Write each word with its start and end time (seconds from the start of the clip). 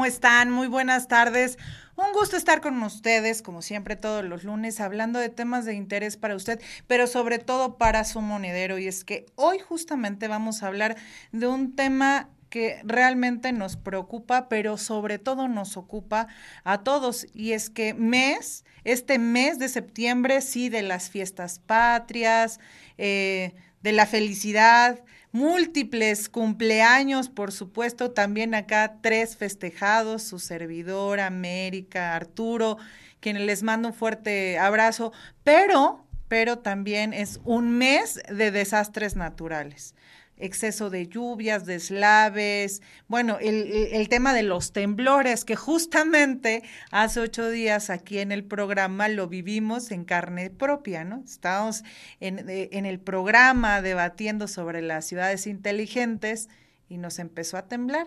¿Cómo 0.00 0.06
están? 0.06 0.50
Muy 0.50 0.66
buenas 0.66 1.08
tardes. 1.08 1.58
Un 1.94 2.14
gusto 2.14 2.38
estar 2.38 2.62
con 2.62 2.82
ustedes, 2.82 3.42
como 3.42 3.60
siempre, 3.60 3.96
todos 3.96 4.24
los 4.24 4.44
lunes, 4.44 4.80
hablando 4.80 5.18
de 5.18 5.28
temas 5.28 5.66
de 5.66 5.74
interés 5.74 6.16
para 6.16 6.36
usted, 6.36 6.58
pero 6.86 7.06
sobre 7.06 7.38
todo 7.38 7.76
para 7.76 8.04
su 8.04 8.22
monedero. 8.22 8.78
Y 8.78 8.86
es 8.86 9.04
que 9.04 9.26
hoy 9.34 9.58
justamente 9.58 10.26
vamos 10.26 10.62
a 10.62 10.68
hablar 10.68 10.96
de 11.32 11.48
un 11.48 11.76
tema 11.76 12.30
que 12.48 12.80
realmente 12.82 13.52
nos 13.52 13.76
preocupa, 13.76 14.48
pero 14.48 14.78
sobre 14.78 15.18
todo 15.18 15.48
nos 15.48 15.76
ocupa 15.76 16.28
a 16.64 16.78
todos. 16.78 17.26
Y 17.34 17.52
es 17.52 17.68
que 17.68 17.92
mes, 17.92 18.64
este 18.84 19.18
mes 19.18 19.58
de 19.58 19.68
septiembre, 19.68 20.40
sí, 20.40 20.70
de 20.70 20.80
las 20.80 21.10
fiestas 21.10 21.58
patrias, 21.58 22.58
eh, 22.96 23.52
de 23.82 23.92
la 23.92 24.06
felicidad, 24.06 25.04
múltiples 25.32 26.28
cumpleaños, 26.28 27.28
por 27.28 27.52
supuesto, 27.52 28.10
también 28.10 28.54
acá 28.54 28.96
tres 29.00 29.36
festejados, 29.36 30.22
su 30.22 30.38
servidor, 30.38 31.20
América, 31.20 32.16
Arturo, 32.16 32.78
quienes 33.20 33.42
les 33.42 33.62
mando 33.62 33.88
un 33.88 33.94
fuerte 33.94 34.58
abrazo, 34.58 35.12
pero, 35.44 36.04
pero 36.28 36.58
también 36.58 37.12
es 37.12 37.40
un 37.44 37.78
mes 37.78 38.20
de 38.28 38.50
desastres 38.50 39.16
naturales 39.16 39.94
exceso 40.40 40.90
de 40.90 41.06
lluvias, 41.06 41.66
deslaves, 41.66 42.82
bueno, 43.08 43.38
el, 43.40 44.08
tema 44.08 44.34
de 44.34 44.42
los 44.42 44.72
temblores, 44.72 45.44
que 45.44 45.56
justamente 45.56 46.62
hace 46.90 47.20
ocho 47.20 47.48
días 47.50 47.90
aquí 47.90 48.18
en 48.18 48.32
el 48.32 48.44
programa 48.44 49.08
lo 49.08 49.28
vivimos 49.28 49.90
en 49.90 50.04
carne 50.04 50.50
propia, 50.50 51.04
¿no? 51.04 51.22
Estábamos 51.24 51.84
en, 52.20 52.44
en 52.48 52.86
el 52.86 53.00
programa 53.00 53.82
debatiendo 53.82 54.48
sobre 54.48 54.82
las 54.82 55.06
ciudades 55.06 55.46
inteligentes 55.46 56.48
y 56.88 56.98
nos 56.98 57.18
empezó 57.18 57.56
a 57.56 57.68
temblar. 57.68 58.06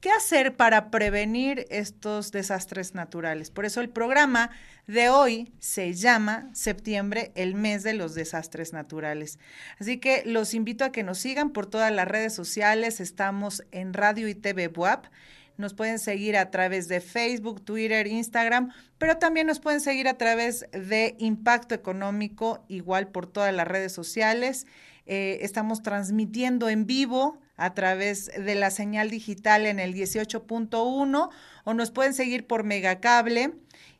¿Qué 0.00 0.10
hacer 0.10 0.56
para 0.56 0.90
prevenir 0.90 1.66
estos 1.70 2.30
desastres 2.30 2.94
naturales? 2.94 3.50
Por 3.50 3.64
eso 3.64 3.80
el 3.80 3.88
programa 3.88 4.50
de 4.86 5.08
hoy 5.08 5.54
se 5.58 5.94
llama 5.94 6.50
Septiembre, 6.52 7.32
el 7.34 7.54
mes 7.54 7.82
de 7.82 7.94
los 7.94 8.14
desastres 8.14 8.74
naturales. 8.74 9.38
Así 9.80 9.98
que 9.98 10.22
los 10.26 10.52
invito 10.52 10.84
a 10.84 10.92
que 10.92 11.02
nos 11.02 11.18
sigan 11.18 11.50
por 11.50 11.66
todas 11.66 11.90
las 11.90 12.06
redes 12.06 12.34
sociales. 12.34 13.00
Estamos 13.00 13.64
en 13.72 13.94
Radio 13.94 14.28
y 14.28 14.34
TV 14.34 14.68
WAP. 14.68 15.06
Nos 15.56 15.72
pueden 15.72 15.98
seguir 15.98 16.36
a 16.36 16.50
través 16.50 16.88
de 16.88 17.00
Facebook, 17.00 17.64
Twitter, 17.64 18.06
Instagram, 18.06 18.72
pero 18.98 19.16
también 19.16 19.46
nos 19.46 19.60
pueden 19.60 19.80
seguir 19.80 20.08
a 20.08 20.18
través 20.18 20.66
de 20.72 21.16
Impacto 21.18 21.74
Económico, 21.74 22.62
igual 22.68 23.08
por 23.08 23.26
todas 23.26 23.54
las 23.54 23.66
redes 23.66 23.92
sociales. 23.92 24.66
Eh, 25.06 25.38
estamos 25.40 25.82
transmitiendo 25.82 26.68
en 26.68 26.86
vivo 26.86 27.40
a 27.56 27.74
través 27.74 28.26
de 28.26 28.54
la 28.54 28.70
señal 28.70 29.10
digital 29.10 29.66
en 29.66 29.78
el 29.80 29.94
18.1 29.94 31.30
o 31.64 31.74
nos 31.74 31.90
pueden 31.90 32.14
seguir 32.14 32.46
por 32.46 32.64
Megacable 32.64 33.52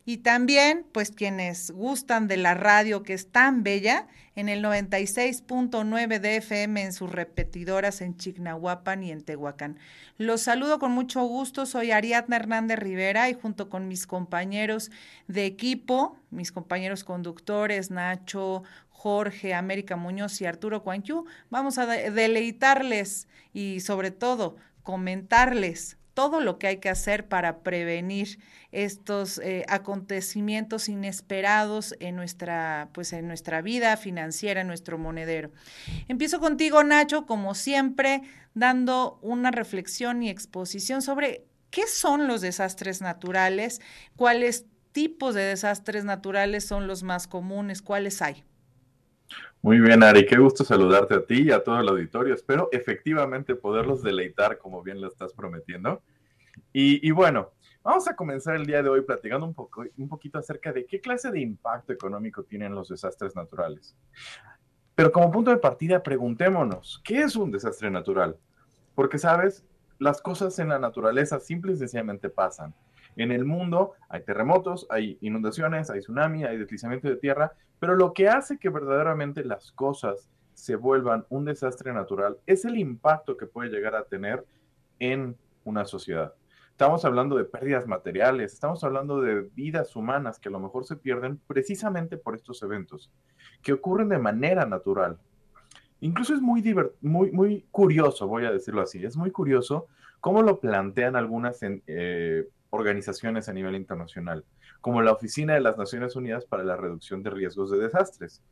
y 0.08 0.18
también, 0.18 0.86
pues 0.92 1.10
quienes 1.10 1.72
gustan 1.72 2.28
de 2.28 2.36
la 2.36 2.54
radio 2.54 3.02
que 3.02 3.12
es 3.12 3.26
tan 3.32 3.64
bella, 3.64 4.06
en 4.36 4.50
el 4.50 4.62
96.9 4.62 6.20
de 6.20 6.36
FM 6.36 6.82
en 6.82 6.92
sus 6.92 7.10
repetidoras 7.10 8.02
en 8.02 8.16
Chignahuapan 8.16 9.02
y 9.02 9.10
en 9.10 9.22
Tehuacán. 9.22 9.78
Los 10.18 10.42
saludo 10.42 10.78
con 10.78 10.92
mucho 10.92 11.24
gusto, 11.24 11.64
soy 11.66 11.90
Ariadna 11.90 12.36
Hernández 12.36 12.78
Rivera 12.78 13.30
y 13.30 13.34
junto 13.34 13.70
con 13.70 13.88
mis 13.88 14.06
compañeros 14.06 14.90
de 15.26 15.46
equipo, 15.46 16.18
mis 16.30 16.52
compañeros 16.52 17.02
conductores, 17.02 17.90
Nacho, 17.90 18.62
Jorge, 19.06 19.54
América 19.54 19.94
Muñoz 19.94 20.40
y 20.40 20.46
Arturo 20.46 20.82
Cuanquiu, 20.82 21.26
vamos 21.48 21.78
a 21.78 21.86
deleitarles 21.86 23.28
y 23.52 23.78
sobre 23.78 24.10
todo 24.10 24.56
comentarles 24.82 25.96
todo 26.12 26.40
lo 26.40 26.58
que 26.58 26.66
hay 26.66 26.76
que 26.78 26.88
hacer 26.88 27.28
para 27.28 27.60
prevenir 27.60 28.40
estos 28.72 29.38
eh, 29.38 29.64
acontecimientos 29.68 30.88
inesperados 30.88 31.94
en 32.00 32.16
nuestra, 32.16 32.88
pues 32.94 33.12
en 33.12 33.28
nuestra 33.28 33.62
vida 33.62 33.96
financiera, 33.96 34.62
en 34.62 34.66
nuestro 34.66 34.98
monedero. 34.98 35.52
Empiezo 36.08 36.40
contigo, 36.40 36.82
Nacho, 36.82 37.26
como 37.26 37.54
siempre, 37.54 38.22
dando 38.54 39.20
una 39.22 39.52
reflexión 39.52 40.24
y 40.24 40.30
exposición 40.30 41.00
sobre 41.00 41.44
qué 41.70 41.86
son 41.86 42.26
los 42.26 42.40
desastres 42.40 43.00
naturales, 43.02 43.80
cuáles 44.16 44.64
tipos 44.90 45.36
de 45.36 45.42
desastres 45.42 46.04
naturales 46.04 46.66
son 46.66 46.88
los 46.88 47.04
más 47.04 47.28
comunes, 47.28 47.82
cuáles 47.82 48.20
hay. 48.20 48.42
Muy 49.66 49.80
bien, 49.80 50.00
Ari, 50.04 50.26
qué 50.26 50.36
gusto 50.36 50.62
saludarte 50.62 51.14
a 51.14 51.26
ti 51.26 51.42
y 51.42 51.50
a 51.50 51.64
todo 51.64 51.80
el 51.80 51.88
auditorio. 51.88 52.32
Espero 52.32 52.68
efectivamente 52.70 53.56
poderlos 53.56 54.00
deleitar 54.00 54.58
como 54.58 54.80
bien 54.80 55.00
lo 55.00 55.08
estás 55.08 55.32
prometiendo. 55.32 56.04
Y, 56.72 57.10
bueno, 57.10 57.50
vamos 57.82 58.06
a 58.06 58.14
comenzar 58.14 58.54
el 58.54 58.64
día 58.64 58.80
de 58.80 58.88
hoy 58.88 59.00
platicando 59.00 59.44
un, 59.44 59.54
poco, 59.54 59.82
un 59.96 60.08
poquito 60.08 60.38
acerca 60.38 60.72
de 60.72 60.86
qué 60.86 61.00
clase 61.00 61.32
de 61.32 61.40
impacto 61.40 61.92
económico 61.92 62.44
tienen 62.44 62.76
los 62.76 62.90
desastres 62.90 63.34
naturales. 63.34 63.96
Pero 64.94 65.10
como 65.10 65.32
punto 65.32 65.50
de 65.50 65.56
partida, 65.56 66.00
preguntémonos, 66.00 67.02
¿qué 67.04 67.22
es 67.22 67.34
un 67.34 67.50
desastre 67.50 67.90
natural? 67.90 68.36
Porque, 68.94 69.18
sabes, 69.18 69.64
las 69.98 70.22
cosas 70.22 70.56
en 70.60 70.68
la 70.68 70.78
naturaleza 70.78 71.40
simple 71.40 71.72
y 71.72 71.76
sencillamente 71.76 72.30
pasan. 72.30 72.72
En 73.16 73.32
el 73.32 73.44
mundo 73.44 73.94
hay 74.08 74.22
terremotos, 74.22 74.86
hay 74.90 75.18
inundaciones, 75.20 75.90
hay 75.90 76.00
tsunami, 76.00 76.44
hay 76.44 76.58
deslizamiento 76.58 77.08
de 77.08 77.16
tierra, 77.16 77.52
pero 77.78 77.96
lo 77.96 78.12
que 78.12 78.28
hace 78.28 78.58
que 78.58 78.68
verdaderamente 78.68 79.44
las 79.44 79.72
cosas 79.72 80.30
se 80.54 80.76
vuelvan 80.76 81.26
un 81.28 81.44
desastre 81.44 81.92
natural 81.92 82.38
es 82.46 82.64
el 82.64 82.78
impacto 82.78 83.36
que 83.36 83.46
puede 83.46 83.70
llegar 83.70 83.94
a 83.94 84.04
tener 84.04 84.44
en 84.98 85.36
una 85.64 85.84
sociedad. 85.84 86.34
Estamos 86.70 87.06
hablando 87.06 87.36
de 87.36 87.44
pérdidas 87.44 87.86
materiales, 87.86 88.52
estamos 88.52 88.84
hablando 88.84 89.22
de 89.22 89.48
vidas 89.54 89.96
humanas 89.96 90.38
que 90.38 90.50
a 90.50 90.52
lo 90.52 90.60
mejor 90.60 90.84
se 90.84 90.96
pierden 90.96 91.40
precisamente 91.46 92.18
por 92.18 92.34
estos 92.34 92.62
eventos, 92.62 93.10
que 93.62 93.72
ocurren 93.72 94.10
de 94.10 94.18
manera 94.18 94.66
natural. 94.66 95.18
Incluso 96.00 96.34
es 96.34 96.42
muy, 96.42 96.62
muy, 97.00 97.32
muy 97.32 97.66
curioso, 97.70 98.28
voy 98.28 98.44
a 98.44 98.52
decirlo 98.52 98.82
así, 98.82 99.02
es 99.02 99.16
muy 99.16 99.30
curioso 99.30 99.86
cómo 100.20 100.42
lo 100.42 100.60
plantean 100.60 101.16
algunas 101.16 101.60
eh, 101.62 102.46
organizaciones 102.70 103.48
a 103.48 103.52
nivel 103.52 103.74
internacional, 103.74 104.44
como 104.80 105.02
la 105.02 105.12
Oficina 105.12 105.54
de 105.54 105.60
las 105.60 105.78
Naciones 105.78 106.16
Unidas 106.16 106.44
para 106.44 106.64
la 106.64 106.76
Reducción 106.76 107.22
de 107.22 107.30
Riesgos 107.30 107.70
de 107.70 107.78
Desastres. 107.78 108.42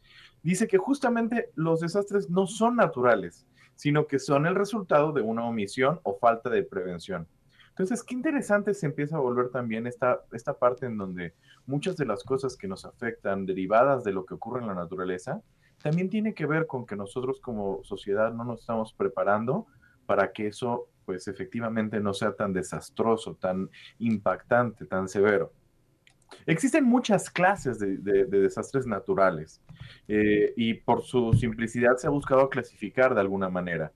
Dice 0.43 0.67
que 0.67 0.79
justamente 0.79 1.51
los 1.55 1.81
desastres 1.81 2.31
no 2.31 2.47
son 2.47 2.77
naturales, 2.77 3.47
sino 3.75 4.07
que 4.07 4.19
son 4.19 4.47
el 4.47 4.55
resultado 4.55 5.13
de 5.13 5.23
una 5.23 5.45
omisión 5.45 6.01
o 6.03 6.19
falta 6.19 6.51
de 6.51 6.63
prevención. 6.63 7.27
Entonces, 7.71 8.05
qué 8.05 8.15
interesante 8.15 8.73
se 8.73 8.87
empieza 8.87 9.17
a 9.17 9.21
volver 9.21 9.51
también 9.51 9.87
esta, 9.89 10.21
esta 10.33 10.57
parte 10.57 10.87
en 10.87 10.97
donde 10.97 11.35
muchas 11.67 11.97
de 11.97 12.07
las 12.07 12.23
cosas 12.23 12.57
que 12.57 12.69
nos 12.69 12.85
afectan 12.85 13.47
derivadas 13.47 14.05
de 14.05 14.13
lo 14.13 14.25
que 14.25 14.35
ocurre 14.35 14.61
en 14.61 14.69
la 14.69 14.75
naturaleza, 14.75 15.43
también 15.83 16.09
tiene 16.09 16.35
que 16.35 16.47
ver 16.47 16.67
con 16.67 16.87
que 16.87 16.95
nosotros 16.95 17.41
como 17.41 17.83
sociedad 17.83 18.33
no 18.33 18.45
nos 18.45 18.61
estamos 18.61 18.93
preparando 18.93 19.67
para 20.07 20.33
que 20.33 20.47
eso 20.47 20.89
pues 21.05 21.29
efectivamente 21.29 22.01
no 22.01 22.15
sea 22.15 22.33
tan 22.33 22.53
desastroso, 22.53 23.37
tan 23.41 23.71
impactante, 23.99 24.87
tan 24.87 25.09
severo. 25.09 25.53
Existen 26.47 26.85
muchas 26.85 27.31
clases 27.31 27.79
de, 27.79 28.25
desastres 28.27 28.87
naturales 28.87 29.61
eh, 30.09 30.53
y 30.57 30.75
por 30.75 31.03
su 31.03 31.33
simplicidad 31.35 31.97
se 31.97 32.07
ha 32.07 32.11
buscado 32.11 32.49
clasificar 32.49 33.15
de 33.15 33.21
alguna 33.21 33.49
manera. 33.49 33.93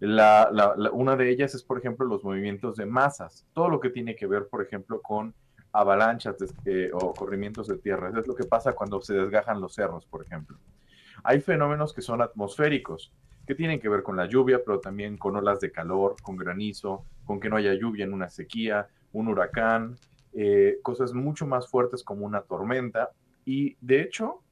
una 0.00 1.16
de 1.16 1.30
ellas 1.30 1.54
es, 1.54 1.62
por 1.62 1.78
ejemplo, 1.78 2.06
los 2.06 2.24
movimientos 2.24 2.76
de 2.76 2.86
masas, 2.86 3.46
todo 3.52 3.68
lo 3.68 3.80
que 3.80 3.90
tiene 3.90 4.16
que 4.16 4.26
ver, 4.26 4.48
por 4.48 4.62
ejemplo, 4.62 5.00
con 5.00 5.34
avalanchas 5.72 6.36
eh, 6.64 6.90
o 6.92 7.12
corrimientos 7.12 7.68
de 7.68 7.78
tierra. 7.78 8.08
Es 8.08 8.26
lo 8.26 8.34
que 8.34 8.44
pasa 8.44 8.72
cuando 8.72 9.00
se 9.00 9.14
desgajan 9.14 9.60
los 9.60 9.74
cerros, 9.74 10.06
por 10.06 10.24
ejemplo. 10.24 10.58
Hay 11.22 11.40
fenómenos 11.40 11.92
que 11.92 12.02
son 12.02 12.22
atmosféricos, 12.22 13.12
que 13.46 13.54
tienen 13.54 13.80
que 13.80 13.88
ver 13.88 14.02
con 14.02 14.16
la 14.16 14.26
lluvia, 14.26 14.62
pero 14.64 14.80
también 14.80 15.16
con 15.16 15.36
olas 15.36 15.60
de 15.60 15.70
calor, 15.70 16.16
con 16.22 16.36
granizo, 16.36 17.04
con 17.24 17.40
que 17.40 17.48
no 17.48 17.56
haya 17.56 17.74
lluvia 17.74 18.04
en 18.04 18.12
una 18.12 18.28
sequía, 18.28 18.88
un 19.12 19.28
huracán, 19.28 19.96
eh, 20.32 20.78
cosas 20.82 21.14
mucho 21.14 21.46
más 21.46 21.68
fuertes 21.68 22.02
como 22.02 22.26
una 22.26 22.42
tormenta 22.42 23.10
y 23.44 23.76
de 23.80 24.02
hecho 24.02 24.42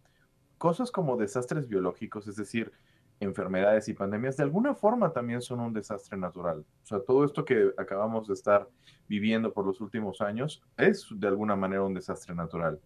cosas 0.58 0.90
como 0.90 1.16
desastres 1.16 1.68
biológicos, 1.68 2.26
es 2.28 2.36
decir, 2.36 2.72
enfermedades 3.20 3.88
y 3.88 3.94
pandemias 3.94 4.36
de 4.36 4.44
alguna 4.44 4.74
forma 4.74 5.12
también 5.12 5.42
son 5.42 5.60
un 5.60 5.72
desastre 5.72 6.16
natural. 6.16 6.64
O 6.82 6.86
sea, 6.86 7.00
todo 7.00 7.24
esto 7.24 7.44
que 7.44 7.72
acabamos 7.76 8.28
de 8.28 8.34
estar 8.34 8.68
viviendo 9.08 9.52
por 9.52 9.66
los 9.66 9.80
últimos 9.80 10.20
años 10.20 10.62
es 10.76 11.06
de 11.10 11.28
alguna 11.28 11.56
manera 11.56 11.82
un 11.82 11.94
desastre 11.94 12.34
natural. 12.34 12.80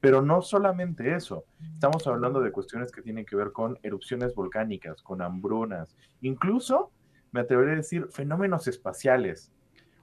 Pero 0.00 0.22
no 0.22 0.42
solamente 0.42 1.14
eso, 1.14 1.44
estamos 1.72 2.06
hablando 2.06 2.40
de 2.40 2.52
cuestiones 2.52 2.92
que 2.92 3.02
tienen 3.02 3.24
que 3.24 3.36
ver 3.36 3.52
con 3.52 3.78
erupciones 3.82 4.34
volcánicas, 4.34 5.02
con 5.02 5.22
hambrunas, 5.22 5.96
incluso, 6.20 6.92
me 7.32 7.40
atrevería 7.40 7.74
a 7.74 7.76
decir, 7.76 8.06
fenómenos 8.10 8.68
espaciales, 8.68 9.52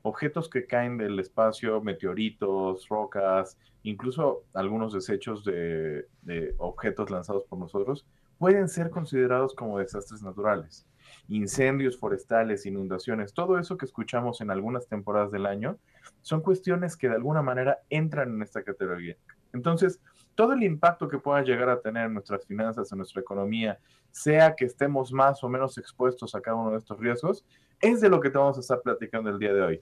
objetos 0.02 0.50
que 0.50 0.66
caen 0.66 0.98
del 0.98 1.20
espacio, 1.20 1.82
meteoritos, 1.82 2.88
rocas, 2.90 3.58
incluso 3.84 4.44
algunos 4.54 4.94
desechos 4.94 5.44
de, 5.46 6.08
de 6.22 6.56
objetos 6.58 7.10
lanzados 7.10 7.46
por 7.46 7.60
nosotros, 7.60 8.06
pueden 8.38 8.68
ser 8.68 8.90
considerados 8.90 9.56
como 9.56 9.80
desastres 9.80 10.22
naturales. 10.22 10.86
Incendios 11.30 11.98
forestales, 11.98 12.66
inundaciones, 12.66 13.34
todo 13.34 13.58
eso 13.58 13.78
que 13.78 13.86
escuchamos 13.86 14.42
en 14.42 14.52
algunas 14.52 14.88
temporadas 14.88 15.32
del 15.32 15.46
año, 15.46 15.78
son 16.22 16.42
cuestiones 16.42 16.98
que 16.98 17.08
de 17.08 17.16
alguna 17.16 17.42
manera 17.42 17.80
entran 17.90 18.34
en 18.34 18.42
esta 18.42 18.64
categoría. 18.64 19.16
Entonces, 19.54 20.00
todo 20.36 20.54
el 20.54 20.64
impacto 20.64 21.08
que 21.08 21.20
pueda 21.20 21.42
llegar 21.42 21.70
a 21.70 21.80
tener 21.80 22.08
en 22.08 22.14
nuestras 22.14 22.46
finanzas, 22.46 22.92
en 22.92 22.98
nuestra 22.98 23.22
economía, 23.22 23.80
sea 24.12 24.56
que 24.56 24.66
estemos 24.66 25.12
más 25.12 25.44
o 25.44 25.50
menos 25.50 25.78
expuestos 25.78 26.36
a 26.36 26.42
cada 26.42 26.58
uno 26.58 26.72
de 26.72 26.78
estos 26.78 27.00
riesgos, 27.00 27.46
es 27.80 28.02
de 28.02 28.10
lo 28.10 28.20
que 28.20 28.30
te 28.30 28.38
vamos 28.38 28.58
a 28.58 28.62
estar 28.62 28.82
platicando 28.82 29.30
el 29.30 29.40
día 29.40 29.54
de 29.54 29.62
hoy. 29.62 29.82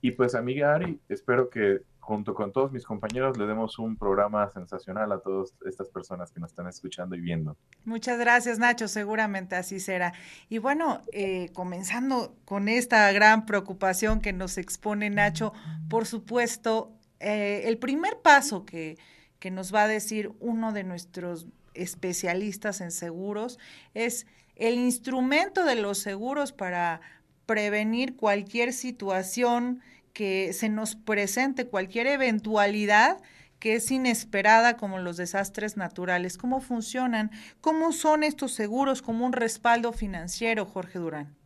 Y 0.00 0.12
pues, 0.12 0.34
amiga 0.34 0.74
Ari, 0.74 1.00
espero 1.08 1.50
que 1.50 1.82
junto 2.08 2.32
con 2.32 2.52
todos 2.52 2.72
mis 2.72 2.84
compañeros 2.84 3.36
le 3.36 3.46
demos 3.46 3.78
un 3.78 3.96
programa 3.96 4.50
sensacional 4.50 5.12
a 5.12 5.18
todas 5.18 5.52
estas 5.66 5.90
personas 5.90 6.30
que 6.30 6.40
nos 6.40 6.50
están 6.50 6.66
escuchando 6.66 7.14
y 7.14 7.20
viendo. 7.20 7.54
Muchas 7.84 8.18
gracias, 8.18 8.58
Nacho. 8.58 8.88
Seguramente 8.88 9.56
así 9.56 9.78
será. 9.78 10.14
Y 10.48 10.56
bueno, 10.56 11.02
eh, 11.12 11.50
comenzando 11.52 12.34
con 12.46 12.68
esta 12.68 13.12
gran 13.12 13.44
preocupación 13.44 14.22
que 14.22 14.32
nos 14.32 14.56
expone 14.56 15.10
Nacho, 15.10 15.52
por 15.90 16.06
supuesto, 16.06 16.97
eh, 17.20 17.62
el 17.64 17.78
primer 17.78 18.18
paso 18.20 18.64
que, 18.64 18.98
que 19.38 19.50
nos 19.50 19.74
va 19.74 19.84
a 19.84 19.88
decir 19.88 20.32
uno 20.40 20.72
de 20.72 20.84
nuestros 20.84 21.46
especialistas 21.74 22.80
en 22.80 22.90
seguros 22.90 23.58
es 23.94 24.26
el 24.56 24.74
instrumento 24.74 25.64
de 25.64 25.76
los 25.76 25.98
seguros 25.98 26.52
para 26.52 27.00
prevenir 27.46 28.16
cualquier 28.16 28.72
situación 28.72 29.80
que 30.12 30.52
se 30.52 30.68
nos 30.68 30.96
presente 30.96 31.68
cualquier 31.68 32.08
eventualidad 32.08 33.18
que 33.58 33.74
es 33.74 33.90
inesperada 33.90 34.76
como 34.76 34.98
los 34.98 35.16
desastres 35.16 35.76
naturales. 35.76 36.38
¿Cómo 36.38 36.60
funcionan? 36.60 37.30
¿Cómo 37.60 37.92
son 37.92 38.22
estos 38.22 38.52
seguros 38.52 39.02
como 39.02 39.26
un 39.26 39.32
respaldo 39.32 39.92
financiero, 39.92 40.64
Jorge 40.64 40.98
Durán? 40.98 41.36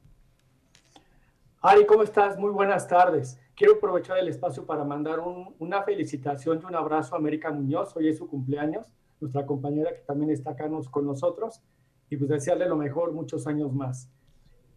Ari, 1.60 1.86
¿cómo 1.86 2.02
estás? 2.02 2.38
Muy 2.38 2.50
buenas 2.50 2.88
tardes. 2.88 3.38
Quiero 3.62 3.76
aprovechar 3.76 4.18
el 4.18 4.26
espacio 4.26 4.66
para 4.66 4.82
mandar 4.82 5.20
una 5.60 5.84
felicitación 5.84 6.58
y 6.60 6.64
un 6.64 6.74
abrazo 6.74 7.14
a 7.14 7.18
América 7.18 7.52
Muñoz. 7.52 7.94
Hoy 7.96 8.08
es 8.08 8.18
su 8.18 8.26
cumpleaños, 8.26 8.92
nuestra 9.20 9.46
compañera 9.46 9.94
que 9.94 10.00
también 10.00 10.32
está 10.32 10.50
acá 10.50 10.68
con 10.90 11.06
nosotros, 11.06 11.62
y 12.10 12.16
pues 12.16 12.28
desearle 12.28 12.66
lo 12.66 12.74
mejor, 12.74 13.12
muchos 13.12 13.46
años 13.46 13.72
más. 13.72 14.10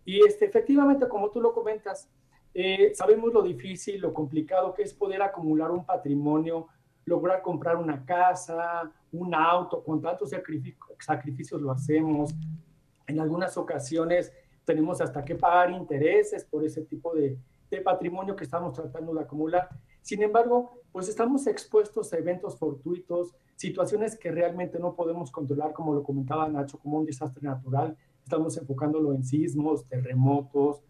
Y 0.05 0.23
este, 0.23 0.45
efectivamente, 0.45 1.07
como 1.07 1.31
tú 1.31 1.41
lo 1.41 1.51
comentas, 1.51 2.07
eh, 2.53 2.91
sabemos 2.93 3.33
lo 3.33 3.41
difícil, 3.41 4.01
lo 4.01 4.13
complicado 4.13 4.75
que 4.75 4.83
es 4.83 4.93
poder 4.93 5.23
acumular 5.23 5.71
un 5.71 5.83
patrimonio, 5.83 6.67
lograr 7.05 7.41
comprar 7.41 7.77
una 7.77 8.05
casa, 8.05 8.91
un 9.11 9.33
auto, 9.33 9.83
con 9.83 9.99
tantos 9.99 10.29
sacrificios 10.99 11.59
lo 11.59 11.71
hacemos. 11.71 12.35
En 13.07 13.19
algunas 13.19 13.57
ocasiones 13.57 14.31
tenemos 14.63 15.01
hasta 15.01 15.25
que 15.25 15.33
pagar 15.33 15.71
intereses 15.71 16.45
por 16.45 16.63
ese 16.63 16.83
tipo 16.83 17.15
de, 17.15 17.39
de 17.75 17.81
patrimonio 17.81 18.35
que 18.35 18.43
estamos 18.43 18.73
tratando 18.73 19.13
de 19.13 19.21
acumular. 19.21 19.69
Sin 20.01 20.21
embargo, 20.21 20.81
pues 20.91 21.09
estamos 21.09 21.47
expuestos 21.47 22.13
a 22.13 22.17
eventos 22.17 22.57
fortuitos, 22.57 23.35
situaciones 23.55 24.17
que 24.17 24.31
realmente 24.31 24.79
no 24.79 24.95
podemos 24.95 25.31
controlar, 25.31 25.73
como 25.73 25.93
lo 25.93 26.03
comentaba 26.03 26.47
Nacho, 26.47 26.77
como 26.79 26.99
un 26.99 27.05
desastre 27.05 27.41
natural. 27.41 27.97
Estamos 28.23 28.57
enfocándolo 28.57 29.13
en 29.13 29.23
sismos, 29.23 29.85
terremotos, 29.85 30.81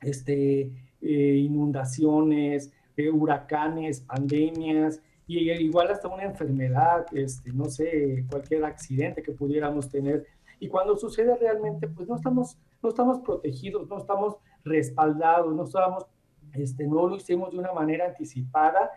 este, 0.00 0.72
eh, 1.00 1.36
inundaciones, 1.36 2.72
eh, 2.96 3.10
huracanes, 3.10 4.00
pandemias, 4.00 5.00
y 5.26 5.50
igual 5.50 5.90
hasta 5.90 6.08
una 6.08 6.24
enfermedad, 6.24 7.06
este, 7.12 7.52
no 7.52 7.64
sé, 7.66 8.26
cualquier 8.30 8.64
accidente 8.64 9.22
que 9.22 9.32
pudiéramos 9.32 9.88
tener. 9.88 10.26
Y 10.60 10.68
cuando 10.68 10.96
sucede 10.96 11.34
realmente, 11.36 11.88
pues 11.88 12.08
no 12.08 12.16
estamos, 12.16 12.58
no 12.82 12.90
estamos 12.90 13.20
protegidos, 13.20 13.88
no 13.88 13.98
estamos 13.98 14.36
respaldados, 14.64 15.54
no 15.54 15.64
estamos, 15.64 16.06
este, 16.52 16.86
no 16.86 17.06
lo 17.06 17.16
hicimos 17.16 17.50
de 17.52 17.58
una 17.58 17.72
manera 17.72 18.06
anticipada. 18.06 18.90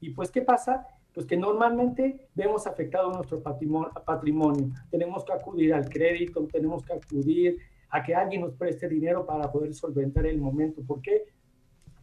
Y 0.00 0.10
pues, 0.10 0.30
¿qué 0.30 0.42
pasa? 0.42 0.86
Pues 1.12 1.26
que 1.26 1.36
normalmente 1.36 2.28
vemos 2.34 2.66
afectado 2.66 3.12
nuestro 3.12 3.42
patrimonio, 3.42 3.90
patrimonio. 4.04 4.70
Tenemos 4.90 5.24
que 5.24 5.32
acudir 5.32 5.72
al 5.72 5.88
crédito, 5.88 6.46
tenemos 6.52 6.84
que 6.84 6.92
acudir 6.92 7.58
a 7.90 8.02
que 8.02 8.14
alguien 8.14 8.42
nos 8.42 8.54
preste 8.54 8.88
dinero 8.88 9.24
para 9.24 9.50
poder 9.50 9.72
solventar 9.72 10.26
el 10.26 10.40
momento. 10.40 10.82
¿Por 10.82 11.00
qué? 11.00 11.26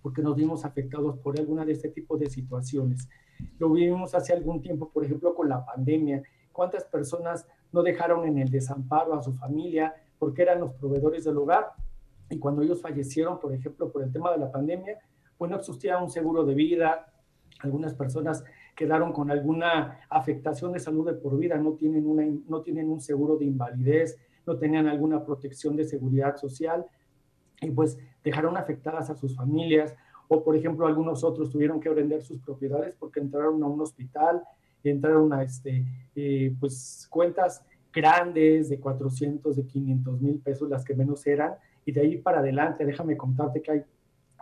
Porque 0.02 0.22
nos 0.22 0.36
vimos 0.36 0.64
afectados 0.64 1.18
por 1.20 1.38
alguna 1.38 1.66
de 1.66 1.74
este 1.74 1.90
tipo 1.90 2.18
de 2.18 2.30
situaciones. 2.30 3.10
Lo 3.60 3.70
vivimos 3.70 4.16
hace 4.16 4.34
algún 4.34 4.62
tiempo, 4.62 4.90
por 4.90 5.04
ejemplo, 5.04 5.36
con 5.36 5.50
la 5.50 5.66
pandemia. 5.66 6.24
¿Cuántas 6.52 6.86
personas 6.86 7.46
no 7.72 7.84
dejaron 7.84 8.26
en 8.26 8.38
el 8.38 8.50
desamparo 8.50 9.14
a 9.14 9.22
su 9.22 9.34
familia 9.34 9.94
porque 10.18 10.44
eran 10.44 10.62
los 10.62 10.74
proveedores 10.74 11.26
del 11.26 11.38
hogar? 11.38 11.74
Y 12.32 12.40
cuando 12.40 12.62
ellos 12.64 12.82
fallecieron, 12.82 13.40
por 13.40 13.54
ejemplo, 13.54 13.92
por 13.92 14.02
el 14.02 14.12
tema 14.12 14.32
de 14.32 14.40
la 14.40 14.52
pandemia, 14.52 14.98
pues 15.38 15.52
no 15.52 15.58
existía 15.58 15.98
un 15.98 16.10
seguro 16.10 16.44
de 16.46 16.56
vida. 16.56 17.14
Algunas 17.60 17.94
personas 17.94 18.44
quedaron 18.76 19.12
con 19.14 19.30
alguna 19.30 20.00
afectación 20.10 20.72
de 20.72 20.80
salud 20.80 21.06
de 21.06 21.14
por 21.14 21.38
vida, 21.38 21.58
no 21.58 21.74
tienen, 21.74 22.08
una, 22.08 22.26
no 22.48 22.62
tienen 22.62 22.90
un 22.90 23.02
seguro 23.02 23.38
de 23.38 23.46
invalidez, 23.46 24.18
no 24.48 24.58
tenían 24.58 24.88
alguna 24.88 25.24
protección 25.24 25.76
de 25.76 25.84
seguridad 25.84 26.38
social 26.38 26.86
y 27.62 27.70
pues 27.70 28.00
dejaron 28.24 28.58
afectadas 28.58 29.10
a 29.10 29.16
sus 29.16 29.36
familias 29.36 29.96
o 30.28 30.44
por 30.44 30.56
ejemplo 30.56 30.88
algunos 30.88 31.24
otros 31.24 31.50
tuvieron 31.50 31.80
que 31.80 31.90
vender 31.90 32.24
sus 32.24 32.40
propiedades 32.40 32.96
porque 32.96 33.20
entraron 33.20 33.62
a 33.62 33.68
un 33.68 33.82
hospital, 33.82 34.42
entraron 34.84 35.32
a 35.34 35.44
este, 35.44 35.86
eh, 36.16 36.56
pues 36.60 37.06
cuentas 37.10 37.64
grandes 37.94 38.70
de 38.70 38.80
400, 38.80 39.56
de 39.58 39.66
500 39.68 40.22
mil 40.22 40.40
pesos, 40.40 40.70
las 40.70 40.86
que 40.86 40.96
menos 40.96 41.28
eran, 41.28 41.56
y 41.86 41.92
de 41.92 42.02
ahí 42.02 42.18
para 42.18 42.40
adelante, 42.40 42.86
déjame 42.86 43.18
contarte 43.18 43.62
que 43.62 43.72
hay 43.72 43.84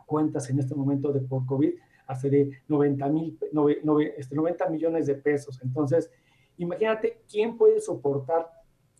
cuentas 0.05 0.49
en 0.49 0.59
este 0.59 0.75
momento 0.75 1.13
de 1.13 1.21
por 1.21 1.45
COVID 1.45 1.73
hace 2.07 2.29
de 2.29 2.59
90, 2.67 3.07
mil, 3.09 3.37
90 3.53 4.03
este, 4.17 4.35
millones 4.71 5.05
de 5.05 5.13
pesos. 5.13 5.59
Entonces, 5.63 6.09
imagínate 6.57 7.21
quién 7.31 7.55
puede 7.55 7.79
soportar 7.79 8.49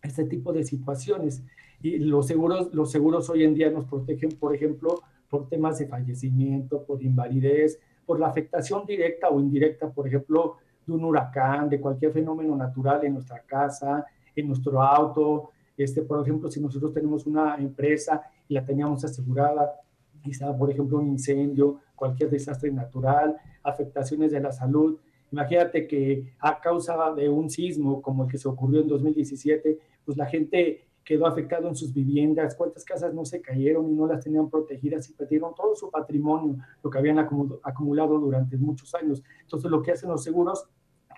este 0.03 0.25
tipo 0.25 0.53
de 0.53 0.63
situaciones. 0.63 1.43
Y 1.81 1.97
los 1.97 2.27
seguros, 2.27 2.71
los 2.71 2.91
seguros 2.91 3.27
hoy 3.31 3.43
en 3.43 3.55
día 3.55 3.71
nos 3.71 3.85
protegen, 3.85 4.29
por 4.39 4.53
ejemplo, 4.53 5.01
por 5.27 5.49
temas 5.49 5.79
de 5.79 5.87
fallecimiento, 5.87 6.83
por 6.83 7.01
invalidez, 7.01 7.79
por 8.05 8.19
la 8.19 8.27
afectación 8.27 8.85
directa 8.85 9.29
o 9.29 9.39
indirecta, 9.39 9.89
por 9.89 10.07
ejemplo, 10.07 10.57
de 10.85 10.93
un 10.93 11.03
huracán, 11.03 11.67
de 11.67 11.79
cualquier 11.79 12.11
fenómeno 12.11 12.55
natural 12.55 13.03
en 13.05 13.13
nuestra 13.13 13.41
casa, 13.41 14.05
en 14.35 14.47
nuestro 14.47 14.81
auto. 14.81 15.51
Este, 15.83 16.01
por 16.01 16.21
ejemplo, 16.21 16.51
si 16.51 16.59
nosotros 16.59 16.93
tenemos 16.93 17.25
una 17.25 17.55
empresa 17.55 18.21
y 18.47 18.53
la 18.53 18.65
teníamos 18.65 19.03
asegurada, 19.05 19.79
quizá, 20.21 20.55
por 20.57 20.69
ejemplo, 20.69 20.97
un 20.97 21.07
incendio, 21.07 21.79
cualquier 21.95 22.29
desastre 22.29 22.71
natural, 22.71 23.37
afectaciones 23.63 24.31
de 24.31 24.41
la 24.41 24.51
salud, 24.51 24.99
Imagínate 25.31 25.87
que 25.87 26.33
a 26.39 26.59
causa 26.59 27.13
de 27.13 27.29
un 27.29 27.49
sismo 27.49 28.01
como 28.01 28.23
el 28.23 28.31
que 28.31 28.37
se 28.37 28.47
ocurrió 28.47 28.81
en 28.81 28.87
2017, 28.87 29.77
pues 30.03 30.17
la 30.17 30.25
gente 30.25 30.85
quedó 31.03 31.27
afectada 31.27 31.67
en 31.67 31.75
sus 31.75 31.93
viviendas, 31.93 32.55
cuántas 32.55 32.83
casas 32.83 33.13
no 33.13 33.25
se 33.25 33.41
cayeron 33.41 33.89
y 33.89 33.93
no 33.93 34.07
las 34.07 34.23
tenían 34.23 34.49
protegidas 34.49 35.09
y 35.09 35.13
perdieron 35.13 35.53
todo 35.55 35.75
su 35.75 35.89
patrimonio, 35.89 36.57
lo 36.83 36.89
que 36.89 36.97
habían 36.97 37.19
acumulado 37.19 38.19
durante 38.19 38.57
muchos 38.57 38.93
años. 38.95 39.23
Entonces 39.41 39.69
lo 39.69 39.81
que 39.81 39.91
hacen 39.91 40.09
los 40.09 40.23
seguros 40.23 40.65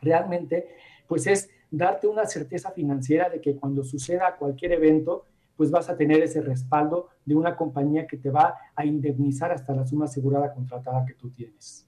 realmente 0.02 0.70
pues 1.08 1.28
es 1.28 1.50
darte 1.72 2.06
una 2.06 2.26
certeza 2.26 2.72
financiera 2.72 3.30
de 3.30 3.42
que 3.42 3.56
cuando 3.56 3.84
suceda 3.84 4.36
cualquier 4.36 4.74
evento, 4.74 5.26
pues 5.56 5.72
vas 5.72 5.90
a 5.90 5.98
tener 5.98 6.22
ese 6.22 6.42
respaldo 6.42 7.10
de 7.26 7.36
una 7.36 7.56
compañía 7.56 8.08
que 8.08 8.18
te 8.18 8.30
va 8.30 8.56
a 8.76 8.86
indemnizar 8.86 9.52
hasta 9.52 9.74
la 9.74 9.86
suma 9.86 10.06
asegurada 10.06 10.54
contratada 10.54 11.06
que 11.06 11.14
tú 11.14 11.30
tienes. 11.32 11.88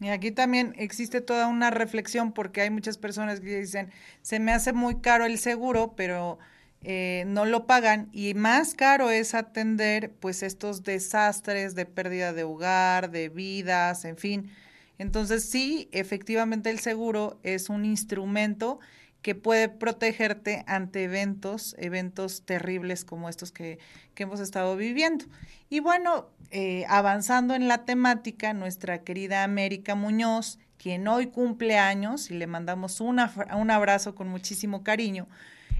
Y 0.00 0.08
aquí 0.08 0.30
también 0.30 0.74
existe 0.78 1.20
toda 1.20 1.46
una 1.46 1.70
reflexión 1.70 2.32
porque 2.32 2.62
hay 2.62 2.70
muchas 2.70 2.96
personas 2.96 3.40
que 3.40 3.60
dicen, 3.60 3.90
se 4.22 4.40
me 4.40 4.52
hace 4.52 4.72
muy 4.72 5.00
caro 5.00 5.26
el 5.26 5.36
seguro, 5.36 5.92
pero 5.94 6.38
eh, 6.82 7.24
no 7.26 7.44
lo 7.44 7.66
pagan 7.66 8.08
y 8.10 8.32
más 8.32 8.74
caro 8.74 9.10
es 9.10 9.34
atender 9.34 10.12
pues 10.18 10.42
estos 10.42 10.82
desastres 10.82 11.74
de 11.74 11.84
pérdida 11.84 12.32
de 12.32 12.44
hogar, 12.44 13.10
de 13.10 13.28
vidas, 13.28 14.06
en 14.06 14.16
fin. 14.16 14.50
Entonces 14.96 15.44
sí, 15.44 15.90
efectivamente 15.92 16.70
el 16.70 16.78
seguro 16.78 17.38
es 17.42 17.68
un 17.68 17.84
instrumento 17.84 18.80
que 19.22 19.34
puede 19.34 19.68
protegerte 19.68 20.64
ante 20.66 21.04
eventos, 21.04 21.74
eventos 21.78 22.42
terribles 22.42 23.04
como 23.04 23.28
estos 23.28 23.52
que, 23.52 23.78
hemos 24.16 24.40
estado 24.40 24.76
viviendo. 24.76 25.24
Y 25.70 25.80
bueno, 25.80 26.28
eh, 26.50 26.84
avanzando 26.90 27.54
en 27.54 27.68
la 27.68 27.86
temática, 27.86 28.52
nuestra 28.52 29.02
querida 29.02 29.44
América 29.44 29.94
Muñoz, 29.94 30.58
quien 30.76 31.08
hoy 31.08 31.28
cumple 31.28 31.78
años 31.78 32.30
y 32.30 32.34
le 32.34 32.46
mandamos 32.46 33.00
un 33.00 33.18
abrazo 33.18 34.14
con 34.14 34.28
muchísimo 34.28 34.84
cariño. 34.84 35.26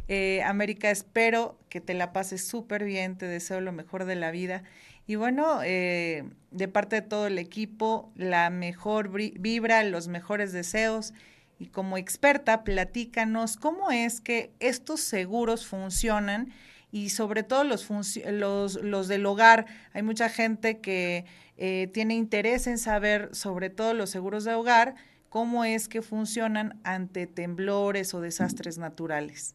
Eh, 0.09 0.43
América, 0.43 0.91
espero 0.91 1.59
que 1.69 1.81
te 1.81 1.95
la 1.95 2.13
pases 2.13 2.45
súper 2.45 2.83
bien, 2.83 3.17
te 3.17 3.27
deseo 3.27 3.61
lo 3.61 3.73
mejor 3.73 4.07
de 4.07 4.17
la 4.17 4.31
vida. 4.31 4.63
Y 5.07 5.17
bueno, 5.17 5.61
eh, 5.63 6.25
de 6.51 6.67
parte 6.67 6.97
de 6.97 7.03
todo 7.03 7.27
el 7.27 7.39
equipo, 7.39 8.11
la 8.17 8.49
mejor 8.51 9.11
vibra, 9.11 9.85
los 9.85 10.09
mejores 10.09 10.53
deseos 10.53 11.13
y 11.61 11.67
como 11.67 11.99
experta, 11.99 12.64
platícanos 12.64 13.59
cómo 13.59 13.90
es 13.90 14.23
que 14.23 14.50
estos 14.61 15.00
seguros 15.00 15.67
funcionan 15.67 16.55
y 16.90 17.11
sobre 17.11 17.43
todo 17.43 17.64
los, 17.64 17.87
los, 18.26 18.83
los 18.83 19.09
del 19.09 19.26
hogar. 19.26 19.67
Hay 19.93 20.02
mucha 20.02 20.31
gente 20.31 20.81
que 20.81 21.26
eh, 21.59 21.90
tiene 21.93 22.14
interés 22.14 22.67
en 22.67 22.79
saber 22.79 23.29
sobre 23.35 23.69
todo 23.69 23.93
los 23.93 24.09
seguros 24.09 24.45
de 24.45 24.55
hogar, 24.55 24.95
cómo 25.29 25.64
es 25.67 25.87
que 25.87 26.00
funcionan 26.00 26.81
ante 26.83 27.26
temblores 27.26 28.14
o 28.14 28.23
desastres 28.23 28.79
naturales. 28.79 29.55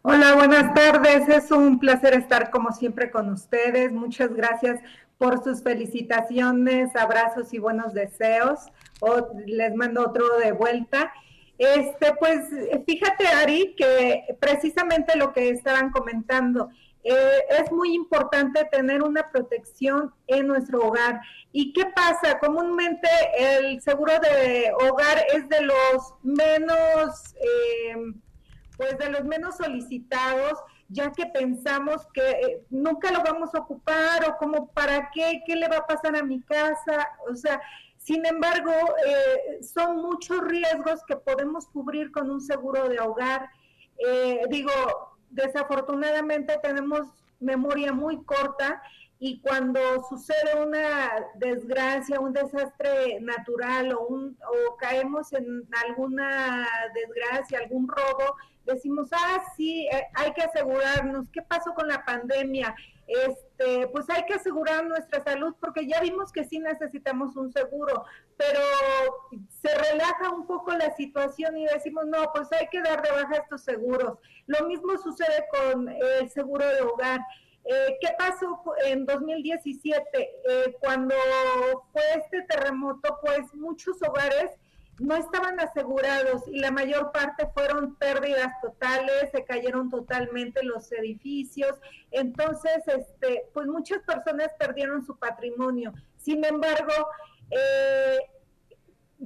Hola, 0.00 0.34
buenas 0.34 0.72
tardes. 0.72 1.28
Es 1.28 1.50
un 1.50 1.78
placer 1.78 2.14
estar 2.14 2.50
como 2.50 2.72
siempre 2.72 3.10
con 3.10 3.28
ustedes. 3.28 3.92
Muchas 3.92 4.32
gracias 4.32 4.80
por 5.22 5.44
sus 5.44 5.62
felicitaciones, 5.62 6.96
abrazos 6.96 7.54
y 7.54 7.58
buenos 7.60 7.94
deseos 7.94 8.58
les 9.46 9.72
mando 9.76 10.02
otro 10.02 10.24
de 10.38 10.50
vuelta. 10.50 11.12
Este, 11.58 12.12
pues 12.18 12.40
fíjate, 12.84 13.28
Ari, 13.28 13.76
que 13.76 14.36
precisamente 14.40 15.16
lo 15.16 15.32
que 15.32 15.50
estaban 15.50 15.92
comentando, 15.92 16.70
eh, 17.04 17.44
es 17.50 17.70
muy 17.70 17.94
importante 17.94 18.64
tener 18.64 19.00
una 19.00 19.30
protección 19.30 20.12
en 20.26 20.48
nuestro 20.48 20.80
hogar. 20.88 21.20
¿Y 21.52 21.72
qué 21.72 21.86
pasa? 21.86 22.40
Comúnmente 22.40 23.08
el 23.38 23.80
seguro 23.80 24.14
de 24.18 24.72
hogar 24.72 25.24
es 25.34 25.48
de 25.48 25.60
los 25.60 26.14
menos, 26.24 27.36
eh, 27.36 28.12
pues 28.76 28.98
de 28.98 29.08
los 29.08 29.24
menos 29.24 29.56
solicitados, 29.56 30.58
ya 30.92 31.10
que 31.10 31.26
pensamos 31.26 32.06
que 32.12 32.30
eh, 32.30 32.64
nunca 32.70 33.10
lo 33.10 33.22
vamos 33.22 33.54
a 33.54 33.60
ocupar 33.60 34.28
o 34.28 34.36
como 34.36 34.68
para 34.68 35.10
qué, 35.10 35.42
qué 35.46 35.56
le 35.56 35.68
va 35.68 35.78
a 35.78 35.86
pasar 35.86 36.16
a 36.16 36.22
mi 36.22 36.40
casa. 36.42 37.08
O 37.28 37.34
sea, 37.34 37.60
sin 37.96 38.26
embargo, 38.26 38.72
eh, 39.06 39.62
son 39.62 39.96
muchos 39.96 40.40
riesgos 40.42 41.02
que 41.06 41.16
podemos 41.16 41.66
cubrir 41.68 42.12
con 42.12 42.30
un 42.30 42.40
seguro 42.40 42.88
de 42.88 43.00
hogar. 43.00 43.48
Eh, 43.98 44.42
digo, 44.50 44.72
desafortunadamente 45.30 46.58
tenemos 46.62 47.08
memoria 47.40 47.92
muy 47.92 48.22
corta 48.24 48.82
y 49.18 49.40
cuando 49.40 49.80
sucede 50.08 50.60
una 50.60 51.26
desgracia, 51.36 52.18
un 52.18 52.32
desastre 52.32 53.20
natural 53.20 53.92
o, 53.92 54.00
un, 54.08 54.36
o 54.48 54.76
caemos 54.76 55.32
en 55.32 55.68
alguna 55.86 56.66
desgracia, 56.92 57.60
algún 57.60 57.86
robo, 57.86 58.36
decimos, 58.64 59.08
ah, 59.12 59.42
sí, 59.56 59.88
eh, 59.92 60.06
hay 60.14 60.32
que 60.32 60.42
asegurarnos. 60.42 61.28
¿Qué 61.30 61.42
pasó 61.42 61.74
con 61.74 61.88
la 61.88 62.04
pandemia? 62.04 62.74
este, 63.06 63.88
pues 63.88 64.08
hay 64.10 64.24
que 64.24 64.34
asegurar 64.34 64.84
nuestra 64.86 65.22
salud 65.22 65.54
porque 65.60 65.86
ya 65.86 66.00
vimos 66.00 66.32
que 66.32 66.44
sí 66.44 66.58
necesitamos 66.58 67.36
un 67.36 67.52
seguro, 67.52 68.04
pero 68.36 68.60
se 69.60 69.74
relaja 69.74 70.30
un 70.30 70.46
poco 70.46 70.72
la 70.72 70.94
situación 70.96 71.56
y 71.56 71.66
decimos, 71.66 72.06
no, 72.06 72.30
pues 72.32 72.50
hay 72.52 72.68
que 72.68 72.80
dar 72.80 73.02
de 73.02 73.10
baja 73.10 73.36
estos 73.36 73.62
seguros. 73.62 74.18
Lo 74.46 74.66
mismo 74.66 74.96
sucede 74.98 75.46
con 75.50 75.88
el 75.88 76.30
seguro 76.30 76.66
de 76.66 76.82
hogar. 76.82 77.20
Eh, 77.64 77.96
¿Qué 78.00 78.08
pasó 78.18 78.60
en 78.86 79.06
2017? 79.06 80.02
Eh, 80.14 80.76
cuando 80.80 81.14
fue 81.92 82.02
este 82.16 82.42
terremoto, 82.42 83.18
pues 83.22 83.54
muchos 83.54 84.02
hogares 84.02 84.50
no 84.98 85.16
estaban 85.16 85.58
asegurados 85.58 86.46
y 86.46 86.58
la 86.58 86.70
mayor 86.70 87.12
parte 87.12 87.48
fueron 87.54 87.96
pérdidas 87.96 88.60
totales, 88.60 89.30
se 89.32 89.44
cayeron 89.44 89.90
totalmente 89.90 90.62
los 90.62 90.90
edificios, 90.92 91.78
entonces, 92.10 92.86
este, 92.86 93.46
pues 93.52 93.66
muchas 93.66 94.02
personas 94.02 94.48
perdieron 94.58 95.04
su 95.04 95.16
patrimonio. 95.16 95.92
Sin 96.18 96.44
embargo, 96.44 96.92
eh, 97.50 98.18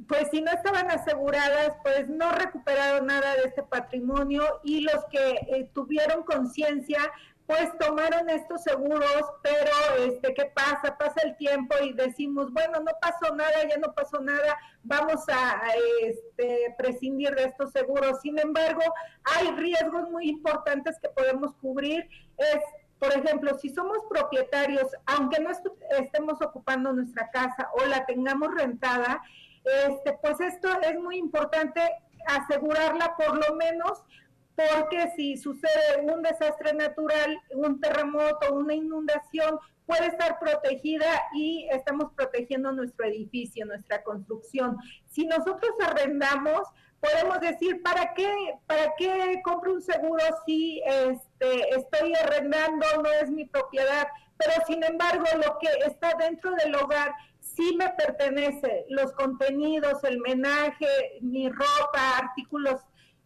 pues 0.08 0.28
si 0.30 0.40
no 0.42 0.50
estaban 0.50 0.90
aseguradas, 0.90 1.72
pues 1.82 2.08
no 2.08 2.30
recuperaron 2.32 3.06
nada 3.06 3.34
de 3.34 3.44
este 3.44 3.62
patrimonio 3.62 4.60
y 4.62 4.80
los 4.80 5.04
que 5.10 5.30
eh, 5.30 5.70
tuvieron 5.72 6.22
conciencia, 6.24 7.00
pues 7.46 7.78
tomaron 7.78 8.28
estos 8.28 8.62
seguros, 8.64 9.22
pero 9.42 10.04
este, 10.04 10.34
¿qué 10.34 10.46
pasa? 10.46 10.96
Pasa 10.98 11.20
el 11.24 11.36
tiempo 11.36 11.76
y 11.82 11.92
decimos, 11.92 12.52
bueno, 12.52 12.80
no 12.80 12.90
pasó 13.00 13.34
nada, 13.34 13.64
ya 13.68 13.76
no 13.76 13.92
pasó 13.94 14.20
nada, 14.20 14.58
vamos 14.82 15.24
a, 15.28 15.62
este, 16.02 16.74
prescindir 16.76 17.34
de 17.36 17.44
estos 17.44 17.70
seguros. 17.70 18.20
Sin 18.20 18.38
embargo, 18.38 18.82
hay 19.36 19.50
riesgos 19.52 20.10
muy 20.10 20.28
importantes 20.28 20.98
que 21.00 21.08
podemos 21.08 21.54
cubrir. 21.60 22.08
Es, 22.36 22.62
por 22.98 23.12
ejemplo, 23.12 23.56
si 23.58 23.68
somos 23.68 23.98
propietarios, 24.08 24.88
aunque 25.06 25.40
no 25.40 25.50
estemos 25.98 26.42
ocupando 26.42 26.92
nuestra 26.92 27.30
casa 27.30 27.70
o 27.74 27.86
la 27.86 28.04
tengamos 28.06 28.52
rentada, 28.54 29.22
este, 29.86 30.18
pues 30.20 30.40
esto 30.40 30.68
es 30.82 30.98
muy 30.98 31.16
importante 31.16 31.80
asegurarla 32.26 33.14
por 33.16 33.36
lo 33.36 33.54
menos 33.54 34.02
porque 34.56 35.10
si 35.14 35.36
sucede 35.36 36.00
un 36.02 36.22
desastre 36.22 36.72
natural, 36.72 37.38
un 37.54 37.78
terremoto, 37.78 38.54
una 38.54 38.74
inundación, 38.74 39.58
puede 39.84 40.06
estar 40.06 40.38
protegida 40.38 41.06
y 41.34 41.68
estamos 41.70 42.12
protegiendo 42.14 42.72
nuestro 42.72 43.06
edificio, 43.06 43.66
nuestra 43.66 44.02
construcción. 44.02 44.76
Si 45.06 45.26
nosotros 45.26 45.72
arrendamos, 45.84 46.68
podemos 47.00 47.38
decir, 47.40 47.82
¿para 47.82 48.14
qué, 48.14 48.28
para 48.66 48.94
qué 48.96 49.40
compro 49.44 49.74
un 49.74 49.82
seguro 49.82 50.24
si 50.46 50.82
este, 50.84 51.68
estoy 51.76 52.14
arrendando, 52.14 52.86
no 53.02 53.10
es 53.22 53.30
mi 53.30 53.44
propiedad? 53.44 54.08
Pero 54.38 54.52
sin 54.66 54.82
embargo, 54.82 55.24
lo 55.36 55.58
que 55.58 55.68
está 55.86 56.14
dentro 56.18 56.52
del 56.56 56.74
hogar 56.74 57.12
sí 57.40 57.76
me 57.78 57.90
pertenece, 57.90 58.86
los 58.88 59.12
contenidos, 59.12 60.02
el 60.04 60.18
menaje, 60.20 60.88
mi 61.20 61.48
ropa, 61.48 62.18
artículos 62.18 62.80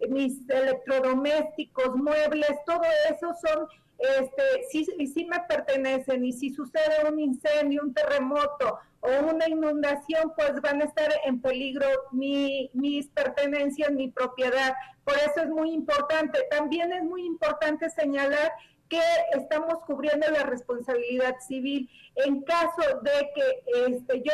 mis 0.08 0.48
electrodomésticos, 0.48 1.96
muebles, 1.96 2.50
todo 2.66 2.82
eso 3.10 3.34
son, 3.34 3.68
este, 3.98 4.42
sí, 4.70 4.84
sí 5.06 5.24
me 5.26 5.40
pertenecen 5.48 6.24
y 6.24 6.32
si 6.32 6.50
sucede 6.50 7.08
un 7.08 7.18
incendio, 7.18 7.82
un 7.82 7.92
terremoto 7.92 8.78
o 9.00 9.08
una 9.28 9.48
inundación, 9.48 10.32
pues 10.36 10.60
van 10.60 10.82
a 10.82 10.84
estar 10.84 11.10
en 11.24 11.40
peligro 11.40 11.86
mi, 12.12 12.70
mis 12.72 13.06
pertenencias, 13.08 13.90
mi 13.92 14.10
propiedad. 14.10 14.74
Por 15.04 15.16
eso 15.16 15.42
es 15.42 15.48
muy 15.48 15.72
importante. 15.72 16.46
También 16.50 16.92
es 16.92 17.02
muy 17.02 17.24
importante 17.24 17.88
señalar 17.90 18.52
que 18.88 19.00
estamos 19.32 19.82
cubriendo 19.86 20.28
la 20.30 20.42
responsabilidad 20.42 21.36
civil 21.46 21.88
en 22.16 22.42
caso 22.42 23.00
de 23.02 23.30
que 23.34 23.86
este, 23.86 24.22
yo 24.22 24.32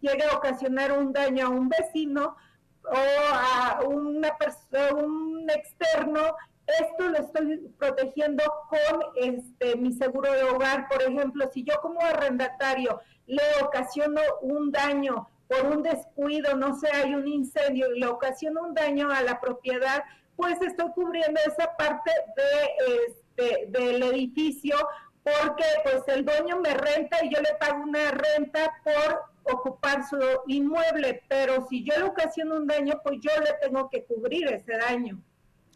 llegue 0.00 0.24
a 0.24 0.36
ocasionar 0.36 0.92
un 0.92 1.12
daño 1.12 1.46
a 1.46 1.48
un 1.48 1.68
vecino, 1.68 2.36
o 2.86 3.34
a 3.34 3.80
una 3.86 4.36
un 4.96 5.48
externo, 5.50 6.36
esto 6.66 7.08
lo 7.08 7.18
estoy 7.18 7.58
protegiendo 7.78 8.42
con 8.68 9.02
este 9.16 9.76
mi 9.76 9.92
seguro 9.92 10.32
de 10.32 10.44
hogar. 10.44 10.88
Por 10.88 11.02
ejemplo, 11.02 11.50
si 11.52 11.64
yo 11.64 11.80
como 11.80 12.00
arrendatario 12.00 13.00
le 13.26 13.42
ocasiono 13.62 14.20
un 14.42 14.70
daño 14.70 15.28
por 15.48 15.66
un 15.66 15.82
descuido, 15.82 16.56
no 16.56 16.78
sé, 16.78 16.88
hay 16.92 17.14
un 17.14 17.28
incendio 17.28 17.94
y 17.94 18.00
le 18.00 18.06
ocasiono 18.06 18.62
un 18.62 18.74
daño 18.74 19.10
a 19.10 19.22
la 19.22 19.40
propiedad, 19.40 20.02
pues 20.36 20.60
estoy 20.62 20.90
cubriendo 20.94 21.40
esa 21.46 21.76
parte 21.76 22.10
de 22.36 23.06
este 23.06 23.66
del 23.68 24.02
edificio 24.02 24.76
porque 25.22 25.64
pues 25.82 26.02
el 26.08 26.24
dueño 26.24 26.60
me 26.60 26.74
renta 26.74 27.24
y 27.24 27.34
yo 27.34 27.40
le 27.40 27.54
pago 27.54 27.82
una 27.82 28.10
renta 28.10 28.74
por 28.84 29.33
ocupar 29.44 30.06
su 30.08 30.18
inmueble, 30.46 31.22
pero 31.28 31.66
si 31.68 31.84
yo 31.84 31.96
le 31.98 32.04
ocasiono 32.04 32.56
un 32.56 32.66
daño, 32.66 33.00
pues 33.02 33.18
yo 33.20 33.30
le 33.40 33.50
tengo 33.62 33.88
que 33.90 34.04
cubrir 34.04 34.48
ese 34.48 34.76
daño. 34.76 35.20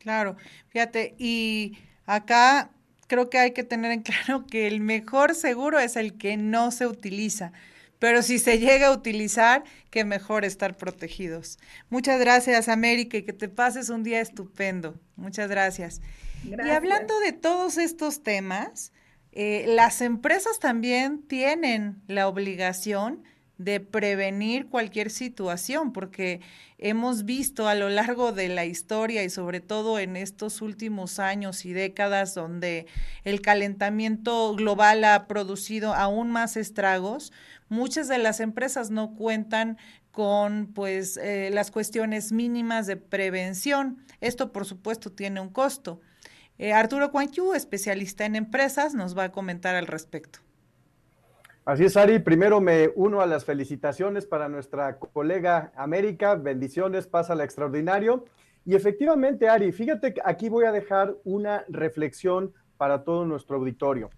Claro, 0.01 0.37
fíjate, 0.69 1.15
y 1.19 1.79
acá 2.07 2.71
creo 3.07 3.29
que 3.31 3.39
hay 3.39 3.53
que 3.53 3.65
tener 3.65 3.93
en 3.93 4.03
claro 4.03 4.47
que 4.47 4.67
el 4.67 4.81
mejor 4.81 5.35
seguro 5.35 5.79
es 5.79 5.97
el 5.97 6.17
que 6.17 6.37
no 6.37 6.71
se 6.71 6.87
utiliza. 6.87 7.53
Pero 7.99 8.23
si 8.23 8.39
se 8.39 8.61
llega 8.61 8.89
a 8.89 8.93
utilizar, 8.93 9.65
que 9.91 10.05
mejor 10.05 10.45
estar 10.45 10.77
protegidos. 10.77 11.59
Muchas 11.91 12.21
gracias, 12.21 12.69
América, 12.69 13.17
y 13.17 13.25
que 13.25 13.33
te 13.33 13.49
pases 13.49 13.89
un 13.89 14.05
día 14.05 14.21
estupendo. 14.21 14.95
Muchas 15.17 15.51
gracias. 15.51 16.01
Y 16.45 16.71
hablando 16.71 17.19
de 17.19 17.33
todos 17.33 17.77
estos 17.77 18.23
temas, 18.23 18.93
eh, 19.33 19.65
las 19.67 20.01
empresas 20.01 20.61
también 20.61 21.23
tienen 21.27 22.01
la 22.07 22.29
obligación 22.29 23.25
de 23.59 23.81
prevenir 23.81 24.69
cualquier 24.69 25.11
situación, 25.11 25.93
porque 25.93 26.41
hemos 26.79 27.25
visto 27.25 27.69
a 27.69 27.75
lo 27.75 27.89
largo 27.89 28.33
de 28.33 28.49
la 28.49 28.65
historia 28.65 29.25
y 29.25 29.31
sobre 29.31 29.61
todo 29.61 29.99
en 29.99 30.17
estos 30.17 30.63
últimos 30.63 31.19
años 31.19 31.65
y 31.65 31.73
décadas 31.73 32.35
donde 32.35 32.87
el 33.25 33.43
calentamiento 33.43 34.55
global 34.55 35.03
ha 35.03 35.27
producido 35.27 35.93
aún 35.93 36.31
más 36.31 36.57
estragos, 36.57 37.33
muchas 37.69 38.07
de 38.07 38.19
las 38.19 38.39
empresas 38.39 38.91
no 38.91 39.15
cuentan 39.17 39.77
con 40.13 40.73
pues 40.73 41.17
eh, 41.17 41.51
las 41.53 41.71
cuestiones 41.71 42.33
mínimas 42.33 42.87
de 42.87 42.97
prevención. 42.97 44.05
Esto 44.21 44.53
por 44.53 44.65
supuesto 44.65 45.13
tiene 45.13 45.41
un 45.41 45.51
costo. 45.51 46.01
Eh, 46.59 46.73
Arturo 46.73 47.13
Cuanquiu, 47.13 47.55
especialista 47.55 48.25
en 48.25 48.35
empresas, 48.35 48.95
nos 48.95 49.17
va 49.17 49.25
a 49.25 49.33
comentar 49.33 49.77
al 49.77 49.87
respecto. 49.87 50.41
Así 51.69 51.85
es, 51.85 51.99
Ari. 51.99 52.19
Primero 52.21 52.63
me 52.63 52.91
uno 52.95 53.21
a 53.21 53.27
las 53.27 53.45
felicitaciones 53.45 54.25
para 54.25 54.49
nuestra 54.49 54.99
colega 54.99 55.71
América. 55.77 56.35
Bendiciones, 56.35 57.07
pásala 57.07 57.45
extraordinario. 57.45 58.25
Y 58.65 58.75
efectivamente, 58.75 59.51
Ari, 59.51 59.71
fíjate 59.73 60.15
que 60.15 60.23
aquí 60.25 60.49
voy 60.49 60.65
a 60.65 60.73
dejar 60.73 61.17
una 61.25 61.67
reflexión 61.69 62.55
para 62.79 63.05
todo 63.05 63.27
nuestro 63.27 63.59
auditorio. 63.59 64.09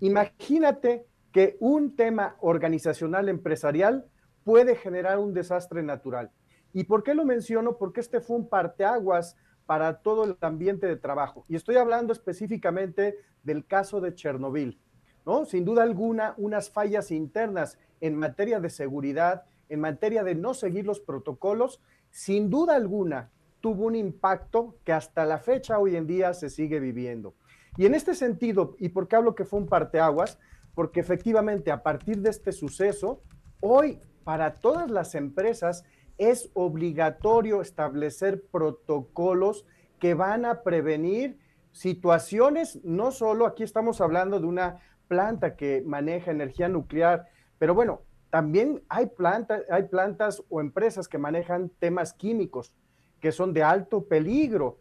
Imagínate 0.00 1.04
que 1.30 1.58
un 1.60 1.94
tema 1.94 2.36
organizacional 2.40 3.28
empresarial 3.28 4.06
puede 4.42 4.74
generar 4.74 5.18
un 5.18 5.34
desastre 5.34 5.82
natural. 5.82 6.30
¿Y 6.72 6.84
por 6.84 7.02
qué 7.02 7.12
lo 7.12 7.26
menciono? 7.26 7.76
Porque 7.76 8.00
este 8.00 8.22
fue 8.22 8.36
un 8.36 8.48
parteaguas 8.48 9.36
para 9.66 9.98
todo 9.98 10.24
el 10.24 10.38
ambiente 10.40 10.86
de 10.86 10.96
trabajo. 10.96 11.44
Y 11.48 11.56
estoy 11.56 11.76
hablando 11.76 12.14
específicamente 12.14 13.18
del 13.42 13.66
caso 13.66 14.00
de 14.00 14.14
Chernobyl, 14.14 14.80
¿no? 15.28 15.44
Sin 15.44 15.66
duda 15.66 15.82
alguna, 15.82 16.32
unas 16.38 16.70
fallas 16.70 17.10
internas 17.10 17.78
en 18.00 18.16
materia 18.16 18.60
de 18.60 18.70
seguridad, 18.70 19.44
en 19.68 19.78
materia 19.78 20.24
de 20.24 20.34
no 20.34 20.54
seguir 20.54 20.86
los 20.86 21.00
protocolos, 21.00 21.82
sin 22.08 22.48
duda 22.48 22.74
alguna 22.74 23.30
tuvo 23.60 23.84
un 23.84 23.94
impacto 23.94 24.76
que 24.84 24.92
hasta 24.92 25.26
la 25.26 25.36
fecha 25.36 25.78
hoy 25.78 25.96
en 25.96 26.06
día 26.06 26.32
se 26.32 26.48
sigue 26.48 26.80
viviendo. 26.80 27.34
Y 27.76 27.84
en 27.84 27.94
este 27.94 28.14
sentido, 28.14 28.74
¿y 28.78 28.88
por 28.88 29.06
qué 29.06 29.16
hablo 29.16 29.34
que 29.34 29.44
fue 29.44 29.60
un 29.60 29.66
parteaguas? 29.66 30.38
Porque 30.74 31.00
efectivamente 31.00 31.70
a 31.70 31.82
partir 31.82 32.22
de 32.22 32.30
este 32.30 32.52
suceso, 32.52 33.20
hoy 33.60 34.00
para 34.24 34.60
todas 34.60 34.90
las 34.90 35.14
empresas 35.14 35.84
es 36.16 36.48
obligatorio 36.54 37.60
establecer 37.60 38.46
protocolos 38.50 39.66
que 39.98 40.14
van 40.14 40.46
a 40.46 40.62
prevenir 40.62 41.38
situaciones, 41.72 42.82
no 42.82 43.12
solo 43.12 43.44
aquí 43.44 43.62
estamos 43.62 44.00
hablando 44.00 44.40
de 44.40 44.46
una 44.46 44.80
planta 45.08 45.56
que 45.56 45.82
maneja 45.84 46.30
energía 46.30 46.68
nuclear, 46.68 47.26
pero 47.58 47.74
bueno, 47.74 48.02
también 48.30 48.82
hay, 48.88 49.06
plantas, 49.06 49.62
hay 49.70 49.84
plantas 49.84 50.42
o 50.48 50.60
empresas 50.60 51.08
que 51.08 51.18
manejan 51.18 51.70
temas 51.78 52.12
químicos 52.12 52.72
que 53.20 53.32
son 53.32 53.52
de 53.52 53.62
alto 53.62 54.04
peligro. 54.06 54.78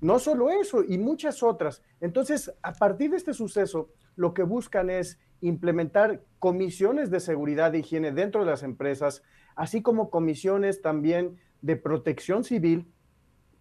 No 0.00 0.18
solo 0.18 0.50
eso, 0.50 0.82
y 0.82 0.98
muchas 0.98 1.42
otras. 1.42 1.82
Entonces, 2.00 2.52
a 2.62 2.72
partir 2.72 3.10
de 3.10 3.16
este 3.16 3.32
suceso, 3.32 3.90
lo 4.16 4.34
que 4.34 4.42
buscan 4.42 4.90
es 4.90 5.18
implementar 5.40 6.22
comisiones 6.38 7.10
de 7.10 7.20
seguridad 7.20 7.74
e 7.74 7.78
higiene 7.78 8.12
dentro 8.12 8.44
de 8.44 8.50
las 8.50 8.62
empresas, 8.62 9.22
así 9.54 9.80
como 9.80 10.10
comisiones 10.10 10.82
también 10.82 11.38
de 11.62 11.76
protección 11.76 12.44
civil 12.44 12.92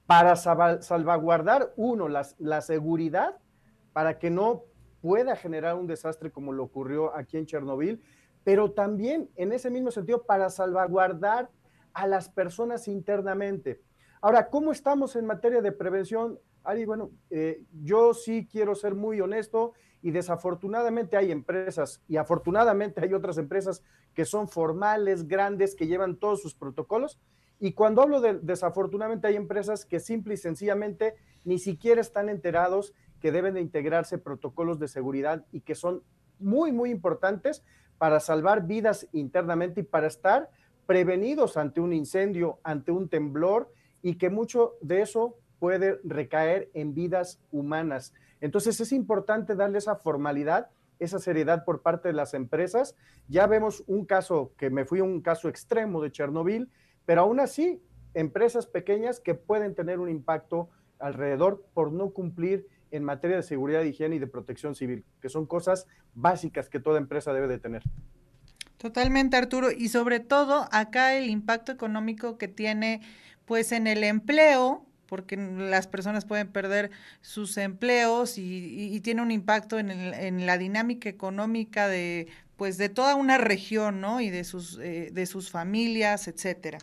para 0.08 0.36
salvaguardar, 0.36 1.74
uno, 1.78 2.10
la 2.10 2.62
seguridad 2.62 3.38
para 3.94 4.20
que 4.20 4.30
no 4.30 4.64
pueda 5.02 5.36
generar 5.36 5.76
un 5.76 5.88
desastre 5.88 6.32
como 6.32 6.54
lo 6.54 6.64
ocurrió 6.64 7.16
aquí 7.16 7.38
en 7.38 7.46
Chernobyl, 7.46 8.02
pero 8.44 8.72
también 8.72 9.30
en 9.36 9.52
ese 9.52 9.70
mismo 9.70 9.92
sentido 9.92 10.24
para 10.24 10.50
salvaguardar 10.50 11.50
a 11.94 12.08
las 12.08 12.30
personas 12.30 12.88
internamente. 12.88 13.82
Ahora, 14.22 14.50
¿cómo 14.50 14.72
estamos 14.72 15.16
en 15.16 15.26
materia 15.26 15.62
de 15.62 15.72
prevención? 15.72 16.40
Ari, 16.64 16.86
bueno, 16.86 17.12
eh, 17.30 17.64
yo 17.82 18.14
sí 18.14 18.48
quiero 18.50 18.76
ser 18.76 18.94
muy 18.94 19.20
honesto 19.20 19.74
y 20.02 20.12
desafortunadamente 20.12 21.18
hay 21.18 21.32
empresas 21.32 22.02
y 22.08 22.18
afortunadamente 22.18 23.02
hay 23.02 23.14
otras 23.14 23.38
empresas 23.38 23.84
que 24.14 24.26
son 24.26 24.48
formales, 24.48 25.28
grandes, 25.28 25.76
que 25.76 25.88
llevan 25.88 26.18
todos 26.18 26.42
sus 26.42 26.56
protocolos. 26.56 27.20
Y 27.60 27.74
cuando 27.74 28.02
hablo 28.02 28.22
de 28.22 28.40
desafortunadamente 28.42 29.28
hay 29.28 29.36
empresas 29.36 29.86
que 29.86 30.00
simple 30.00 30.34
y 30.34 30.38
sencillamente 30.38 31.16
ni 31.44 31.60
siquiera 31.60 32.02
están 32.02 32.30
enterados 32.30 32.94
que 33.22 33.32
deben 33.32 33.54
de 33.54 33.62
integrarse 33.62 34.18
protocolos 34.18 34.80
de 34.80 34.88
seguridad 34.88 35.46
y 35.52 35.62
que 35.62 35.76
son 35.76 36.04
muy, 36.40 36.72
muy 36.72 36.90
importantes 36.90 37.64
para 37.98 38.20
salvar 38.20 38.66
vidas 38.66 39.08
internamente 39.14 39.82
y 39.82 39.84
para 39.84 40.08
estar 40.08 40.50
prevenidos 40.88 41.56
ante 41.56 41.80
un 41.80 41.94
incendio, 41.94 42.60
ante 42.64 42.92
un 42.92 43.08
temblor 43.08 43.72
y 44.02 44.16
que 44.16 44.30
mucho 44.30 44.74
de 44.82 45.02
eso 45.02 45.38
puede 45.60 46.00
recaer 46.04 46.70
en 46.74 46.96
vidas 46.96 47.40
humanas. 47.52 48.14
Entonces 48.42 48.82
es 48.82 48.92
importante 48.92 49.56
darle 49.56 49.78
esa 49.78 49.96
formalidad, 49.96 50.70
esa 50.98 51.20
seriedad 51.20 51.64
por 51.64 51.84
parte 51.84 52.08
de 52.10 52.16
las 52.16 52.34
empresas. 52.34 52.96
Ya 53.28 53.46
vemos 53.46 53.84
un 53.86 54.06
caso 54.06 54.52
que 54.58 54.72
me 54.72 54.86
fui 54.86 55.00
a 55.00 55.04
un 55.04 55.22
caso 55.22 55.48
extremo 55.48 56.02
de 56.02 56.12
Chernobyl, 56.12 56.70
pero 57.06 57.22
aún 57.22 57.40
así, 57.40 57.84
empresas 58.16 58.66
pequeñas 58.66 59.20
que 59.20 59.36
pueden 59.36 59.76
tener 59.76 60.00
un 60.00 60.10
impacto 60.10 60.70
alrededor 60.98 61.64
por 61.74 61.92
no 61.92 62.10
cumplir 62.10 62.68
en 62.92 63.04
materia 63.04 63.38
de 63.38 63.44
seguridad, 63.44 63.82
higiene 63.84 64.18
y 64.18 64.20
de 64.20 64.28
protección 64.28 64.76
civil, 64.76 65.04
que 65.22 65.30
son 65.30 65.46
cosas 65.46 65.88
básicas 66.14 66.70
que 66.70 66.80
toda 66.80 66.98
empresa 67.00 67.34
debe 67.34 67.48
de 67.48 67.58
tener. 67.58 67.84
Totalmente, 68.78 69.38
Arturo. 69.38 69.72
Y 69.72 69.90
sobre 69.90 70.20
todo 70.20 70.68
acá 70.72 71.16
el 71.16 71.30
impacto 71.30 71.72
económico 71.72 72.38
que 72.38 72.48
tiene 72.48 73.02
pues 73.46 73.72
en 73.72 73.86
el 73.86 74.04
empleo, 74.04 74.86
porque 75.06 75.36
las 75.38 75.88
personas 75.88 76.26
pueden 76.26 76.48
perder 76.52 76.90
sus 77.22 77.58
empleos 77.58 78.38
y, 78.38 79.00
tiene 79.02 79.22
un 79.22 79.30
impacto 79.30 79.78
en, 79.78 80.46
la 80.46 80.58
dinámica 80.58 81.10
económica 81.10 81.88
de 81.88 82.28
pues 82.56 82.78
de 82.78 82.90
toda 82.90 83.16
una 83.16 83.38
región, 83.38 84.02
¿no? 84.02 84.22
Y 84.22 84.30
de 84.30 84.44
sus, 84.44 84.78
eh, 84.78 85.10
de 85.12 85.26
sus 85.26 85.50
familias, 85.50 86.28
etcétera. 86.28 86.78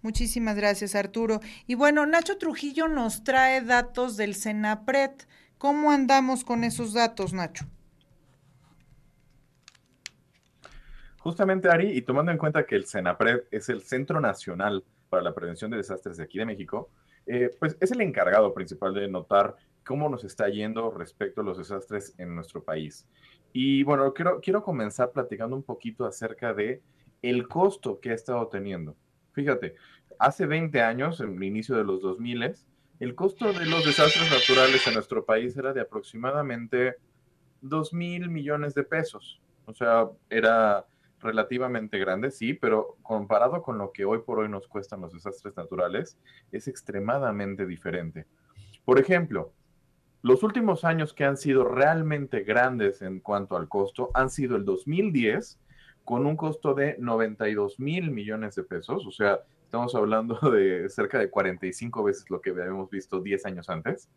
Muchísimas 0.00 0.56
gracias, 0.56 0.94
Arturo. 0.94 1.40
Y 1.66 1.74
bueno, 1.74 2.06
Nacho 2.06 2.38
Trujillo 2.38 2.88
nos 2.88 3.24
trae 3.24 3.60
datos 3.60 4.16
del 4.16 4.34
Senapred. 4.36 5.10
¿Cómo 5.58 5.90
andamos 5.90 6.44
con 6.44 6.64
esos 6.64 6.92
datos, 6.92 7.32
Nacho? 7.32 7.64
Justamente, 11.18 11.68
Ari, 11.68 11.90
y 11.90 12.02
tomando 12.02 12.30
en 12.30 12.38
cuenta 12.38 12.66
que 12.66 12.76
el 12.76 12.86
Senapred 12.86 13.44
es 13.50 13.68
el 13.68 13.82
Centro 13.82 14.20
Nacional 14.20 14.84
para 15.08 15.22
la 15.22 15.34
Prevención 15.34 15.70
de 15.70 15.78
Desastres 15.78 16.18
de 16.18 16.24
aquí 16.24 16.38
de 16.38 16.46
México, 16.46 16.90
eh, 17.26 17.50
pues 17.58 17.76
es 17.80 17.90
el 17.90 18.00
encargado 18.00 18.54
principal 18.54 18.94
de 18.94 19.08
notar 19.08 19.56
cómo 19.84 20.08
nos 20.08 20.24
está 20.24 20.48
yendo 20.48 20.90
respecto 20.90 21.40
a 21.40 21.44
los 21.44 21.58
desastres 21.58 22.14
en 22.18 22.34
nuestro 22.34 22.62
país. 22.62 23.08
Y 23.52 23.82
bueno, 23.82 24.12
quiero, 24.12 24.40
quiero 24.40 24.62
comenzar 24.62 25.12
platicando 25.12 25.56
un 25.56 25.62
poquito 25.62 26.04
acerca 26.04 26.52
de 26.52 26.82
el 27.22 27.48
costo 27.48 27.98
que 27.98 28.10
ha 28.10 28.14
estado 28.14 28.46
teniendo. 28.48 28.94
Fíjate, 29.32 29.74
hace 30.18 30.46
20 30.46 30.82
años, 30.82 31.20
en 31.20 31.36
el 31.36 31.42
inicio 31.42 31.76
de 31.76 31.84
los 31.84 32.02
2000, 32.02 32.54
el 32.98 33.14
costo 33.14 33.52
de 33.52 33.66
los 33.66 33.84
desastres 33.84 34.30
naturales 34.30 34.86
en 34.86 34.94
nuestro 34.94 35.24
país 35.24 35.56
era 35.56 35.72
de 35.72 35.82
aproximadamente 35.82 36.96
2 37.60 37.92
mil 37.92 38.30
millones 38.30 38.74
de 38.74 38.84
pesos. 38.84 39.40
O 39.66 39.74
sea, 39.74 40.08
era 40.30 40.86
relativamente 41.20 41.98
grande, 41.98 42.30
sí, 42.30 42.54
pero 42.54 42.96
comparado 43.02 43.62
con 43.62 43.78
lo 43.78 43.92
que 43.92 44.04
hoy 44.04 44.20
por 44.20 44.38
hoy 44.38 44.48
nos 44.48 44.66
cuestan 44.68 45.00
los 45.00 45.12
desastres 45.12 45.56
naturales, 45.56 46.18
es 46.52 46.68
extremadamente 46.68 47.66
diferente. 47.66 48.26
Por 48.84 48.98
ejemplo, 48.98 49.52
los 50.22 50.42
últimos 50.42 50.84
años 50.84 51.12
que 51.12 51.24
han 51.24 51.36
sido 51.36 51.64
realmente 51.64 52.40
grandes 52.40 53.02
en 53.02 53.20
cuanto 53.20 53.56
al 53.56 53.68
costo 53.68 54.10
han 54.14 54.30
sido 54.30 54.56
el 54.56 54.64
2010, 54.64 55.58
con 56.04 56.24
un 56.24 56.36
costo 56.36 56.74
de 56.74 56.96
92 56.98 57.80
mil 57.80 58.10
millones 58.10 58.54
de 58.54 58.62
pesos, 58.62 59.04
o 59.06 59.10
sea, 59.10 59.40
estamos 59.66 59.94
hablando 59.94 60.38
de 60.50 60.88
cerca 60.88 61.18
de 61.18 61.28
45 61.28 62.04
veces 62.04 62.30
lo 62.30 62.40
que 62.40 62.50
habíamos 62.50 62.88
visto 62.90 63.20
10 63.20 63.46
años 63.46 63.68
antes. 63.68 64.08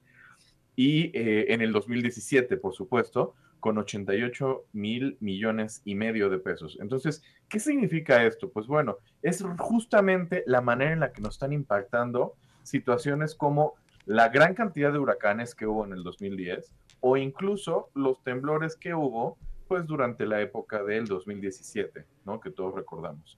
Y 0.76 1.12
eh, 1.18 1.54
en 1.54 1.62
el 1.62 1.74
2017, 1.74 2.56
por 2.58 2.74
supuesto, 2.74 3.36
con 3.60 3.78
88 3.78 4.68
mil 4.72 5.18
millones 5.20 5.82
y 5.84 5.96
medio 5.96 6.30
de 6.30 6.40
pesos. 6.40 6.78
Entonces, 6.80 7.22
¿qué 7.50 7.60
significa 7.60 8.24
esto? 8.24 8.50
Pues 8.50 8.68
bueno, 8.68 8.98
es 9.22 9.44
justamente 9.58 10.44
la 10.46 10.62
manera 10.62 10.94
en 10.94 11.02
la 11.02 11.12
que 11.12 11.22
nos 11.22 11.36
están 11.36 11.52
impactando 11.52 12.36
situaciones 12.64 13.36
como 13.36 13.74
la 14.06 14.30
gran 14.30 14.54
cantidad 14.54 14.94
de 14.94 15.00
huracanes 15.00 15.54
que 15.54 15.68
hubo 15.68 15.84
en 15.84 15.92
el 15.92 16.04
2010 16.04 16.72
o 17.02 17.18
incluso 17.18 17.90
los 17.94 18.24
temblores 18.24 18.78
que 18.78 18.94
hubo 18.94 19.38
pues 19.68 19.86
durante 19.86 20.26
la 20.26 20.40
época 20.42 20.84
del 20.84 21.06
2017, 21.06 22.06
¿no? 22.26 22.40
Que 22.40 22.52
todos 22.52 22.74
recordamos. 22.74 23.38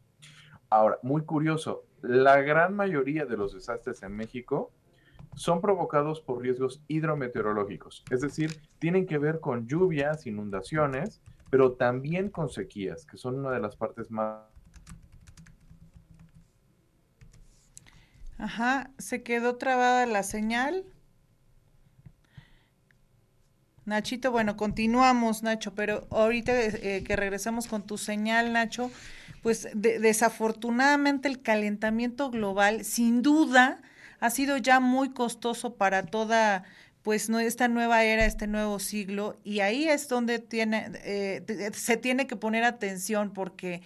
Ahora, 0.72 1.00
muy 1.04 1.24
curioso, 1.26 1.84
la 2.02 2.42
gran 2.42 2.74
mayoría 2.74 3.26
de 3.26 3.36
los 3.36 3.54
desastres 3.54 4.04
en 4.04 4.16
México 4.16 4.72
son 5.36 5.60
provocados 5.60 6.22
por 6.22 6.42
riesgos 6.42 6.82
hidrometeorológicos, 6.88 8.06
es 8.10 8.22
decir, 8.22 8.62
tienen 8.80 9.06
que 9.06 9.18
ver 9.18 9.42
con 9.42 9.68
lluvias, 9.68 10.26
inundaciones, 10.26 11.22
pero 11.50 11.74
también 11.74 12.30
con 12.30 12.50
sequías, 12.50 13.06
que 13.06 13.18
son 13.18 13.40
una 13.40 13.52
de 13.52 13.60
las 13.60 13.76
partes 13.76 14.10
más... 14.12 14.46
Ajá, 18.38 18.92
se 18.98 19.24
quedó 19.24 19.58
trabada 19.58 20.06
la 20.06 20.24
señal. 20.24 20.86
Nachito, 23.84 24.32
bueno, 24.32 24.56
continuamos, 24.56 25.44
Nacho, 25.44 25.76
pero 25.76 26.08
ahorita 26.12 26.54
eh, 26.58 27.04
que 27.06 27.16
regresamos 27.18 27.68
con 27.68 27.86
tu 27.86 27.98
señal, 27.98 28.54
Nacho, 28.54 28.90
pues 29.42 29.68
desafortunadamente 29.74 31.28
el 31.28 31.42
calentamiento 31.42 32.30
global, 32.30 32.86
sin 32.86 33.22
duda, 33.22 33.82
ha 34.20 34.30
sido 34.30 34.58
ya 34.58 34.80
muy 34.80 35.10
costoso 35.10 35.76
para 35.76 36.06
toda 36.06 36.64
pues 37.02 37.30
no 37.30 37.40
esta 37.40 37.68
nueva 37.68 38.04
era, 38.04 38.26
este 38.26 38.46
nuevo 38.46 38.78
siglo, 38.78 39.40
y 39.44 39.62
ahí 39.62 39.86
es 39.86 40.08
donde 40.08 40.38
tiene, 40.38 40.92
eh, 41.04 41.72
se 41.74 41.98
tiene 41.98 42.28
que 42.28 42.36
poner 42.36 42.64
atención 42.64 43.34
porque 43.34 43.82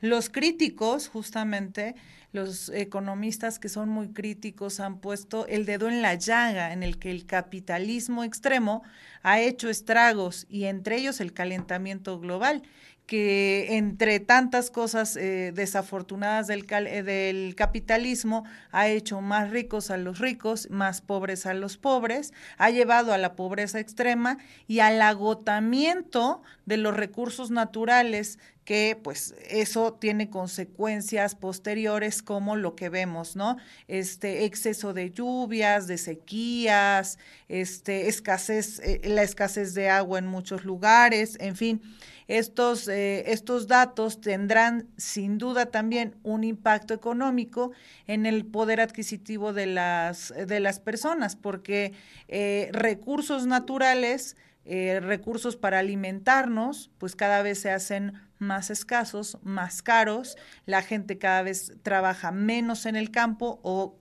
los 0.00 0.30
críticos, 0.30 1.08
justamente, 1.08 1.96
los 2.32 2.68
economistas 2.68 3.58
que 3.58 3.68
son 3.68 3.88
muy 3.88 4.12
críticos 4.12 4.78
han 4.78 5.00
puesto 5.00 5.46
el 5.48 5.66
dedo 5.66 5.88
en 5.88 6.00
la 6.00 6.14
llaga 6.14 6.72
en 6.72 6.84
el 6.84 6.98
que 6.98 7.10
el 7.10 7.26
capitalismo 7.26 8.22
extremo 8.22 8.84
ha 9.22 9.40
hecho 9.40 9.68
estragos 9.68 10.46
y 10.48 10.64
entre 10.64 10.96
ellos 10.96 11.20
el 11.20 11.32
calentamiento 11.32 12.20
global 12.20 12.62
que 13.10 13.76
entre 13.76 14.20
tantas 14.20 14.70
cosas 14.70 15.16
eh, 15.16 15.50
desafortunadas 15.52 16.46
del, 16.46 16.64
eh, 16.70 17.02
del, 17.02 17.56
capitalismo 17.56 18.44
ha 18.70 18.86
hecho 18.86 19.20
más 19.20 19.50
ricos 19.50 19.90
a 19.90 19.96
los 19.96 20.20
ricos, 20.20 20.70
más 20.70 21.00
pobres 21.00 21.44
a 21.44 21.52
los 21.52 21.76
pobres, 21.76 22.32
ha 22.56 22.70
llevado 22.70 23.12
a 23.12 23.18
la 23.18 23.34
pobreza 23.34 23.80
extrema 23.80 24.38
y 24.68 24.78
al 24.78 25.02
agotamiento 25.02 26.40
de 26.66 26.76
los 26.76 26.96
recursos 26.96 27.50
naturales 27.50 28.38
que 28.70 28.96
pues 29.02 29.34
eso 29.48 29.94
tiene 29.94 30.30
consecuencias 30.30 31.34
posteriores 31.34 32.22
como 32.22 32.54
lo 32.54 32.76
que 32.76 32.88
vemos, 32.88 33.34
¿no? 33.34 33.56
Este 33.88 34.44
exceso 34.44 34.94
de 34.94 35.10
lluvias, 35.10 35.88
de 35.88 35.98
sequías, 35.98 37.18
este 37.48 38.06
escasez, 38.06 38.78
eh, 38.78 39.00
la 39.02 39.24
escasez 39.24 39.74
de 39.74 39.88
agua 39.88 40.20
en 40.20 40.28
muchos 40.28 40.64
lugares, 40.64 41.36
en 41.40 41.56
fin, 41.56 41.82
estos, 42.28 42.86
eh, 42.86 43.32
estos 43.32 43.66
datos 43.66 44.20
tendrán 44.20 44.86
sin 44.96 45.38
duda 45.38 45.66
también 45.66 46.14
un 46.22 46.44
impacto 46.44 46.94
económico 46.94 47.72
en 48.06 48.24
el 48.24 48.46
poder 48.46 48.80
adquisitivo 48.80 49.52
de 49.52 49.66
las, 49.66 50.32
de 50.46 50.60
las 50.60 50.78
personas, 50.78 51.34
porque 51.34 51.92
eh, 52.28 52.68
recursos 52.70 53.48
naturales, 53.48 54.36
recursos 54.64 55.56
para 55.56 55.80
alimentarnos, 55.80 56.90
pues 56.98 57.16
cada 57.16 57.42
vez 57.42 57.58
se 57.58 57.72
hacen 57.72 58.29
más 58.40 58.70
escasos, 58.70 59.38
más 59.42 59.82
caros, 59.82 60.36
la 60.66 60.82
gente 60.82 61.18
cada 61.18 61.42
vez 61.42 61.72
trabaja 61.82 62.32
menos 62.32 62.86
en 62.86 62.96
el 62.96 63.10
campo 63.10 63.60
o 63.62 63.96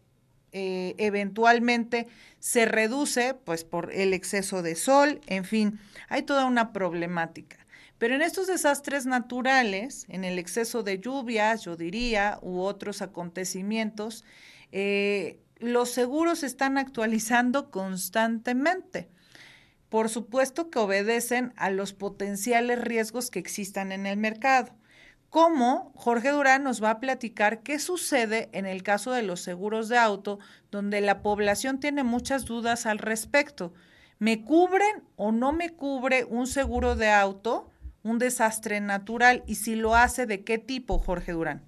eventualmente 0.51 2.07
se 2.39 2.65
reduce 2.65 3.35
pues 3.35 3.63
por 3.63 3.93
el 3.93 4.13
exceso 4.15 4.63
de 4.63 4.75
sol, 4.75 5.21
en 5.27 5.45
fin, 5.45 5.79
hay 6.07 6.23
toda 6.23 6.45
una 6.45 6.73
problemática. 6.73 7.57
Pero 7.99 8.15
en 8.15 8.21
estos 8.21 8.47
desastres 8.47 9.05
naturales, 9.05 10.05
en 10.07 10.23
el 10.23 10.39
exceso 10.39 10.83
de 10.83 10.99
lluvias, 10.99 11.63
yo 11.63 11.75
diría, 11.75 12.39
u 12.41 12.61
otros 12.61 13.01
acontecimientos, 13.01 14.23
eh, 14.71 15.39
los 15.57 15.91
seguros 15.91 16.39
se 16.39 16.45
están 16.45 16.77
actualizando 16.77 17.69
constantemente. 17.69 19.09
Por 19.89 20.09
supuesto 20.09 20.69
que 20.69 20.79
obedecen 20.79 21.53
a 21.57 21.69
los 21.69 21.93
potenciales 21.93 22.79
riesgos 22.81 23.29
que 23.31 23.39
existan 23.39 23.91
en 23.91 24.05
el 24.05 24.17
mercado. 24.17 24.71
Como 25.29 25.91
Jorge 25.95 26.29
Durán 26.29 26.63
nos 26.63 26.83
va 26.83 26.91
a 26.91 26.99
platicar 26.99 27.61
qué 27.61 27.77
sucede 27.79 28.49
en 28.51 28.65
el 28.65 28.81
caso 28.81 29.11
de 29.11 29.23
los 29.23 29.41
seguros 29.41 29.89
de 29.89 29.97
auto, 29.97 30.39
donde 30.71 31.01
la 31.01 31.21
población 31.21 31.79
tiene 31.79 32.03
muchas 32.03 32.45
dudas 32.45 32.85
al 32.85 32.97
respecto. 32.97 33.73
¿Me 34.17 34.43
cubren 34.43 35.03
o 35.15 35.31
no 35.31 35.53
me 35.53 35.69
cubre 35.71 36.25
un 36.25 36.47
seguro 36.47 36.95
de 36.95 37.09
auto? 37.09 37.69
un 38.03 38.19
desastre 38.19 38.79
natural 38.81 39.43
y 39.45 39.55
si 39.55 39.75
lo 39.75 39.95
hace, 39.95 40.25
¿de 40.25 40.43
qué 40.43 40.57
tipo, 40.57 40.99
Jorge 40.99 41.33
Durán? 41.33 41.63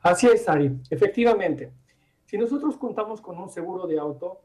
Así 0.00 0.26
es, 0.26 0.48
Ari. 0.48 0.80
Efectivamente, 0.90 1.72
si 2.26 2.36
nosotros 2.36 2.76
contamos 2.76 3.20
con 3.20 3.38
un 3.38 3.48
seguro 3.48 3.86
de 3.86 3.98
auto, 3.98 4.40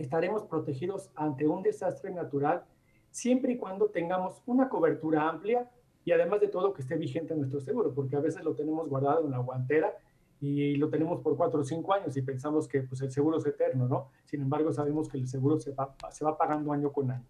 estaremos 0.00 0.44
protegidos 0.44 1.10
ante 1.14 1.46
un 1.46 1.62
desastre 1.62 2.10
natural 2.10 2.64
siempre 3.10 3.52
y 3.52 3.56
cuando 3.58 3.90
tengamos 3.90 4.42
una 4.46 4.68
cobertura 4.68 5.28
amplia 5.28 5.70
y 6.04 6.12
además 6.12 6.40
de 6.40 6.48
todo 6.48 6.72
que 6.72 6.82
esté 6.82 6.96
vigente 6.96 7.34
nuestro 7.34 7.60
seguro, 7.60 7.92
porque 7.92 8.16
a 8.16 8.20
veces 8.20 8.42
lo 8.42 8.54
tenemos 8.54 8.88
guardado 8.88 9.24
en 9.26 9.32
la 9.32 9.38
guantera 9.38 9.94
y 10.40 10.76
lo 10.76 10.88
tenemos 10.88 11.20
por 11.20 11.36
cuatro 11.36 11.60
o 11.60 11.64
cinco 11.64 11.92
años 11.92 12.16
y 12.16 12.22
pensamos 12.22 12.66
que 12.66 12.80
pues, 12.82 13.02
el 13.02 13.10
seguro 13.10 13.36
es 13.36 13.46
eterno, 13.46 13.86
¿no? 13.86 14.08
Sin 14.24 14.40
embargo, 14.40 14.72
sabemos 14.72 15.08
que 15.08 15.18
el 15.18 15.28
seguro 15.28 15.58
se 15.60 15.72
va, 15.72 15.94
se 16.10 16.24
va 16.24 16.38
pagando 16.38 16.72
año 16.72 16.90
con 16.90 17.10
año. 17.10 17.26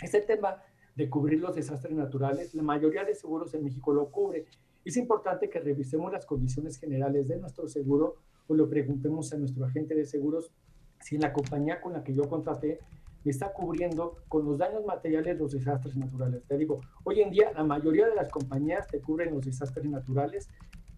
Este 0.00 0.20
tema 0.20 0.62
de 0.94 1.10
cubrir 1.10 1.40
los 1.40 1.56
desastres 1.56 1.94
naturales. 1.94 2.54
La 2.54 2.62
mayoría 2.62 3.04
de 3.04 3.14
seguros 3.14 3.52
en 3.54 3.64
México 3.64 3.92
lo 3.92 4.10
cubre. 4.10 4.46
Es 4.84 4.96
importante 4.96 5.48
que 5.48 5.58
revisemos 5.58 6.12
las 6.12 6.24
condiciones 6.24 6.78
generales 6.78 7.26
de 7.26 7.38
nuestro 7.38 7.66
seguro 7.68 8.16
o 8.46 8.54
lo 8.54 8.68
preguntemos 8.68 9.32
a 9.32 9.38
nuestro 9.38 9.64
agente 9.64 9.94
de 9.94 10.04
seguros 10.04 10.52
si 11.00 11.18
la 11.18 11.32
compañía 11.32 11.80
con 11.80 11.92
la 11.92 12.04
que 12.04 12.14
yo 12.14 12.28
contraté 12.28 12.80
me 13.24 13.30
está 13.30 13.52
cubriendo 13.52 14.16
con 14.28 14.44
los 14.44 14.58
daños 14.58 14.84
materiales 14.84 15.38
los 15.38 15.52
desastres 15.52 15.96
naturales. 15.96 16.42
Te 16.46 16.56
digo, 16.56 16.80
hoy 17.04 17.20
en 17.20 17.30
día 17.30 17.52
la 17.52 17.64
mayoría 17.64 18.06
de 18.06 18.14
las 18.14 18.30
compañías 18.30 18.86
te 18.86 19.00
cubren 19.00 19.34
los 19.34 19.44
desastres 19.44 19.86
naturales 19.86 20.48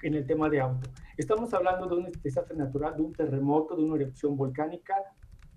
en 0.02 0.14
el 0.14 0.26
tema 0.26 0.48
de 0.48 0.60
auto. 0.60 0.88
Estamos 1.16 1.52
hablando 1.54 1.86
de 1.86 1.94
un 1.96 2.12
desastre 2.22 2.56
natural, 2.56 2.96
de 2.96 3.02
un 3.02 3.12
terremoto, 3.12 3.76
de 3.76 3.82
una 3.82 4.00
erupción 4.00 4.36
volcánica, 4.36 4.94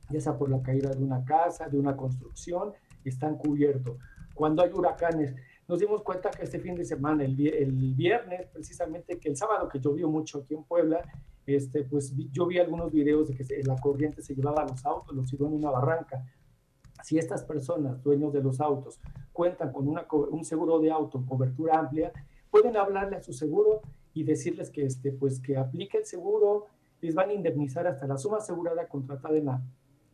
ya 0.10 0.20
sea 0.20 0.38
por 0.38 0.50
la 0.50 0.62
caída 0.62 0.90
de 0.90 1.04
una 1.04 1.24
casa, 1.24 1.68
de 1.68 1.78
una 1.78 1.96
construcción, 1.96 2.74
están 3.04 3.38
cubiertos 3.38 3.98
cuando 4.36 4.62
hay 4.62 4.70
huracanes. 4.72 5.34
Nos 5.68 5.80
dimos 5.80 6.04
cuenta 6.04 6.30
que 6.30 6.44
este 6.44 6.60
fin 6.60 6.76
de 6.76 6.86
semana, 6.86 7.24
el, 7.24 7.36
viernes, 7.96 8.48
precisamente, 8.54 9.18
que 9.18 9.30
el 9.30 9.36
sábado 9.36 9.68
que 9.68 9.80
llovió 9.80 10.08
mucho 10.08 10.40
aquí 10.40 10.54
en 10.54 10.64
Puebla, 10.64 11.02
este, 11.46 11.84
pues 11.84 12.14
yo 12.32 12.48
vi 12.48 12.60
algunos 12.60 12.92
videos 12.92 13.28
de 13.28 13.36
que 13.36 13.64
la 13.64 13.76
corriente 13.76 14.22
se 14.22 14.36
llevaba 14.36 14.64
a 14.64 14.68
los 14.68 14.86
autos, 14.86 15.16
los 15.16 15.28
tiró 15.30 15.48
en 15.48 15.54
una 15.54 15.72
barranca. 15.72 16.26
Si 17.04 17.18
estas 17.18 17.44
personas, 17.44 18.02
dueños 18.04 18.34
de 18.34 18.42
los 18.42 18.60
autos, 18.60 19.00
cuentan 19.32 19.72
con 19.72 19.88
una, 19.88 20.06
un 20.12 20.44
seguro 20.44 20.80
de 20.80 20.92
auto, 20.92 21.24
cobertura 21.26 21.80
amplia, 21.80 22.12
pueden 22.50 22.78
hablarle 22.78 23.18
a 23.18 23.22
su 23.22 23.34
seguro 23.34 23.82
y 24.14 24.24
decirles 24.24 24.70
que, 24.70 24.86
este, 24.86 25.12
pues, 25.12 25.40
que 25.40 25.58
aplique 25.58 25.98
el 25.98 26.06
seguro, 26.06 26.68
les 27.02 27.14
van 27.14 27.30
a 27.30 27.34
indemnizar 27.34 27.86
hasta 27.86 28.08
la 28.08 28.18
suma 28.18 28.38
asegurada 28.38 28.88
contratada 28.88 29.38
en 29.38 29.46
la 29.46 29.62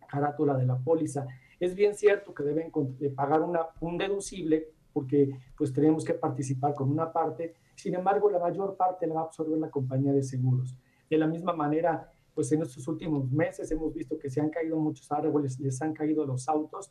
carátula 0.07 0.55
de 0.55 0.65
la 0.65 0.77
póliza. 0.77 1.25
Es 1.59 1.75
bien 1.75 1.95
cierto 1.95 2.33
que 2.33 2.43
deben 2.43 2.71
pagar 3.15 3.41
una, 3.41 3.67
un 3.79 3.97
deducible 3.97 4.67
porque 4.93 5.39
pues 5.57 5.71
tenemos 5.73 6.03
que 6.03 6.13
participar 6.13 6.73
con 6.73 6.89
una 6.89 7.11
parte, 7.11 7.55
sin 7.75 7.95
embargo 7.95 8.29
la 8.29 8.39
mayor 8.39 8.75
parte 8.75 9.07
la 9.07 9.15
va 9.15 9.21
a 9.21 9.23
absorber 9.25 9.57
la 9.57 9.69
compañía 9.69 10.11
de 10.11 10.23
seguros. 10.23 10.75
De 11.11 11.17
la 11.17 11.27
misma 11.27 11.51
manera, 11.51 12.09
pues 12.33 12.49
en 12.53 12.61
estos 12.61 12.87
últimos 12.87 13.29
meses 13.29 13.69
hemos 13.69 13.93
visto 13.93 14.17
que 14.17 14.29
se 14.29 14.39
han 14.39 14.49
caído 14.49 14.79
muchos 14.79 15.11
árboles, 15.11 15.59
les 15.59 15.81
han 15.81 15.91
caído 15.91 16.25
los 16.25 16.47
autos. 16.47 16.89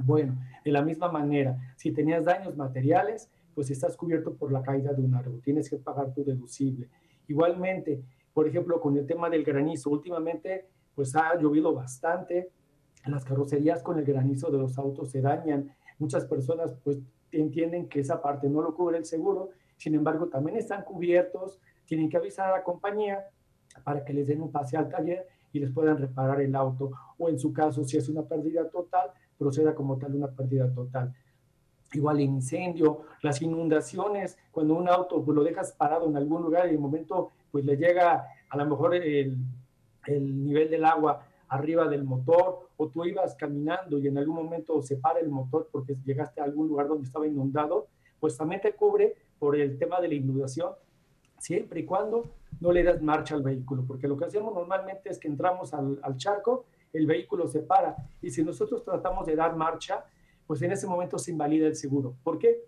Bueno, 0.00 0.38
de 0.64 0.72
la 0.72 0.80
misma 0.80 1.12
manera, 1.12 1.74
si 1.76 1.92
tenías 1.92 2.24
daños 2.24 2.56
materiales, 2.56 3.30
pues 3.54 3.70
estás 3.70 3.94
cubierto 3.94 4.34
por 4.34 4.50
la 4.52 4.62
caída 4.62 4.94
de 4.94 5.02
un 5.02 5.14
árbol, 5.14 5.42
tienes 5.42 5.68
que 5.68 5.76
pagar 5.76 6.14
tu 6.14 6.24
deducible. 6.24 6.88
Igualmente, 7.26 8.02
por 8.32 8.48
ejemplo, 8.48 8.80
con 8.80 8.96
el 8.96 9.06
tema 9.06 9.28
del 9.28 9.44
granizo, 9.44 9.90
últimamente 9.90 10.66
pues 10.94 11.14
ha 11.14 11.38
llovido 11.38 11.74
bastante, 11.74 12.50
las 13.04 13.22
carrocerías 13.26 13.82
con 13.82 13.98
el 13.98 14.06
granizo 14.06 14.50
de 14.50 14.58
los 14.58 14.78
autos 14.78 15.10
se 15.10 15.20
dañan. 15.20 15.74
Muchas 15.98 16.24
personas 16.24 16.74
pues 16.82 17.00
entienden 17.32 17.86
que 17.86 18.00
esa 18.00 18.22
parte 18.22 18.48
no 18.48 18.62
lo 18.62 18.74
cubre 18.74 18.96
el 18.96 19.04
seguro, 19.04 19.50
sin 19.76 19.94
embargo 19.94 20.28
también 20.28 20.56
están 20.56 20.84
cubiertos, 20.84 21.60
tienen 21.84 22.08
que 22.08 22.16
avisar 22.16 22.48
a 22.48 22.56
la 22.56 22.64
compañía 22.64 23.26
para 23.82 24.04
que 24.04 24.12
les 24.12 24.26
den 24.26 24.42
un 24.42 24.50
pase 24.50 24.76
al 24.76 24.88
taller 24.88 25.26
y 25.52 25.60
les 25.60 25.70
puedan 25.70 25.98
reparar 25.98 26.40
el 26.40 26.54
auto 26.54 26.90
o 27.18 27.28
en 27.28 27.38
su 27.38 27.52
caso 27.52 27.84
si 27.84 27.96
es 27.96 28.08
una 28.08 28.22
pérdida 28.22 28.68
total, 28.68 29.10
proceda 29.38 29.74
como 29.74 29.96
tal 29.98 30.14
una 30.14 30.28
pérdida 30.28 30.72
total. 30.72 31.14
Igual 31.92 32.16
el 32.16 32.24
incendio, 32.24 33.02
las 33.22 33.40
inundaciones, 33.40 34.36
cuando 34.52 34.74
un 34.74 34.88
auto 34.88 35.24
pues, 35.24 35.34
lo 35.34 35.42
dejas 35.42 35.72
parado 35.72 36.08
en 36.08 36.16
algún 36.16 36.42
lugar 36.42 36.68
y 36.68 36.72
de 36.72 36.78
momento 36.78 37.32
pues 37.50 37.64
le 37.64 37.76
llega 37.76 38.26
a 38.50 38.56
lo 38.56 38.66
mejor 38.66 38.94
el, 38.94 39.36
el 40.06 40.44
nivel 40.44 40.70
del 40.70 40.84
agua 40.84 41.24
arriba 41.48 41.88
del 41.88 42.04
motor 42.04 42.68
o 42.76 42.88
tú 42.88 43.04
ibas 43.04 43.34
caminando 43.34 43.98
y 43.98 44.06
en 44.06 44.18
algún 44.18 44.36
momento 44.36 44.80
se 44.82 44.96
para 44.96 45.20
el 45.20 45.28
motor 45.30 45.68
porque 45.72 45.96
llegaste 46.04 46.40
a 46.40 46.44
algún 46.44 46.68
lugar 46.68 46.88
donde 46.88 47.04
estaba 47.04 47.26
inundado, 47.26 47.86
pues 48.20 48.36
también 48.36 48.60
te 48.60 48.72
cubre 48.72 49.14
por 49.38 49.56
el 49.56 49.78
tema 49.78 50.00
de 50.00 50.08
la 50.08 50.14
inundación, 50.14 50.72
siempre 51.38 51.80
y 51.80 51.84
cuando 51.84 52.34
no 52.60 52.72
le 52.72 52.82
das 52.82 53.00
marcha 53.00 53.34
al 53.34 53.42
vehículo, 53.42 53.84
porque 53.86 54.08
lo 54.08 54.16
que 54.16 54.24
hacemos 54.24 54.54
normalmente 54.54 55.10
es 55.10 55.18
que 55.18 55.28
entramos 55.28 55.72
al, 55.72 56.16
charco, 56.16 56.66
el 56.92 57.06
vehículo 57.06 57.46
se 57.46 57.60
para 57.60 57.96
y 58.20 58.30
si 58.30 58.42
nosotros 58.42 58.84
tratamos 58.84 59.26
de 59.26 59.36
dar 59.36 59.56
marcha, 59.56 60.04
pues 60.46 60.62
en 60.62 60.72
ese 60.72 60.86
momento 60.86 61.18
se 61.18 61.30
invalida 61.30 61.66
el 61.66 61.76
seguro. 61.76 62.16
¿Por 62.22 62.38
qué? 62.38 62.64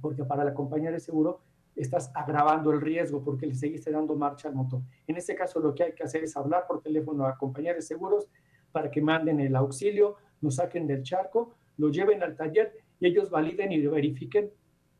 Porque 0.00 0.24
para 0.24 0.44
la 0.44 0.54
compañía 0.54 0.90
de 0.90 1.00
seguro 1.00 1.40
estás 1.74 2.10
agravando 2.14 2.70
el 2.70 2.80
riesgo 2.80 3.22
porque 3.24 3.46
le 3.46 3.54
seguiste 3.54 3.90
dando 3.90 4.14
marcha 4.14 4.48
al 4.48 4.54
motor. 4.54 4.82
En 5.06 5.16
este 5.16 5.34
caso 5.34 5.58
lo 5.60 5.74
que 5.74 5.84
hay 5.84 5.92
que 5.94 6.04
hacer 6.04 6.22
es 6.22 6.36
hablar 6.36 6.66
por 6.68 6.80
teléfono 6.80 7.26
a 7.26 7.36
compañías 7.36 7.76
de 7.76 7.82
seguros 7.82 8.28
para 8.70 8.90
que 8.90 9.00
manden 9.00 9.40
el 9.40 9.56
auxilio, 9.56 10.16
nos 10.40 10.56
saquen 10.56 10.86
del 10.86 11.02
charco, 11.02 11.54
lo 11.78 11.90
lleven 11.90 12.22
al 12.22 12.36
taller 12.36 12.72
y 13.00 13.06
ellos 13.06 13.30
validen 13.30 13.72
y 13.72 13.84
verifiquen 13.86 14.50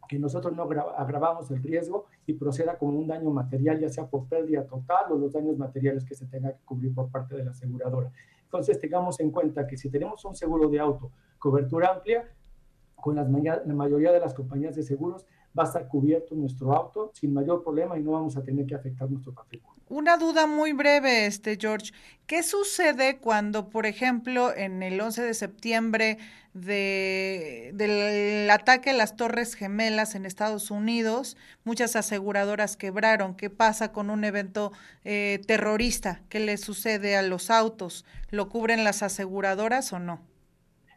que 0.09 0.19
nosotros 0.19 0.55
no 0.55 0.63
agravamos 0.63 1.51
el 1.51 1.63
riesgo 1.63 2.07
y 2.27 2.35
proceda 2.35 2.79
con 2.79 2.97
un 2.97 3.07
daño 3.07 3.31
material, 3.31 3.81
ya 3.81 3.89
sea 3.89 4.07
por 4.07 4.27
pérdida 4.27 4.65
total 4.65 5.13
o 5.13 5.17
los 5.17 5.33
daños 5.33 5.57
materiales 5.59 6.05
que 6.05 6.15
se 6.15 6.27
tenga 6.27 6.53
que 6.53 6.65
cubrir 6.65 6.95
por 6.95 7.11
parte 7.11 7.37
de 7.37 7.45
la 7.45 7.51
aseguradora. 7.51 8.11
Entonces, 8.45 8.79
tengamos 8.79 9.21
en 9.21 9.31
cuenta 9.31 9.67
que 9.67 9.77
si 9.77 9.91
tenemos 9.91 10.25
un 10.25 10.35
seguro 10.35 10.69
de 10.69 10.79
auto, 10.79 11.11
cobertura 11.39 11.93
amplia, 11.93 12.29
con 12.97 13.17
las, 13.17 13.29
la 13.31 13.75
mayoría 13.75 14.13
de 14.13 14.21
las 14.21 14.33
compañías 14.33 14.75
de 14.77 14.83
seguros 14.83 15.27
va 15.57 15.65
a 15.65 15.67
estar 15.67 15.87
cubierto 15.89 16.35
nuestro 16.35 16.73
auto 16.75 17.11
sin 17.15 17.33
mayor 17.33 17.63
problema 17.63 17.99
y 17.99 18.03
no 18.03 18.13
vamos 18.13 18.37
a 18.37 18.43
tener 18.43 18.67
que 18.67 18.75
afectar 18.75 19.09
nuestro 19.11 19.33
patrimonio. 19.33 19.75
Una 19.89 20.17
duda 20.17 20.47
muy 20.47 20.73
breve, 20.73 21.27
este 21.27 21.57
George. 21.61 21.93
¿Qué 22.27 22.43
sucede 22.43 23.19
cuando, 23.19 23.69
por 23.69 23.87
ejemplo, 23.87 24.55
en 24.55 24.83
el 24.83 25.01
11 25.01 25.23
de 25.23 25.35
septiembre 25.35 26.19
de, 26.55 27.71
del 27.75 28.51
ataque 28.51 28.91
a 28.91 28.95
las 28.95 29.15
Torres 29.17 29.55
Gemelas 29.55 30.15
en 30.15 30.25
Estados 30.25 30.71
Unidos, 30.71 31.37
muchas 31.65 31.97
aseguradoras 31.97 32.77
quebraron? 32.77 33.35
¿Qué 33.35 33.51
pasa 33.51 33.93
con 33.93 34.11
un 34.11 34.25
evento 34.25 34.73
eh, 35.05 35.41
terrorista? 35.47 36.23
¿Qué 36.31 36.41
le 36.41 36.57
sucede 36.57 37.17
a 37.17 37.23
los 37.23 37.51
autos? 37.51 38.05
¿Lo 38.31 38.49
cubren 38.49 38.85
las 38.85 39.03
aseguradoras 39.03 39.93
o 39.93 39.99
no? 39.99 40.21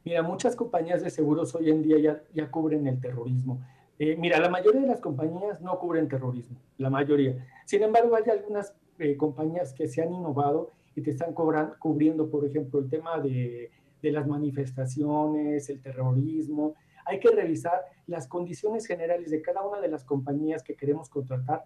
Mira, 0.05 0.23
muchas 0.23 0.55
compañías 0.55 1.01
de 1.01 1.09
seguros 1.09 1.53
hoy 1.53 1.69
en 1.69 1.83
día 1.83 1.99
ya, 1.99 2.23
ya 2.33 2.49
cubren 2.49 2.87
el 2.87 3.01
terrorismo. 3.01 3.59
Eh, 3.99 4.15
mira, 4.15 4.39
la 4.39 4.49
mayoría 4.49 4.81
de 4.81 4.87
las 4.87 4.99
compañías 4.99 5.59
no 5.61 5.77
cubren 5.79 6.07
terrorismo, 6.07 6.57
la 6.77 6.89
mayoría. 6.89 7.47
Sin 7.65 7.81
embargo, 7.81 8.15
hay 8.15 8.29
algunas 8.29 8.75
eh, 8.99 9.17
compañías 9.17 9.73
que 9.73 9.87
se 9.87 10.01
han 10.03 10.13
innovado 10.13 10.71
y 10.95 11.01
te 11.01 11.11
están 11.11 11.33
cubriendo, 11.33 12.29
por 12.29 12.45
ejemplo, 12.45 12.79
el 12.79 12.89
tema 12.89 13.19
de, 13.19 13.71
las 14.03 14.27
manifestaciones, 14.27 15.69
el 15.69 15.81
terrorismo. 15.81 16.75
Hay 17.05 17.19
que 17.19 17.29
revisar 17.29 17.81
las 18.05 18.27
condiciones 18.27 18.85
generales 18.85 19.31
de 19.31 19.41
cada 19.41 19.61
una 19.63 19.81
de 19.81 19.89
las 19.89 20.05
compañías 20.05 20.63
que 20.63 20.75
queremos 20.75 21.09
contratar 21.09 21.65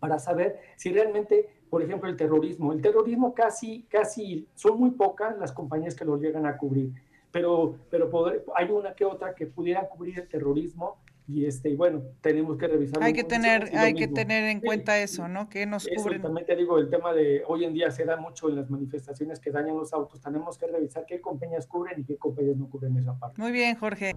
para 0.00 0.18
saber 0.18 0.58
si 0.76 0.92
realmente, 0.92 1.48
por 1.70 1.82
ejemplo, 1.82 2.08
el 2.08 2.16
terrorismo, 2.16 2.72
el 2.72 2.82
terrorismo 2.82 3.32
casi, 3.32 3.84
casi, 3.84 4.48
son 4.54 4.80
muy 4.80 4.90
pocas 4.90 5.38
las 5.38 5.52
compañías 5.52 5.94
que 5.94 6.04
lo 6.04 6.16
llegan 6.16 6.46
a 6.46 6.56
cubrir 6.56 6.92
pero, 7.32 7.78
pero 7.90 8.10
hay 8.54 8.70
una 8.70 8.94
que 8.94 9.06
otra 9.06 9.34
que 9.34 9.46
pudiera 9.46 9.88
cubrir 9.88 10.20
el 10.20 10.28
terrorismo 10.28 10.98
y 11.28 11.46
este 11.46 11.74
bueno 11.76 12.02
tenemos 12.20 12.56
que 12.58 12.66
revisar 12.66 13.02
hay 13.02 13.12
que 13.12 13.24
tener 13.24 13.70
hay 13.76 13.94
que 13.94 14.08
tener 14.08 14.44
en 14.44 14.60
cuenta 14.60 14.98
eso 14.98 15.28
no 15.28 15.48
que 15.48 15.66
nos 15.66 15.86
cubren. 15.86 16.22
También 16.22 16.46
te 16.46 16.56
digo 16.56 16.78
el 16.78 16.90
tema 16.90 17.12
de 17.12 17.42
hoy 17.46 17.64
en 17.64 17.72
día 17.74 17.90
se 17.90 18.04
da 18.04 18.16
mucho 18.16 18.48
en 18.48 18.56
las 18.56 18.70
manifestaciones 18.70 19.38
que 19.40 19.50
dañan 19.50 19.76
los 19.76 19.92
autos 19.92 20.20
tenemos 20.20 20.58
que 20.58 20.66
revisar 20.66 21.06
qué 21.06 21.20
compañías 21.20 21.66
cubren 21.66 22.00
y 22.00 22.04
qué 22.04 22.16
compañías 22.16 22.56
no 22.56 22.68
cubren 22.68 22.96
esa 22.96 23.18
parte. 23.18 23.40
Muy 23.40 23.52
bien 23.52 23.76
Jorge 23.76 24.14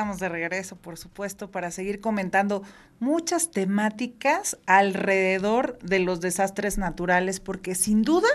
estamos 0.00 0.18
de 0.18 0.30
regreso, 0.30 0.76
por 0.76 0.96
supuesto, 0.96 1.50
para 1.50 1.70
seguir 1.70 2.00
comentando 2.00 2.62
muchas 3.00 3.50
temáticas 3.50 4.56
alrededor 4.64 5.78
de 5.80 5.98
los 5.98 6.22
desastres 6.22 6.78
naturales, 6.78 7.38
porque 7.38 7.74
sin 7.74 8.00
duda 8.00 8.28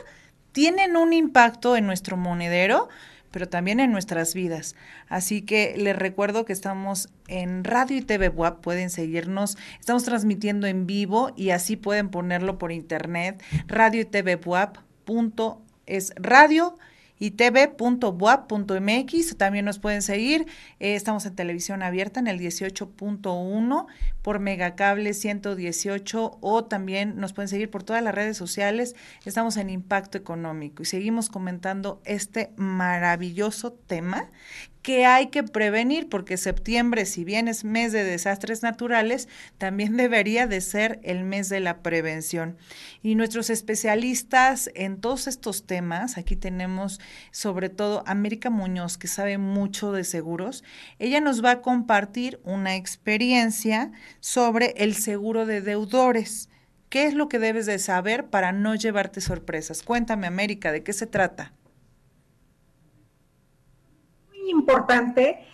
tienen 0.52 0.96
un 0.96 1.12
impacto 1.12 1.76
en 1.76 1.88
nuestro 1.88 2.18
monedero, 2.18 2.88
pero 3.32 3.50
también 3.50 3.80
en 3.80 3.92
nuestras 3.92 4.36
vidas. 4.36 4.76
Así 5.10 5.42
que 5.42 5.74
les 5.76 5.96
recuerdo 5.96 6.46
que 6.46 6.54
estamos 6.54 7.10
en 7.28 7.64
Radio 7.64 7.98
y 7.98 8.02
TV 8.02 8.30
WAP, 8.30 8.62
pueden 8.62 8.92
seguirnos, 8.92 9.58
estamos 9.80 10.04
transmitiendo 10.04 10.68
en 10.68 10.86
vivo 10.86 11.32
y 11.36 11.50
así 11.50 11.78
pueden 11.78 12.10
ponerlo 12.10 12.60
por 12.60 12.72
internet, 12.72 13.42
radio 13.66 14.02
y 14.02 14.06
TV 14.06 14.36
WAP. 14.36 14.78
es 15.88 16.14
radio 16.16 16.78
y. 17.20 17.32
También 19.38 19.66
nos 19.66 19.80
pueden 19.80 20.02
seguir. 20.02 20.46
Eh, 20.80 20.96
estamos 20.96 21.26
en 21.26 21.36
televisión 21.36 21.84
abierta 21.84 22.20
en 22.20 22.28
el 22.28 22.40
18.1 22.40 23.86
por 24.22 24.40
Megacable 24.40 25.14
118 25.14 26.38
o 26.42 26.66
también 26.66 27.18
nos 27.18 27.34
pueden 27.34 27.50
seguir 27.50 27.70
por 27.70 27.84
todas 27.84 28.04
las 28.04 28.16
redes 28.16 28.38
sociales. 28.38 28.96
Estamos 29.26 29.58
en 29.58 29.70
Impacto 29.70 30.18
Económico 30.18 30.84
y 30.84 30.86
seguimos 30.86 31.30
comentando 31.30 32.02
este 32.06 32.52
maravilloso 32.58 33.72
tema 33.74 34.30
que 34.86 35.04
hay 35.08 35.30
que 35.30 35.42
prevenir, 35.42 36.10
porque 36.10 36.38
septiembre, 36.38 37.08
si 37.08 37.24
bien 37.24 37.48
es 37.48 37.64
mes 37.64 37.92
de 37.92 38.04
desastres 38.04 38.62
naturales, 38.62 39.28
también 39.58 39.98
debería 39.98 40.46
de 40.46 40.62
ser 40.62 41.00
el 41.02 41.24
mes 41.24 41.50
de 41.50 41.60
la 41.60 41.80
prevención. 41.80 42.56
Y 43.02 43.16
nuestros 43.16 43.50
especialistas 43.50 44.70
en 44.76 45.02
todos 45.02 45.26
estos 45.26 45.66
temas, 45.66 46.20
aquí 46.20 46.36
tenemos 46.36 47.02
sobre 47.32 47.70
todo 47.70 48.04
América 48.06 48.52
Muñoz, 48.52 49.00
que 49.00 49.08
sabe 49.08 49.40
mucho 49.40 49.92
de 49.92 50.04
seguros, 50.04 50.64
ella 51.00 51.20
nos 51.20 51.44
va 51.44 51.50
a 51.50 51.62
compartir 51.64 52.40
una 52.44 52.76
experiencia 52.76 53.92
sobre 54.20 54.76
el 54.78 54.94
seguro 54.94 55.48
de 55.48 55.62
deudores. 55.62 56.48
¿Qué 56.90 57.08
es 57.08 57.16
lo 57.16 57.28
que 57.28 57.40
debes 57.40 57.66
de 57.66 57.80
saber 57.80 58.28
para 58.28 58.52
no 58.52 58.76
llevarte 58.76 59.20
sorpresas? 59.20 59.82
Cuéntame, 59.82 60.28
América, 60.28 60.72
¿de 60.72 60.84
qué 60.84 60.94
se 60.94 61.08
trata? 61.08 61.54
Importante 64.56 65.46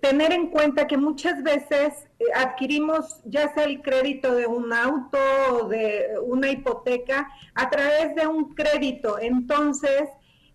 tener 0.00 0.32
en 0.32 0.48
cuenta 0.48 0.86
que 0.86 0.96
muchas 0.96 1.42
veces 1.42 2.06
eh, 2.18 2.24
adquirimos 2.34 3.20
ya 3.24 3.52
sea 3.52 3.64
el 3.64 3.82
crédito 3.82 4.34
de 4.34 4.46
un 4.46 4.72
auto 4.72 5.18
o 5.50 5.68
de 5.68 6.18
una 6.22 6.50
hipoteca 6.50 7.28
a 7.54 7.68
través 7.68 8.14
de 8.14 8.26
un 8.26 8.54
crédito. 8.54 9.18
Entonces, 9.18 10.08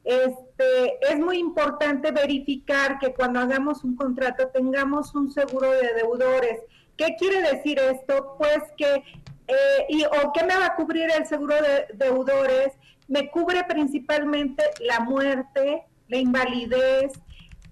este, 0.04 1.12
es 1.12 1.20
muy 1.20 1.38
importante 1.38 2.12
verificar 2.12 3.00
que 3.00 3.14
cuando 3.14 3.40
hagamos 3.40 3.84
un 3.84 3.96
contrato 3.96 4.48
tengamos 4.48 5.14
un 5.14 5.32
seguro 5.32 5.70
de 5.72 5.94
deudores. 5.96 6.62
¿Qué 6.96 7.16
quiere 7.20 7.42
decir 7.42 7.80
esto? 7.80 8.36
Pues 8.38 8.64
que, 8.78 9.04
eh, 9.48 9.86
y, 9.90 10.06
o 10.06 10.32
qué 10.34 10.46
me 10.46 10.56
va 10.56 10.68
a 10.68 10.76
cubrir 10.76 11.10
el 11.12 11.26
seguro 11.26 11.56
de 11.56 11.88
deudores? 11.94 12.74
Me 13.10 13.30
cubre 13.30 13.64
principalmente 13.66 14.64
la 14.80 15.02
muerte, 15.02 15.84
la 16.08 16.18
invalidez, 16.18 17.12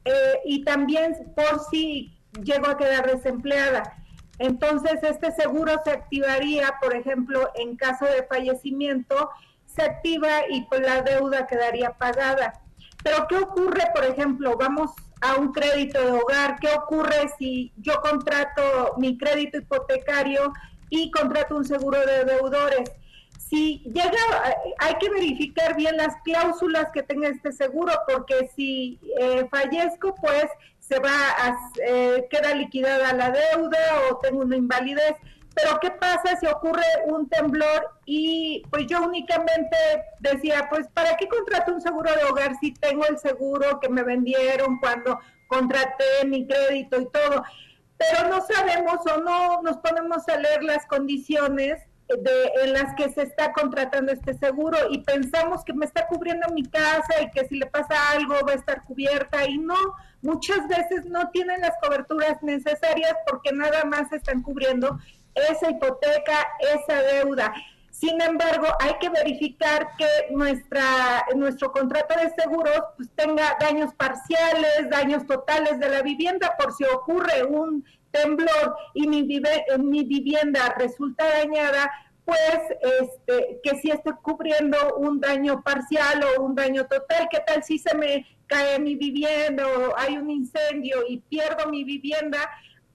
eh, 0.06 0.40
y 0.46 0.64
también 0.64 1.34
por 1.36 1.60
si 1.70 2.16
llego 2.44 2.68
a 2.68 2.78
quedar 2.78 3.08
desempleada. 3.08 3.98
Entonces, 4.38 5.02
este 5.02 5.32
seguro 5.32 5.74
se 5.84 5.92
activaría, 5.92 6.76
por 6.82 6.96
ejemplo, 6.96 7.52
en 7.56 7.76
caso 7.76 8.06
de 8.06 8.24
fallecimiento, 8.24 9.30
se 9.66 9.84
activa 9.84 10.30
y 10.50 10.64
pues 10.64 10.82
la 10.82 11.02
deuda 11.02 11.48
quedaría 11.48 11.92
pagada. 11.92 12.62
Pero, 13.04 13.28
¿qué 13.28 13.38
ocurre, 13.38 13.84
por 13.94 14.06
ejemplo? 14.06 14.58
Vamos 14.58 14.92
a 15.22 15.36
un 15.36 15.52
crédito 15.52 16.00
de 16.04 16.12
hogar. 16.12 16.58
¿Qué 16.60 16.70
ocurre 16.70 17.30
si 17.38 17.72
yo 17.78 18.02
contrato 18.02 18.96
mi 18.98 19.18
crédito 19.18 19.58
hipotecario 19.58 20.54
y 20.90 21.12
contrato 21.12 21.56
un 21.56 21.66
seguro 21.66 22.00
de 22.00 22.26
deudores? 22.26 22.92
Si 23.50 23.84
llega, 23.86 24.56
hay 24.80 24.96
que 24.96 25.10
verificar 25.10 25.76
bien 25.76 25.98
las 25.98 26.16
cláusulas 26.24 26.90
que 26.92 27.04
tenga 27.04 27.30
este 27.30 27.52
seguro, 27.52 27.94
porque 28.08 28.50
si 28.56 29.00
eh, 29.20 29.48
fallezco, 29.52 30.16
pues 30.16 30.48
se 30.80 31.00
va 31.00 31.12
a, 31.12 31.56
eh, 31.88 32.28
queda 32.30 32.56
liquidada 32.56 33.14
la 33.14 33.32
deuda 33.32 33.78
o 34.10 34.18
tengo 34.18 34.42
una 34.42 34.56
invalidez. 34.56 35.16
Pero 35.54 35.80
¿qué 35.80 35.92
pasa 35.92 36.38
si 36.38 36.48
ocurre 36.48 36.84
un 37.06 37.30
temblor 37.30 37.92
y 38.06 38.64
pues 38.72 38.88
yo 38.88 39.04
únicamente 39.04 39.78
decía, 40.20 40.68
pues 40.70 40.88
¿para 40.90 41.16
qué 41.16 41.28
contrato 41.30 41.74
un 41.74 41.82
seguro 41.82 42.12
de 42.14 42.26
hogar 42.26 42.56
si 42.60 42.74
tengo 42.74 43.06
el 43.06 43.18
seguro 43.20 43.80
que 43.80 43.88
me 43.88 44.04
vendieron 44.04 44.80
cuando 44.80 45.20
contraté 45.48 46.26
mi 46.26 46.46
crédito 46.46 47.00
y 47.00 47.06
todo? 47.06 47.44
Pero 47.96 48.28
no 48.28 48.42
sabemos 48.42 49.00
o 49.06 49.22
no 49.22 49.62
nos 49.62 49.78
ponemos 49.78 50.28
a 50.28 50.36
leer 50.36 50.62
las 50.64 50.86
condiciones 50.88 51.82
en 52.08 52.74
las 52.74 52.94
que 52.96 53.10
se 53.10 53.24
está 53.24 53.52
contratando 53.54 54.12
este 54.12 54.36
seguro 54.36 54.78
y 54.92 55.00
pensamos 55.00 55.64
que 55.64 55.74
me 55.74 55.86
está 55.86 56.08
cubriendo 56.08 56.48
mi 56.54 56.64
casa 56.64 57.22
y 57.22 57.32
que 57.32 57.48
si 57.48 57.58
le 57.58 57.66
pasa 57.66 57.96
algo 58.12 58.36
va 58.48 58.52
a 58.52 58.56
estar 58.56 58.84
cubierta 58.84 59.46
y 59.46 59.58
no, 59.58 59.76
muchas 60.22 60.68
veces 60.68 61.06
no 61.06 61.30
tienen 61.32 61.62
las 61.62 61.74
coberturas 61.82 62.42
necesarias 62.44 63.16
porque 63.28 63.52
nada 63.52 63.86
más 63.86 64.12
están 64.12 64.44
cubriendo 64.44 65.00
esa 65.34 65.70
hipoteca, 65.70 66.48
esa 66.60 67.02
deuda. 67.02 67.54
Sin 67.90 68.22
embargo, 68.22 68.68
hay 68.82 68.96
que 69.00 69.10
verificar 69.10 69.88
que 69.98 70.08
nuestra, 70.30 71.26
nuestro 71.34 71.72
contrato 71.72 72.14
de 72.20 72.30
seguros 72.32 72.82
pues, 72.98 73.10
tenga 73.16 73.56
daños 73.60 73.94
parciales, 73.96 74.90
daños 74.90 75.26
totales 75.26 75.80
de 75.80 75.90
la 75.90 76.02
vivienda, 76.02 76.56
por 76.58 76.74
si 76.74 76.84
ocurre 76.84 77.46
un 77.46 77.86
temblor 78.16 78.76
y 78.94 79.08
mi, 79.08 79.24
mi 79.24 80.04
vivienda 80.04 80.74
resulta 80.78 81.28
dañada, 81.28 81.92
pues 82.24 82.60
este, 83.02 83.60
que 83.64 83.78
si 83.78 83.92
esté 83.92 84.12
cubriendo 84.22 84.96
un 84.98 85.20
daño 85.20 85.62
parcial 85.62 86.24
o 86.24 86.42
un 86.42 86.56
daño 86.56 86.86
total, 86.88 87.28
¿qué 87.30 87.40
tal 87.46 87.64
si 87.64 87.78
se 87.78 87.96
me 87.96 88.26
cae 88.48 88.80
mi 88.80 88.96
vivienda 88.96 89.66
o 89.68 89.98
hay 89.98 90.18
un 90.18 90.30
incendio 90.30 91.04
y 91.08 91.20
pierdo 91.20 91.70
mi 91.70 91.84
vivienda? 91.84 92.40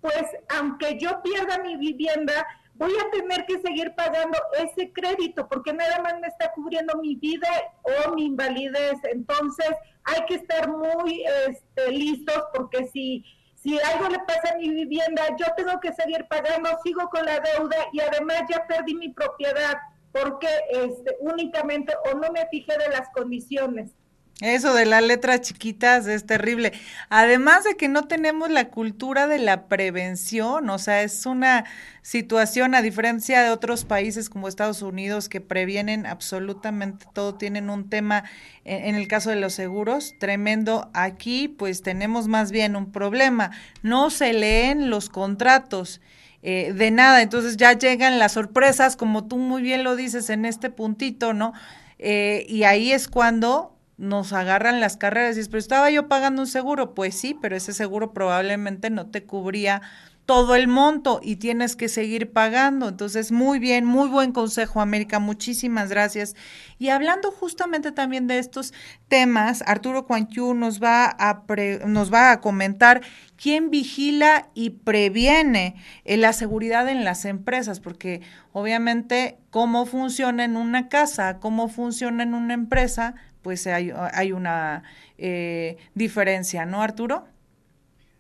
Pues 0.01 0.25
aunque 0.49 0.99
yo 0.99 1.23
pierda 1.23 1.59
mi 1.59 1.77
vivienda, 1.77 2.47
voy 2.75 2.93
a 2.99 3.11
tener 3.11 3.45
que 3.45 3.61
seguir 3.61 3.95
pagando 3.95 4.39
ese 4.59 4.91
crédito 4.93 5.47
porque 5.49 5.73
nada 5.73 6.01
más 6.03 6.19
me 6.19 6.29
está 6.29 6.51
cubriendo 6.53 6.99
mi 6.99 7.15
vida 7.15 7.49
o 7.83 8.15
mi 8.15 8.25
invalidez. 8.25 8.99
Entonces 9.05 9.69
hay 10.05 10.25
que 10.27 10.37
estar 10.37 10.69
muy 10.69 11.23
este, 11.47 11.91
listos 11.93 12.43
porque 12.55 12.87
si, 12.87 13.23
si 13.63 13.79
algo 13.79 14.09
le 14.09 14.19
pasa 14.21 14.55
a 14.55 14.57
mi 14.57 14.71
vivienda, 14.71 15.37
yo 15.39 15.47
tengo 15.57 15.79
que 15.81 15.93
seguir 15.93 16.27
pagando, 16.29 16.71
sigo 16.83 17.09
con 17.11 17.25
la 17.27 17.41
deuda 17.41 17.77
y 17.93 18.01
además 18.01 18.45
ya 18.49 18.67
perdí 18.67 18.95
mi 18.95 19.11
propiedad 19.11 19.77
porque 20.13 20.49
este, 20.71 21.17
únicamente 21.21 21.95
o 22.11 22.17
no 22.17 22.33
me 22.33 22.47
fijé 22.49 22.77
de 22.79 22.89
las 22.89 23.11
condiciones. 23.11 23.93
Eso 24.41 24.73
de 24.73 24.87
las 24.87 25.03
letras 25.03 25.43
chiquitas 25.43 26.07
es 26.07 26.25
terrible. 26.25 26.73
Además 27.11 27.65
de 27.65 27.77
que 27.77 27.89
no 27.89 28.05
tenemos 28.05 28.51
la 28.51 28.69
cultura 28.69 29.27
de 29.27 29.39
la 29.39 29.69
prevención, 29.69 30.71
o 30.71 30.79
sea, 30.79 31.03
es 31.03 31.27
una 31.27 31.67
situación 32.01 32.75
a 32.75 32.81
diferencia 32.81 33.43
de 33.43 33.51
otros 33.51 33.85
países 33.85 34.31
como 34.31 34.49
Estados 34.49 34.81
Unidos 34.81 35.29
que 35.29 35.43
previenen 35.43 36.07
absolutamente 36.07 37.05
todo, 37.13 37.35
tienen 37.35 37.69
un 37.69 37.91
tema 37.91 38.25
en, 38.65 38.95
el 38.95 39.09
caso 39.09 39.29
de 39.29 39.37
los 39.37 39.53
seguros 39.53 40.15
tremendo. 40.19 40.91
Aquí 40.95 41.49
pues 41.49 41.83
tenemos 41.83 42.27
más 42.27 42.51
bien 42.51 42.77
un 42.77 42.93
problema, 42.93 43.51
no 43.83 44.09
se 44.09 44.33
leen 44.33 44.89
los 44.89 45.11
contratos. 45.11 46.01
Eh, 46.43 46.73
de 46.75 46.91
nada, 46.91 47.21
entonces 47.21 47.59
ya 47.59 47.75
llegan 47.75 48.19
las 48.19 48.33
sorpresas, 48.33 48.97
como 48.97 49.29
tú 49.29 49.37
muy 49.37 49.61
bien 49.61 49.85
lo 49.85 49.97
dices 49.97 50.31
en 50.31 50.47
este 50.47 50.71
puntito, 50.71 51.35
¿no? 51.35 51.53
Eh, 51.99 52.47
y 52.49 52.63
ahí 52.63 52.93
es 52.93 53.09
cuando 53.09 53.77
nos 54.01 54.33
agarran 54.33 54.81
las 54.81 54.97
carreras 54.97 55.35
y 55.35 55.41
dices, 55.41 55.49
pero 55.49 55.59
estaba 55.59 55.91
yo 55.91 56.09
pagando 56.09 56.43
un 56.43 56.49
seguro. 56.49 56.95
Pues 56.95 57.15
sí, 57.15 57.37
pero 57.41 57.55
ese 57.55 57.75
seguro 57.75 58.13
probablemente 58.13 58.89
no 58.89 59.11
te 59.11 59.25
cubría 59.25 59.83
todo 60.25 60.55
el 60.55 60.69
monto 60.69 61.21
y 61.23 61.37
tienes 61.37 61.75
que 61.75 61.89
seguir 61.89 62.33
pagando. 62.33 62.89
Entonces, 62.89 63.33
muy 63.33 63.59
bien, 63.59 63.85
muy 63.85 64.09
buen 64.09 64.33
consejo, 64.33 64.81
América. 64.81 65.19
Muchísimas 65.19 65.91
gracias. 65.91 66.35
Y 66.79 66.89
hablando 66.91 67.31
justamente 67.31 67.93
también 67.93 68.27
de 68.27 68.39
estos 68.39 68.73
temas, 69.09 69.63
Arturo 69.67 70.07
Cuanquiu 70.07 70.55
nos 70.55 70.81
va 70.81 71.15
a, 71.19 71.43
nos 71.85 72.13
va 72.13 72.31
a 72.31 72.41
comentar 72.41 73.03
quién 73.37 73.71
vigila 73.71 74.49
y 74.55 74.71
previene 74.71 75.75
eh, 76.05 76.17
la 76.17 76.33
seguridad 76.33 76.89
en 76.89 77.05
las 77.05 77.25
empresas, 77.25 77.81
porque 77.81 78.23
obviamente 78.53 79.37
cómo 79.51 79.85
funciona 79.85 80.45
en 80.45 80.57
una 80.57 80.89
casa, 80.89 81.39
cómo 81.39 81.69
funciona 81.69 82.23
en 82.23 82.35
una 82.35 82.55
empresa, 82.55 83.17
pues 83.43 83.67
hay, 83.67 83.93
hay 83.95 84.33
una 84.33 84.85
eh, 85.19 85.79
diferencia, 85.95 86.67
¿no, 86.67 86.83
Arturo? 86.83 87.25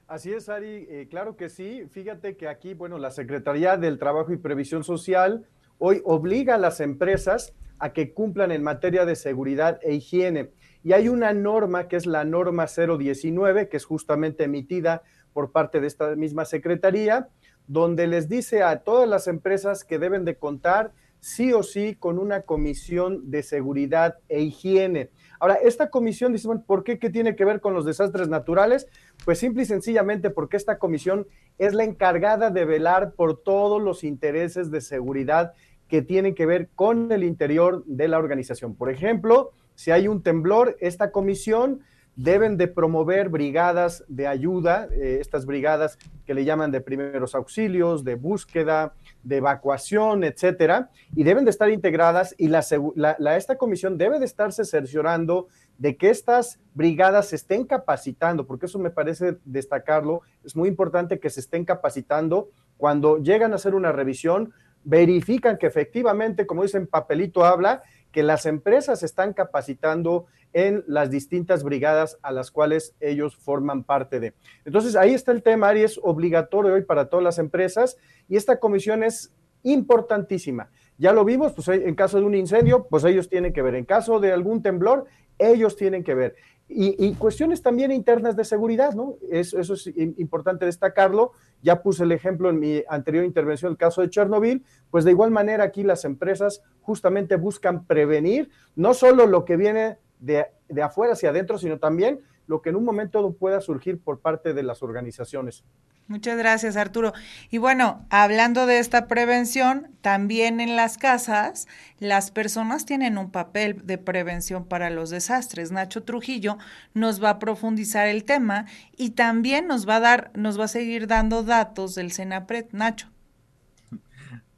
Así 0.06 0.32
es, 0.32 0.48
Ari, 0.48 0.86
eh, 0.90 1.06
claro 1.08 1.36
que 1.36 1.48
sí. 1.48 1.86
Fíjate 1.90 2.36
que 2.36 2.48
aquí, 2.48 2.74
bueno, 2.74 2.98
la 2.98 3.10
Secretaría 3.10 3.76
del 3.76 3.98
Trabajo 3.98 4.32
y 4.32 4.38
Previsión 4.38 4.82
Social 4.82 5.46
hoy 5.78 6.02
obliga 6.04 6.56
a 6.56 6.58
las 6.58 6.80
empresas 6.80 7.54
a 7.78 7.92
que 7.92 8.12
cumplan 8.12 8.50
en 8.50 8.62
materia 8.62 9.04
de 9.04 9.16
seguridad 9.16 9.78
e 9.82 9.94
higiene. 9.94 10.50
Y 10.82 10.92
hay 10.92 11.08
una 11.08 11.32
norma 11.32 11.88
que 11.88 11.96
es 11.96 12.06
la 12.06 12.24
norma 12.24 12.66
019, 12.66 13.68
que 13.68 13.76
es 13.76 13.84
justamente 13.84 14.44
emitida 14.44 15.02
por 15.32 15.52
parte 15.52 15.80
de 15.80 15.86
esta 15.86 16.16
misma 16.16 16.44
Secretaría, 16.44 17.28
donde 17.66 18.06
les 18.06 18.28
dice 18.28 18.62
a 18.62 18.80
todas 18.80 19.08
las 19.08 19.28
empresas 19.28 19.84
que 19.84 19.98
deben 19.98 20.24
de 20.24 20.36
contar 20.36 20.92
sí 21.20 21.52
o 21.52 21.62
sí 21.62 21.94
con 21.94 22.18
una 22.18 22.42
comisión 22.42 23.30
de 23.30 23.42
seguridad 23.42 24.16
e 24.28 24.40
higiene. 24.40 25.10
Ahora, 25.38 25.54
esta 25.54 25.90
comisión, 25.90 26.32
dice, 26.32 26.48
¿por 26.66 26.84
qué? 26.84 26.98
¿Qué 26.98 27.10
tiene 27.10 27.36
que 27.36 27.44
ver 27.44 27.60
con 27.60 27.74
los 27.74 27.84
desastres 27.84 28.28
naturales? 28.28 28.88
Pues 29.24 29.38
simple 29.38 29.62
y 29.62 29.66
sencillamente 29.66 30.30
porque 30.30 30.56
esta 30.56 30.78
comisión 30.78 31.26
es 31.58 31.74
la 31.74 31.84
encargada 31.84 32.50
de 32.50 32.64
velar 32.64 33.12
por 33.12 33.42
todos 33.42 33.80
los 33.80 34.04
intereses 34.04 34.70
de 34.70 34.80
seguridad 34.80 35.52
que 35.88 36.02
tienen 36.02 36.34
que 36.34 36.46
ver 36.46 36.68
con 36.74 37.10
el 37.12 37.24
interior 37.24 37.84
de 37.86 38.08
la 38.08 38.18
organización. 38.18 38.74
Por 38.74 38.90
ejemplo, 38.90 39.50
si 39.74 39.90
hay 39.90 40.08
un 40.08 40.22
temblor, 40.22 40.76
esta 40.80 41.10
comisión 41.10 41.80
deben 42.16 42.56
de 42.56 42.68
promover 42.68 43.28
brigadas 43.28 44.04
de 44.08 44.26
ayuda, 44.26 44.88
eh, 44.92 45.18
estas 45.20 45.46
brigadas 45.46 45.98
que 46.26 46.34
le 46.34 46.44
llaman 46.44 46.70
de 46.70 46.80
primeros 46.80 47.34
auxilios, 47.34 48.04
de 48.04 48.14
búsqueda, 48.14 48.94
de 49.22 49.36
evacuación, 49.36 50.24
etcétera, 50.24 50.90
y 51.14 51.24
deben 51.24 51.44
de 51.44 51.50
estar 51.50 51.70
integradas 51.70 52.34
y 52.38 52.48
la, 52.48 53.36
esta 53.36 53.56
comisión 53.56 53.98
debe 53.98 54.18
de 54.18 54.24
estarse 54.24 54.64
cerciorando 54.64 55.48
de 55.78 55.96
que 55.96 56.10
estas 56.10 56.58
brigadas 56.74 57.28
se 57.28 57.36
estén 57.36 57.64
capacitando, 57.64 58.46
porque 58.46 58.66
eso 58.66 58.78
me 58.78 58.90
parece 58.90 59.38
destacarlo, 59.44 60.22
es 60.44 60.54
muy 60.56 60.68
importante 60.68 61.18
que 61.18 61.30
se 61.30 61.40
estén 61.40 61.64
capacitando. 61.64 62.50
Cuando 62.76 63.18
llegan 63.18 63.52
a 63.52 63.56
hacer 63.56 63.74
una 63.74 63.92
revisión, 63.92 64.52
verifican 64.84 65.58
que 65.58 65.66
efectivamente, 65.66 66.46
como 66.46 66.62
dicen, 66.62 66.86
papelito 66.86 67.44
habla, 67.44 67.82
que 68.12 68.22
las 68.22 68.46
empresas 68.46 69.02
están 69.02 69.32
capacitando 69.32 70.26
en 70.52 70.84
las 70.86 71.10
distintas 71.10 71.62
brigadas 71.62 72.18
a 72.22 72.32
las 72.32 72.50
cuales 72.50 72.94
ellos 73.00 73.36
forman 73.36 73.84
parte 73.84 74.18
de. 74.18 74.34
Entonces, 74.64 74.96
ahí 74.96 75.14
está 75.14 75.32
el 75.32 75.42
tema, 75.42 75.68
Ari, 75.68 75.82
es 75.82 75.98
obligatorio 76.02 76.74
hoy 76.74 76.82
para 76.82 77.08
todas 77.08 77.22
las 77.22 77.38
empresas 77.38 77.96
y 78.28 78.36
esta 78.36 78.58
comisión 78.58 79.02
es 79.04 79.32
importantísima. 79.62 80.70
Ya 80.98 81.12
lo 81.12 81.24
vimos, 81.24 81.52
pues 81.52 81.68
en 81.68 81.94
caso 81.94 82.18
de 82.18 82.24
un 82.24 82.34
incendio, 82.34 82.86
pues 82.88 83.04
ellos 83.04 83.28
tienen 83.28 83.52
que 83.52 83.62
ver. 83.62 83.74
En 83.74 83.84
caso 83.84 84.20
de 84.20 84.32
algún 84.32 84.62
temblor, 84.62 85.06
ellos 85.38 85.76
tienen 85.76 86.04
que 86.04 86.14
ver. 86.14 86.36
Y, 86.72 87.14
cuestiones 87.14 87.62
también 87.62 87.90
internas 87.90 88.36
de 88.36 88.44
seguridad, 88.44 88.94
¿no? 88.94 89.16
Eso, 89.28 89.58
eso, 89.58 89.74
es 89.74 89.88
importante 90.18 90.66
destacarlo. 90.66 91.32
Ya 91.62 91.82
puse 91.82 92.04
el 92.04 92.12
ejemplo 92.12 92.48
en 92.48 92.60
mi 92.60 92.84
anterior 92.88 93.24
intervención, 93.24 93.72
el 93.72 93.76
caso 93.76 94.02
de 94.02 94.08
Chernobyl, 94.08 94.64
pues 94.88 95.04
de 95.04 95.10
igual 95.10 95.32
manera 95.32 95.64
aquí 95.64 95.82
las 95.82 96.04
empresas 96.04 96.62
justamente 96.80 97.34
buscan 97.34 97.86
prevenir 97.86 98.50
no 98.76 98.94
solo 98.94 99.26
lo 99.26 99.44
que 99.44 99.56
viene 99.56 99.98
de, 100.20 100.46
afuera 100.82 101.14
hacia 101.14 101.30
adentro, 101.30 101.58
sino 101.58 101.78
también 101.78 102.20
lo 102.46 102.62
que 102.62 102.70
en 102.70 102.76
un 102.76 102.84
momento 102.84 103.32
pueda 103.32 103.60
surgir 103.60 104.00
por 104.00 104.20
parte 104.20 104.54
de 104.54 104.62
las 104.62 104.82
organizaciones. 104.82 105.64
Muchas 106.10 106.36
gracias, 106.36 106.76
Arturo. 106.76 107.12
Y 107.50 107.58
bueno, 107.58 108.04
hablando 108.10 108.66
de 108.66 108.80
esta 108.80 109.06
prevención, 109.06 109.86
también 110.00 110.58
en 110.58 110.74
las 110.74 110.98
casas, 110.98 111.68
las 112.00 112.32
personas 112.32 112.84
tienen 112.84 113.16
un 113.16 113.30
papel 113.30 113.86
de 113.86 113.96
prevención 113.96 114.66
para 114.66 114.90
los 114.90 115.10
desastres. 115.10 115.70
Nacho 115.70 116.02
Trujillo 116.02 116.58
nos 116.94 117.22
va 117.22 117.30
a 117.30 117.38
profundizar 117.38 118.08
el 118.08 118.24
tema 118.24 118.66
y 118.96 119.10
también 119.10 119.68
nos 119.68 119.88
va 119.88 119.96
a 119.96 120.00
dar, 120.00 120.30
nos 120.34 120.58
va 120.58 120.64
a 120.64 120.68
seguir 120.68 121.06
dando 121.06 121.44
datos 121.44 121.94
del 121.94 122.10
Senapred. 122.10 122.66
Nacho. 122.72 123.06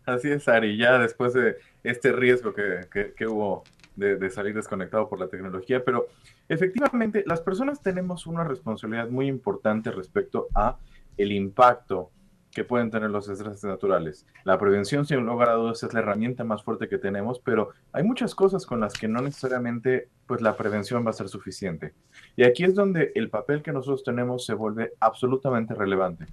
Así 0.07 0.31
es, 0.31 0.49
Ari, 0.49 0.79
ya 0.79 0.97
después 0.97 1.35
de 1.35 1.59
este 1.85 2.12
riesgo 2.12 2.55
que, 2.55 3.12
que 3.15 3.27
hubo 3.27 3.62
de, 3.97 4.31
salir 4.31 4.55
desconectado 4.55 5.09
por 5.09 5.19
la 5.19 5.29
tecnología, 5.29 5.85
pero 5.85 6.07
efectivamente 6.49 7.25
las 7.27 7.41
personas 7.41 7.83
tenemos 7.83 8.27
una 8.27 8.45
responsabilidad 8.45 9.09
muy 9.09 9.29
importante 9.29 9.91
respecto 9.91 10.49
a 10.55 10.79
el 11.16 11.33
impacto 11.33 12.11
que 12.53 12.64
pueden 12.64 12.90
tener 12.90 13.11
los 13.11 13.27
desastres 13.27 13.64
naturales. 13.64 14.27
La 14.44 14.59
prevención, 14.59 15.07
sin 15.07 15.24
lugar 15.24 15.49
a 15.49 15.55
dudas, 15.55 15.82
es 15.82 15.95
la 15.95 16.01
herramienta 16.01 16.45
más 16.45 16.62
fuerte 16.62 16.89
que 16.89 16.99
tenemos, 16.99 17.41
pero 17.41 17.70
hay 17.93 18.05
muchas 18.05 18.34
cosas 18.34 18.66
con 18.66 18.78
las 18.80 18.93
que 18.93 19.09
no 19.09 19.22
necesariamente 19.22 20.09
pues, 20.26 20.43
la 20.43 20.57
prevención 20.57 21.05
va 21.05 21.11
a 21.11 21.14
ser 21.14 21.28
suficiente. 21.28 21.95
Y 22.37 22.45
aquí 22.45 22.64
es 22.64 22.74
donde 22.74 23.12
el 23.14 23.30
papel 23.30 23.62
que 23.62 23.72
nosotros 23.72 24.05
tenemos 24.05 24.45
se 24.45 24.55
vuelve 24.55 24.93
absolutamente 25.01 25.74
relevante. 25.74 26.26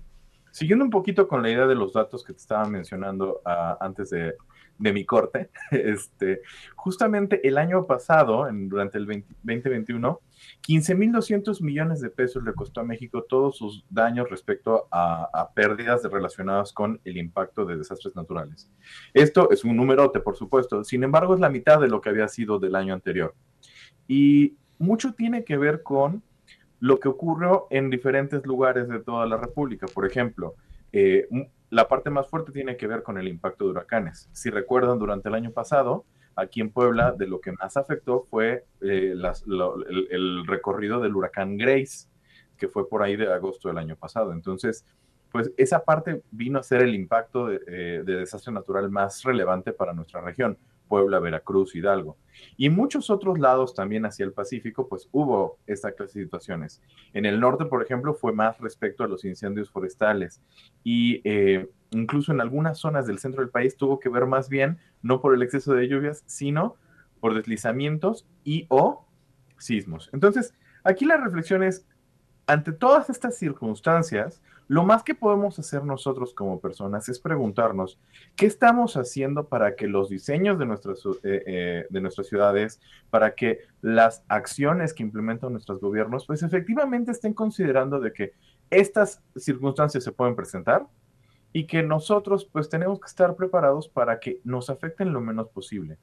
Siguiendo 0.52 0.84
un 0.84 0.92
poquito 0.92 1.28
con 1.28 1.42
la 1.42 1.52
idea 1.52 1.68
de 1.68 1.76
los 1.76 1.94
datos 1.94 2.24
que 2.24 2.34
te 2.34 2.40
estaba 2.40 2.66
mencionando 2.66 3.42
ah, 3.46 3.78
antes 3.80 4.10
de, 4.10 4.36
de 4.78 4.94
mi 4.94 5.06
corte, 5.06 5.50
este, 5.72 6.42
justamente 6.76 7.48
el 7.48 7.58
año 7.58 7.86
pasado, 7.86 8.48
en, 8.48 8.68
durante 8.68 8.98
el 8.98 9.06
2021, 9.06 10.20
15.200 10.68 11.62
millones 11.62 12.02
de 12.02 12.10
pesos 12.10 12.44
le 12.44 12.54
costó 12.54 12.82
a 12.82 12.84
México 12.84 13.24
todos 13.24 13.58
sus 13.58 13.86
daños 13.90 14.30
respecto 14.30 14.88
a, 14.92 15.50
pérdidas 15.54 16.04
relacionadas 16.04 16.74
con 16.74 17.00
el 17.04 17.18
impacto 17.18 17.66
de 17.66 17.78
desastres 17.78 18.16
naturales. 18.16 18.70
Esto 19.14 19.50
es 19.52 19.64
un 19.64 19.76
numerote, 19.76 20.20
por 20.20 20.36
supuesto, 20.36 20.84
sin 20.84 21.04
embargo 21.04 21.34
es 21.34 21.40
la 21.40 21.50
mitad 21.50 21.80
de 21.80 21.88
lo 21.88 22.02
que 22.02 22.10
había 22.10 22.28
sido 22.28 22.60
del 22.60 22.76
año 22.76 22.94
anterior. 22.94 23.36
Y 24.08 24.58
mucho 24.78 25.14
tiene 25.14 25.44
que 25.44 25.58
ver 25.58 25.84
con 25.84 26.24
lo 26.80 27.00
que 27.00 27.10
ocurrió 27.10 27.68
en 27.70 27.90
diferentes 27.90 28.46
lugares 28.46 28.88
de 28.88 29.00
toda 29.00 29.26
la 29.26 29.38
República. 29.38 29.86
Por 29.88 30.06
ejemplo, 30.06 30.56
eh, 30.92 31.28
la 31.70 31.88
parte 31.88 32.10
más 32.10 32.28
fuerte 32.28 32.52
tiene 32.52 32.78
que 32.78 32.88
ver 32.88 33.04
con 33.04 33.18
el 33.18 33.28
impacto 33.28 33.66
de 33.66 33.72
huracanes. 33.72 34.30
Si 34.32 34.50
recuerdan, 34.50 34.98
durante 34.98 35.30
el 35.30 35.36
año 35.36 35.52
pasado, 35.52 36.06
aquí 36.40 36.62
en 36.62 36.72
Puebla, 36.72 37.12
de 37.12 37.28
lo 37.28 37.40
que 37.40 37.52
más 37.52 37.78
afectó 37.78 38.26
fue 38.30 38.66
eh, 38.82 39.14
el, 39.14 40.48
recorrido 40.48 41.00
del 41.00 41.16
huracán 41.16 41.58
Grace, 41.58 42.08
que 42.58 42.68
fue 42.68 42.88
por 42.88 43.04
ahí 43.04 43.16
de 43.16 43.32
agosto 43.32 43.68
del 43.68 43.78
año 43.78 43.96
pasado. 43.96 44.34
Entonces, 44.34 44.86
pues 45.32 45.52
esa 45.58 45.84
parte 45.84 46.24
vino 46.32 46.60
a 46.60 46.64
ser 46.64 46.82
el 46.82 46.96
impacto 46.96 47.48
de 47.48 47.60
eh, 47.68 48.04
desastre 48.04 48.52
natural 48.52 48.90
más 48.90 49.24
relevante 49.24 49.74
para 49.74 49.94
nuestra 49.94 50.22
región. 50.22 50.58
Puebla, 50.90 51.20
Veracruz, 51.20 51.76
Hidalgo. 51.76 52.18
Y 52.58 52.70
muchos 52.70 53.10
otros 53.10 53.40
lados 53.40 53.74
también 53.74 54.06
hacia 54.06 54.26
el 54.26 54.34
Pacífico, 54.34 54.90
pues 54.90 55.08
hubo 55.14 55.60
esta 55.68 55.94
clase 55.94 56.20
de 56.20 56.26
situaciones. 56.26 56.82
En 57.14 57.26
el 57.26 57.40
norte, 57.40 57.66
por 57.66 57.82
ejemplo, 57.82 58.14
fue 58.14 58.34
más 58.34 58.60
respecto 58.60 59.06
a 59.06 59.08
los 59.08 59.24
incendios 59.24 59.70
forestales 59.70 60.42
y 60.84 61.22
eh, 61.24 61.70
incluso 61.92 62.34
en 62.34 62.42
algunas 62.42 62.78
zonas 62.80 63.08
del 63.08 63.20
centro 63.20 63.42
del 63.42 63.52
país 63.52 63.78
tuvo 63.78 64.00
que 64.00 64.10
ver 64.10 64.26
más 64.26 64.50
bien 64.50 64.80
no 65.02 65.22
por 65.22 65.34
el 65.34 65.44
exceso 65.44 65.74
de 65.74 65.88
lluvias, 65.88 66.24
sino 66.26 66.76
por 67.22 67.36
deslizamientos 67.36 68.28
y 68.44 68.66
o 68.70 69.06
sismos. 69.58 70.10
Entonces, 70.12 70.54
aquí 70.84 71.06
la 71.06 71.18
reflexión 71.18 71.64
es, 71.64 71.86
ante 72.48 72.72
todas 72.72 73.10
estas 73.10 73.38
circunstancias, 73.38 74.42
lo 74.70 74.84
más 74.84 75.02
que 75.02 75.16
podemos 75.16 75.58
hacer 75.58 75.84
nosotros 75.84 76.36
como 76.36 76.62
personas 76.62 77.10
es 77.10 77.20
preguntarnos 77.20 78.00
qué 78.36 78.46
estamos 78.46 78.98
haciendo 78.98 79.48
para 79.48 79.76
que 79.76 79.88
los 79.88 80.10
diseños 80.10 80.60
de 80.60 80.68
nuestras, 80.68 81.04
eh, 81.24 81.44
eh, 81.48 81.86
de 81.90 82.02
nuestras 82.02 82.28
ciudades, 82.28 82.80
para 83.10 83.34
que 83.34 83.62
las 83.82 84.24
acciones 84.28 84.94
que 84.94 85.02
implementan 85.02 85.54
nuestros 85.54 85.82
gobiernos, 85.82 86.28
pues 86.28 86.44
efectivamente 86.44 87.10
estén 87.10 87.34
considerando 87.34 88.00
de 88.00 88.14
que 88.14 88.34
estas 88.70 89.24
circunstancias 89.36 90.04
se 90.04 90.12
pueden 90.12 90.36
presentar 90.36 90.86
y 91.52 91.66
que 91.66 91.82
nosotros 91.82 92.46
pues 92.46 92.70
tenemos 92.70 93.00
que 93.00 93.08
estar 93.08 93.36
preparados 93.36 93.90
para 93.90 94.20
que 94.20 94.40
nos 94.44 94.70
afecten 94.70 95.14
lo 95.14 95.20
menos 95.20 95.50
posible. 95.50 95.98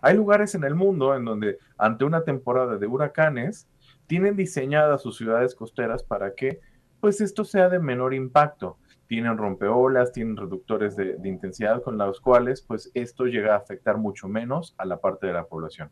Hay 0.00 0.14
lugares 0.14 0.54
en 0.54 0.62
el 0.62 0.76
mundo 0.76 1.16
en 1.16 1.24
donde 1.24 1.58
ante 1.78 2.04
una 2.04 2.22
temporada 2.22 2.76
de 2.76 2.86
huracanes 2.86 3.66
tienen 4.06 4.36
diseñadas 4.36 5.02
sus 5.02 5.16
ciudades 5.16 5.56
costeras 5.56 6.04
para 6.04 6.36
que 6.36 6.60
pues 7.04 7.20
esto 7.20 7.44
sea 7.44 7.68
de 7.68 7.78
menor 7.78 8.14
impacto. 8.14 8.78
Tienen 9.06 9.36
rompeolas, 9.36 10.10
tienen 10.12 10.38
reductores 10.38 10.96
de, 10.96 11.18
intensidad 11.22 11.82
con 11.82 11.98
los 11.98 12.18
cuales 12.18 12.62
pues 12.62 12.90
esto 12.94 13.26
llega 13.26 13.52
a 13.52 13.58
afectar 13.58 13.98
mucho 13.98 14.26
menos 14.26 14.74
a 14.78 14.86
la 14.86 14.98
parte 15.02 15.26
de 15.26 15.34
la 15.34 15.44
población. 15.44 15.90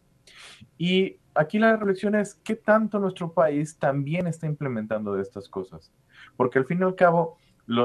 Y 0.79 1.19
aquí 1.35 1.59
la 1.59 1.77
reflexión 1.77 2.15
es 2.15 2.37
qué 2.37 2.57
tanto 2.57 2.99
nuestro 2.99 3.31
país 3.31 3.79
también 3.79 4.27
está 4.27 4.47
implementando 4.47 5.13
de 5.13 5.21
estas 5.21 5.51
cosas. 5.51 5.93
Porque 6.35 6.59
al 6.59 6.65
fin 6.65 6.79
y 6.81 6.85
al 6.85 6.95
cabo, 6.95 7.37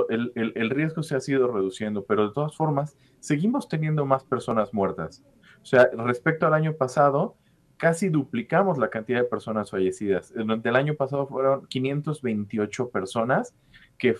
el, 0.07 0.31
el, 0.33 0.69
riesgo 0.69 1.03
se 1.03 1.17
ha 1.17 1.19
sido 1.19 1.51
reduciendo, 1.51 2.05
pero 2.05 2.29
de 2.29 2.33
todas 2.33 2.55
formas, 2.55 2.95
seguimos 3.19 3.67
teniendo 3.67 4.05
más 4.05 4.23
personas 4.23 4.73
muertas. 4.73 5.21
O 5.61 5.65
sea, 5.65 5.89
respecto 5.97 6.47
al 6.47 6.53
año 6.53 6.77
pasado, 6.77 7.35
casi 7.77 8.09
duplicamos 8.09 8.77
la 8.77 8.89
cantidad 8.89 9.19
de 9.19 9.25
personas 9.25 9.71
fallecidas. 9.71 10.33
Durante 10.33 10.69
el 10.69 10.75
año 10.75 10.95
pasado 10.95 11.27
fueron 11.27 11.67
528 11.67 12.89
personas 12.89 13.53
que, 13.97 14.15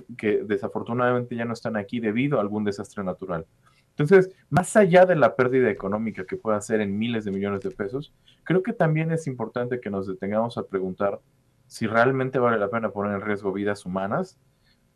desafortunadamente 0.45 1.36
ya 1.36 1.45
no 1.45 1.53
están 1.53 1.76
aquí 1.76 1.99
debido 1.99 2.38
a 2.38 2.41
algún 2.41 2.64
desastre 2.64 3.03
natural. 3.03 3.45
Entonces, 3.89 4.32
más 4.49 4.76
allá 4.78 5.05
de 5.05 5.16
la 5.16 5.36
pérdida 5.36 5.72
económica 5.72 6.26
que 6.26 6.38
pueda 6.38 6.62
ser 6.62 6.82
en 6.82 6.97
miles 6.97 7.26
de 7.26 7.32
millones 7.32 7.62
de 7.62 7.72
pesos, 7.72 8.14
creo 8.43 8.62
que 8.62 8.74
también 8.74 9.12
es 9.12 9.26
importante 9.26 9.80
que 9.80 9.89
nos 9.89 10.08
detengamos 10.08 10.58
a 10.58 10.68
preguntar 10.68 11.20
si 11.66 11.88
realmente 11.88 12.39
vale 12.39 12.60
la 12.60 12.70
pena 12.70 12.91
poner 12.91 13.16
en 13.16 13.22
riesgo 13.22 13.51
vidas 13.51 13.86
humanas 13.86 14.38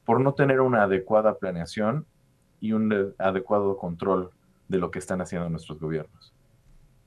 por 0.05 0.22
no 0.22 0.34
tener 0.34 0.62
una 0.62 0.84
adecuada 0.84 1.38
planeación 1.38 2.05
y 2.59 2.74
un 2.74 3.14
adecuado 3.18 3.76
control 3.78 4.32
de 4.68 4.78
lo 4.78 4.91
que 4.91 4.99
están 4.99 5.20
haciendo 5.20 5.49
nuestros 5.49 5.80
gobiernos. 5.80 6.34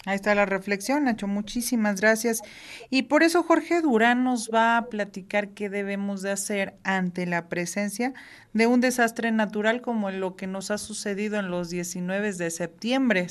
Ahí 0.07 0.17
está 0.17 0.35
la 0.35 0.45
reflexión, 0.45 1.05
Nacho. 1.05 1.27
Muchísimas 1.27 2.01
gracias. 2.01 2.43
Y 2.91 3.05
por 3.05 3.23
eso 3.23 3.43
Jorge 3.43 3.81
Durán 3.81 4.23
nos 4.23 4.51
va 4.53 4.77
a 4.77 4.87
platicar 4.87 5.51
qué 5.51 5.71
debemos 5.71 6.21
de 6.21 6.31
hacer 6.31 6.75
ante 6.85 7.25
la 7.25 7.49
presencia 7.49 8.13
de 8.53 8.67
un 8.67 8.81
desastre 8.81 9.33
natural 9.33 9.81
como 9.81 10.11
lo 10.11 10.37
que 10.37 10.47
nos 10.47 10.71
ha 10.71 10.77
sucedido 10.77 11.39
en 11.39 11.51
los 11.51 11.71
19 11.71 12.35
de 12.35 12.51
septiembre, 12.51 13.27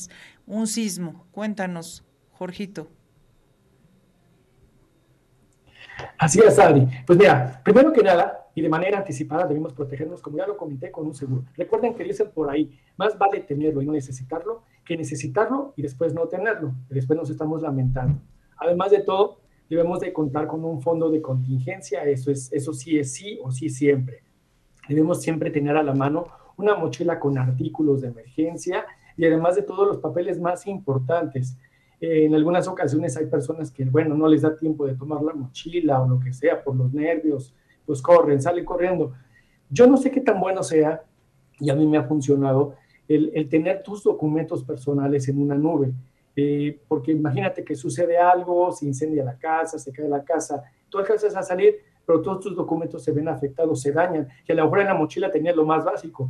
un 0.48 0.66
sismo. 0.66 1.28
Cuéntanos, 1.32 2.04
Jorgito. 2.32 2.90
Así 6.18 6.40
es, 6.40 6.58
Adri. 6.58 6.88
Pues 7.06 7.20
mira, 7.20 7.62
primero 7.64 7.94
que 7.94 8.02
nada, 8.02 8.48
y 8.56 8.62
de 8.62 8.70
manera 8.70 8.98
anticipada 8.98 9.46
debemos 9.46 9.74
protegernos, 9.74 10.22
como 10.22 10.38
ya 10.38 10.48
lo 10.48 10.58
comenté, 10.58 10.90
con 10.90 11.06
un 11.06 11.14
seguro. 11.14 11.44
Recuerden 11.56 11.94
que 11.94 12.04
dicen 12.04 12.32
por 12.34 12.50
ahí, 12.50 12.80
más 12.98 13.18
vale 13.18 13.42
tenerlo 13.42 13.82
y 13.82 13.86
no 13.86 13.94
necesitarlo 13.94 14.64
que 14.86 14.98
necesitarlo 14.98 15.74
y 15.76 15.82
después 15.82 16.14
no 16.14 16.28
tenerlo, 16.28 16.74
después 16.90 17.18
nos 17.18 17.30
estamos 17.30 17.62
lamentando. 17.62 18.20
Además 18.58 18.92
de 18.92 19.02
todo, 19.02 19.40
debemos 19.70 20.00
de 20.00 20.14
contar 20.14 20.48
con 20.48 20.64
un 20.66 20.82
fondo 20.82 21.10
de 21.10 21.22
contingencia, 21.22 22.04
eso, 22.04 22.32
es, 22.32 22.52
eso 22.52 22.74
sí 22.74 22.98
es 22.98 23.14
sí 23.14 23.40
o 23.44 23.52
sí 23.52 23.70
siempre. 23.70 24.24
Debemos 24.88 25.22
siempre 25.22 25.50
tener 25.50 25.78
a 25.78 25.84
la 25.84 25.94
mano 25.94 26.26
una 26.58 26.76
mochila 26.76 27.20
con 27.20 27.38
artículos 27.38 28.02
de 28.02 28.10
emergencia 28.10 28.86
y 29.18 29.26
además 29.26 29.56
de 29.56 29.64
todos 29.64 29.88
los 29.88 29.98
papeles 29.98 30.40
más 30.40 30.68
importantes. 30.68 31.58
Eh, 32.02 32.26
en 32.26 32.36
algunas 32.36 32.68
ocasiones 32.68 33.16
hay 33.18 33.28
personas 33.28 33.72
que, 33.72 33.86
bueno, 33.86 34.16
no 34.16 34.28
les 34.28 34.42
da 34.42 34.56
tiempo 34.56 34.86
de 34.86 34.96
tomar 34.96 35.22
la 35.22 35.34
mochila 35.34 36.02
o 36.02 36.08
lo 36.08 36.20
que 36.20 36.34
sea 36.34 36.64
por 36.64 36.76
los 36.76 36.94
nervios, 36.94 37.54
pues 37.86 38.02
corren, 38.02 38.42
salen 38.42 38.66
corriendo. 38.66 39.14
Yo 39.70 39.88
no 39.88 39.98
sé 39.98 40.12
qué 40.12 40.22
tan 40.22 40.40
bueno 40.40 40.64
sea, 40.64 41.04
y 41.60 41.70
a 41.70 41.76
mí 41.76 41.88
me 41.88 41.98
ha 41.98 42.04
funcionado, 42.04 42.76
el, 43.08 43.50
tener 43.50 43.84
tus 43.84 44.04
documentos 44.04 44.64
personales 44.64 45.28
en 45.28 45.42
una 45.42 45.56
nube. 45.56 45.94
Eh, 46.36 46.80
porque 46.88 47.12
imagínate 47.12 47.64
que 47.64 47.76
sucede 47.76 48.18
algo, 48.18 48.72
se 48.72 48.86
incendia 48.86 49.24
la 49.24 49.38
casa, 49.38 49.78
se 49.78 49.92
cae 49.92 50.08
la 50.08 50.24
casa, 50.24 50.64
tú 50.90 50.98
alcanzas 50.98 51.36
a 51.36 51.44
salir, 51.44 51.76
pero 52.06 52.22
todos 52.22 52.40
tus 52.40 52.56
documentos 52.56 53.04
se 53.04 53.12
ven 53.12 53.28
afectados, 53.28 53.82
se 53.82 53.92
dañan, 53.92 54.28
que 54.46 54.54
a 54.54 54.56
lo 54.56 54.64
mejor 54.64 54.80
en 54.80 54.88
la 54.88 54.96
mochila 54.96 55.30
tenías 55.30 55.56
lo 55.56 55.66
más 55.66 55.86
básico, 55.86 56.30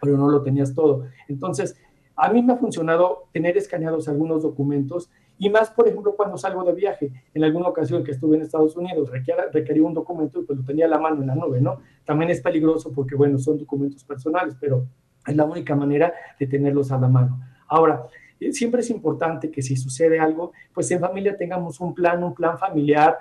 pero 0.00 0.16
no 0.16 0.28
lo 0.28 0.42
tenías 0.42 0.72
todo. 0.72 1.06
Entonces, 1.26 1.76
a 2.14 2.30
mí 2.30 2.42
me 2.42 2.52
ha 2.52 2.56
funcionado 2.56 3.24
tener 3.32 3.56
escaneados 3.56 4.08
algunos 4.08 4.42
documentos 4.42 5.10
y 5.38 5.48
más, 5.48 5.70
por 5.70 5.88
ejemplo, 5.88 6.14
cuando 6.14 6.36
salgo 6.36 6.62
de 6.64 6.74
viaje. 6.74 7.10
En 7.32 7.42
alguna 7.44 7.68
ocasión 7.68 8.04
que 8.04 8.10
estuve 8.10 8.36
en 8.36 8.42
Estados 8.42 8.76
Unidos, 8.76 9.10
requería, 9.10 9.82
un 9.82 9.94
documento 9.94 10.38
y 10.38 10.44
pues 10.44 10.58
lo 10.58 10.64
tenía 10.66 10.84
a 10.84 10.88
la 10.88 10.98
mano 10.98 11.22
en 11.22 11.28
la 11.28 11.34
nube, 11.34 11.62
¿no? 11.62 11.78
También 12.04 12.30
es 12.30 12.42
peligroso 12.42 12.92
porque, 12.92 13.14
bueno, 13.14 13.38
son 13.38 13.56
documentos 13.56 14.04
personales, 14.04 14.54
pero 14.60 14.84
es 15.26 15.36
la 15.36 15.44
única 15.44 15.74
manera 15.74 16.12
de 16.38 16.46
tenerlos 16.46 16.92
a 16.92 16.98
la 16.98 17.08
mano. 17.08 17.40
Ahora, 17.68 18.06
eh, 18.38 18.52
siempre 18.52 18.80
es 18.80 18.90
importante 18.90 19.50
que 19.50 19.62
si 19.62 19.76
sucede 19.76 20.18
algo, 20.18 20.52
pues 20.72 20.90
en 20.90 21.00
familia 21.00 21.36
tengamos 21.36 21.80
un 21.80 21.94
plan, 21.94 22.22
un 22.24 22.34
plan 22.34 22.58
familiar 22.58 23.16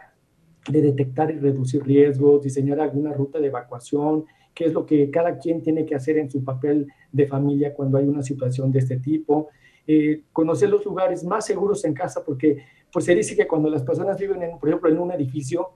de 0.68 0.82
detectar 0.82 1.32
y 1.32 1.39
reducir 1.39 1.84
riesgos, 1.84 2.43
diseñar 2.43 2.80
alguna 2.80 3.14
ruta 3.14 3.39
de 3.39 3.47
evacuación, 3.47 4.26
qué 4.54 4.66
es 4.66 4.74
lo 4.74 4.86
que 4.86 5.10
cada 5.10 5.38
quien 5.38 5.62
tiene 5.62 5.86
que 5.86 5.95
hacer 5.95 6.18
en 6.18 6.30
su 6.30 6.43
papel 6.43 6.88
de 7.12 7.28
familia 7.28 7.74
cuando 7.74 7.97
hay 7.97 8.08
una 8.08 8.24
situación 8.24 8.72
de 8.72 8.80
este 8.80 8.97
tipo, 8.97 9.50
eh, 9.88 10.24
conocer 10.32 10.70
los 10.70 10.86
lugares 10.86 11.24
más 11.24 11.45
seguros 11.45 11.84
en 11.86 11.93
casa, 11.93 12.24
porque 12.24 12.64
pues 12.91 13.06
se 13.06 13.16
dice 13.16 13.36
que 13.36 13.47
cuando 13.47 13.70
las 13.70 13.84
personas 13.84 14.18
viven, 14.18 14.41
en, 14.43 14.60
por 14.60 14.70
ejemplo, 14.70 14.89
en 14.89 15.00
un 15.00 15.12
edificio, 15.12 15.70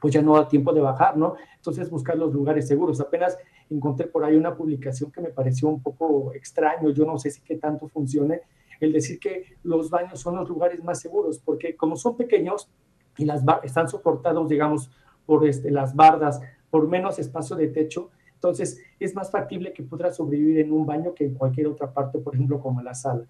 pues 0.00 0.14
ya 0.14 0.22
no 0.22 0.34
da 0.34 0.48
tiempo 0.48 0.72
de 0.72 0.80
bajar, 0.80 1.16
¿no? 1.16 1.36
Entonces 1.56 1.88
buscar 1.88 2.16
los 2.16 2.32
lugares 2.32 2.66
seguros. 2.66 3.00
Apenas 3.00 3.38
encontré 3.72 4.06
por 4.06 4.24
ahí 4.24 4.36
una 4.36 4.54
publicación 4.54 5.10
que 5.10 5.20
me 5.20 5.30
pareció 5.30 5.68
un 5.68 5.82
poco 5.82 6.32
extraño, 6.34 6.90
yo 6.90 7.04
no 7.04 7.18
sé 7.18 7.30
si 7.30 7.40
qué 7.40 7.56
tanto 7.56 7.88
funcione, 7.88 8.42
el 8.80 8.92
decir 8.92 9.18
que 9.18 9.56
los 9.62 9.90
baños 9.90 10.20
son 10.20 10.36
los 10.36 10.48
lugares 10.48 10.82
más 10.82 11.00
seguros, 11.00 11.38
porque 11.38 11.76
como 11.76 11.96
son 11.96 12.16
pequeños 12.16 12.68
y 13.16 13.24
las 13.24 13.42
están 13.62 13.88
soportados, 13.88 14.48
digamos, 14.48 14.90
por 15.24 15.46
este, 15.46 15.70
las 15.70 15.94
bardas, 15.94 16.40
por 16.70 16.88
menos 16.88 17.18
espacio 17.18 17.54
de 17.56 17.68
techo, 17.68 18.10
entonces 18.34 18.80
es 18.98 19.14
más 19.14 19.30
factible 19.30 19.72
que 19.72 19.84
pueda 19.84 20.12
sobrevivir 20.12 20.58
en 20.58 20.72
un 20.72 20.84
baño 20.84 21.14
que 21.14 21.24
en 21.24 21.34
cualquier 21.34 21.68
otra 21.68 21.92
parte, 21.92 22.18
por 22.18 22.34
ejemplo, 22.34 22.60
como 22.60 22.82
la 22.82 22.94
sala. 22.94 23.24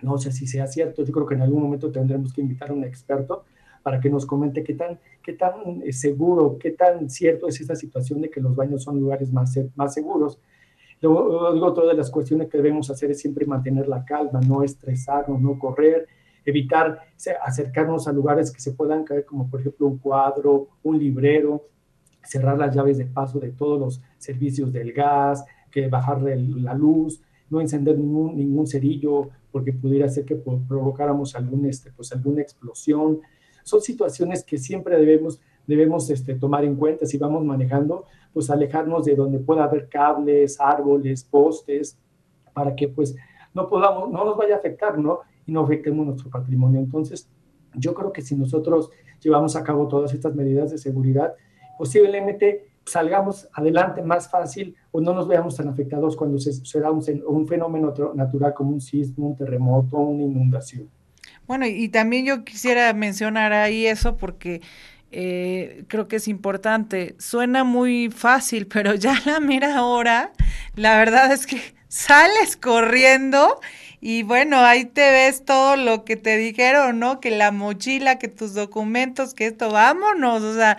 No 0.00 0.16
sé 0.16 0.32
si 0.32 0.46
sea 0.46 0.66
cierto, 0.66 1.04
yo 1.04 1.12
creo 1.12 1.26
que 1.26 1.34
en 1.34 1.42
algún 1.42 1.62
momento 1.62 1.90
tendremos 1.90 2.32
que 2.32 2.40
invitar 2.40 2.70
a 2.70 2.72
un 2.72 2.84
experto 2.84 3.44
para 3.82 4.00
que 4.00 4.10
nos 4.10 4.26
comente 4.26 4.62
qué 4.62 4.74
tan, 4.74 4.98
qué 5.22 5.32
tan 5.34 5.82
eh, 5.84 5.92
seguro, 5.92 6.56
qué 6.58 6.72
tan 6.72 7.08
cierto 7.08 7.48
es 7.48 7.60
esta 7.60 7.74
situación 7.74 8.20
de 8.20 8.30
que 8.30 8.40
los 8.40 8.54
baños 8.54 8.82
son 8.82 8.98
lugares 8.98 9.32
más, 9.32 9.58
más 9.76 9.94
seguros. 9.94 10.38
Luego, 11.00 11.52
digo, 11.52 11.72
todas 11.72 11.96
las 11.96 12.10
cuestiones 12.10 12.48
que 12.48 12.58
debemos 12.58 12.90
hacer 12.90 13.10
es 13.10 13.20
siempre 13.20 13.46
mantener 13.46 13.88
la 13.88 14.04
calma, 14.04 14.40
no 14.40 14.62
estresarnos, 14.62 15.40
no 15.40 15.58
correr, 15.58 16.08
evitar 16.44 17.00
acercarnos 17.44 18.08
a 18.08 18.12
lugares 18.12 18.50
que 18.50 18.60
se 18.60 18.72
puedan 18.72 19.04
caer, 19.04 19.24
como 19.24 19.48
por 19.48 19.60
ejemplo 19.60 19.86
un 19.86 19.98
cuadro, 19.98 20.68
un 20.82 20.98
librero, 20.98 21.66
cerrar 22.22 22.58
las 22.58 22.74
llaves 22.74 22.98
de 22.98 23.06
paso 23.06 23.38
de 23.38 23.50
todos 23.50 23.78
los 23.78 24.02
servicios 24.18 24.72
del 24.72 24.92
gas, 24.92 25.44
que 25.70 25.88
bajar 25.88 26.22
la 26.22 26.74
luz, 26.74 27.22
no 27.50 27.60
encender 27.60 27.98
ningún, 27.98 28.36
ningún 28.36 28.66
cerillo 28.66 29.30
porque 29.50 29.72
pudiera 29.72 30.08
ser 30.08 30.24
que 30.24 30.36
provocáramos 30.36 31.34
algún, 31.34 31.66
este, 31.66 31.90
pues, 31.92 32.12
alguna 32.12 32.42
explosión. 32.42 33.20
Son 33.68 33.80
situaciones 33.80 34.42
que 34.42 34.58
siempre 34.58 34.96
debemos, 34.96 35.40
debemos 35.66 36.08
este, 36.10 36.34
tomar 36.34 36.64
en 36.64 36.76
cuenta 36.76 37.06
si 37.06 37.18
vamos 37.18 37.44
manejando, 37.44 38.06
pues 38.32 38.48
alejarnos 38.50 39.04
de 39.04 39.14
donde 39.14 39.38
pueda 39.38 39.64
haber 39.64 39.88
cables, 39.88 40.58
árboles, 40.58 41.24
postes, 41.24 41.98
para 42.52 42.74
que 42.74 42.88
pues 42.88 43.14
no 43.54 43.68
podamos, 43.68 44.10
no 44.10 44.24
nos 44.24 44.36
vaya 44.36 44.54
a 44.54 44.58
afectar, 44.58 44.98
¿no? 44.98 45.20
Y 45.46 45.52
no 45.52 45.60
afectemos 45.60 46.06
nuestro 46.06 46.30
patrimonio. 46.30 46.80
Entonces, 46.80 47.28
yo 47.74 47.94
creo 47.94 48.12
que 48.12 48.22
si 48.22 48.34
nosotros 48.34 48.90
llevamos 49.20 49.56
a 49.56 49.62
cabo 49.64 49.86
todas 49.88 50.14
estas 50.14 50.34
medidas 50.34 50.70
de 50.70 50.78
seguridad, 50.78 51.34
posiblemente 51.76 52.68
salgamos 52.88 53.48
adelante 53.52 54.02
más 54.02 54.30
fácil 54.30 54.74
o 54.90 55.00
no 55.00 55.12
nos 55.12 55.28
veamos 55.28 55.56
tan 55.56 55.68
afectados 55.68 56.16
cuando 56.16 56.38
se, 56.38 56.80
da 56.80 56.90
un, 56.90 57.46
fenómeno 57.46 57.92
natural 58.14 58.54
como 58.54 58.70
un 58.70 58.80
sismo, 58.80 59.28
un 59.28 59.36
terremoto, 59.36 59.98
una 59.98 60.22
inundación. 60.22 60.88
Bueno, 61.48 61.66
y 61.66 61.88
también 61.88 62.26
yo 62.26 62.44
quisiera 62.44 62.92
mencionar 62.92 63.54
ahí 63.54 63.86
eso 63.86 64.18
porque 64.18 64.60
eh, 65.10 65.84
creo 65.88 66.06
que 66.06 66.16
es 66.16 66.28
importante. 66.28 67.16
Suena 67.18 67.64
muy 67.64 68.10
fácil, 68.10 68.66
pero 68.72 68.94
ya 68.94 69.18
la 69.24 69.40
mera 69.40 69.82
hora, 69.82 70.32
la 70.76 70.98
verdad 70.98 71.32
es 71.32 71.46
que 71.46 71.60
sales 71.88 72.56
corriendo 72.58 73.60
y 74.00 74.24
bueno, 74.24 74.58
ahí 74.58 74.84
te 74.84 75.10
ves 75.10 75.44
todo 75.46 75.76
lo 75.76 76.04
que 76.04 76.16
te 76.16 76.36
dijeron, 76.36 76.98
¿no? 76.98 77.18
Que 77.18 77.30
la 77.30 77.50
mochila, 77.50 78.18
que 78.18 78.28
tus 78.28 78.52
documentos, 78.52 79.32
que 79.32 79.46
esto, 79.46 79.70
vámonos, 79.70 80.42
o 80.42 80.54
sea, 80.54 80.76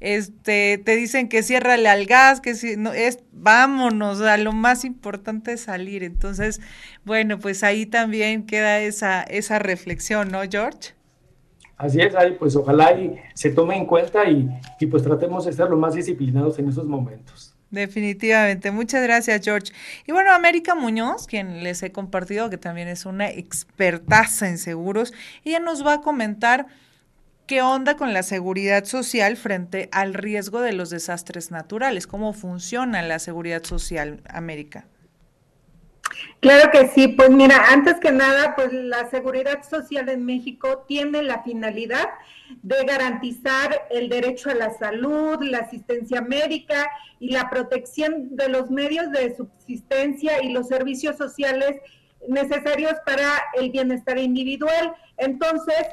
este, 0.00 0.78
te 0.78 0.96
dicen 0.96 1.28
que 1.28 1.42
ciérrale 1.42 1.88
al 1.88 2.06
gas, 2.06 2.40
que 2.40 2.54
si 2.54 2.76
no, 2.76 2.92
es, 2.92 3.20
vámonos, 3.32 4.20
o 4.20 4.36
lo 4.38 4.52
más 4.52 4.84
importante 4.84 5.52
es 5.52 5.62
salir. 5.62 6.02
Entonces, 6.02 6.60
bueno, 7.04 7.38
pues 7.38 7.62
ahí 7.62 7.86
también 7.86 8.46
queda 8.46 8.80
esa, 8.80 9.22
esa 9.22 9.58
reflexión, 9.58 10.30
¿no, 10.30 10.40
George? 10.50 10.94
Así 11.76 12.00
es, 12.00 12.14
ahí 12.14 12.36
pues 12.38 12.56
ojalá 12.56 12.92
y 12.92 13.18
se 13.34 13.50
tome 13.50 13.76
en 13.76 13.86
cuenta 13.86 14.28
y, 14.28 14.50
y 14.78 14.86
pues 14.86 15.02
tratemos 15.02 15.46
de 15.46 15.52
ser 15.52 15.70
lo 15.70 15.78
más 15.78 15.94
disciplinados 15.94 16.58
en 16.58 16.68
esos 16.68 16.86
momentos. 16.86 17.56
Definitivamente. 17.70 18.72
Muchas 18.72 19.02
gracias, 19.02 19.42
George. 19.44 19.72
Y 20.06 20.12
bueno, 20.12 20.32
América 20.32 20.74
Muñoz, 20.74 21.26
quien 21.26 21.62
les 21.62 21.82
he 21.82 21.92
compartido, 21.92 22.50
que 22.50 22.58
también 22.58 22.88
es 22.88 23.06
una 23.06 23.30
expertaza 23.30 24.48
en 24.48 24.58
seguros, 24.58 25.12
ella 25.44 25.60
nos 25.60 25.86
va 25.86 25.94
a 25.94 26.00
comentar 26.00 26.66
¿Qué 27.50 27.62
onda 27.62 27.96
con 27.96 28.12
la 28.12 28.22
seguridad 28.22 28.84
social 28.84 29.36
frente 29.36 29.88
al 29.90 30.14
riesgo 30.14 30.60
de 30.60 30.72
los 30.72 30.88
desastres 30.88 31.50
naturales? 31.50 32.06
¿Cómo 32.06 32.32
funciona 32.32 33.02
la 33.02 33.18
seguridad 33.18 33.64
social, 33.64 34.22
América? 34.28 34.86
Claro 36.38 36.70
que 36.70 36.86
sí, 36.86 37.08
pues 37.08 37.28
mira, 37.30 37.56
antes 37.72 37.96
que 37.96 38.12
nada, 38.12 38.54
pues 38.54 38.72
la 38.72 39.10
seguridad 39.10 39.68
social 39.68 40.08
en 40.10 40.24
México 40.24 40.84
tiene 40.86 41.24
la 41.24 41.42
finalidad 41.42 42.08
de 42.62 42.84
garantizar 42.84 43.88
el 43.90 44.08
derecho 44.08 44.50
a 44.50 44.54
la 44.54 44.70
salud, 44.70 45.42
la 45.42 45.58
asistencia 45.58 46.20
médica 46.20 46.88
y 47.18 47.32
la 47.32 47.50
protección 47.50 48.36
de 48.36 48.48
los 48.48 48.70
medios 48.70 49.10
de 49.10 49.34
subsistencia 49.34 50.40
y 50.40 50.52
los 50.52 50.68
servicios 50.68 51.16
sociales 51.16 51.80
necesarios 52.28 52.94
para 53.04 53.42
el 53.54 53.72
bienestar 53.72 54.18
individual. 54.18 54.94
Entonces, 55.16 55.84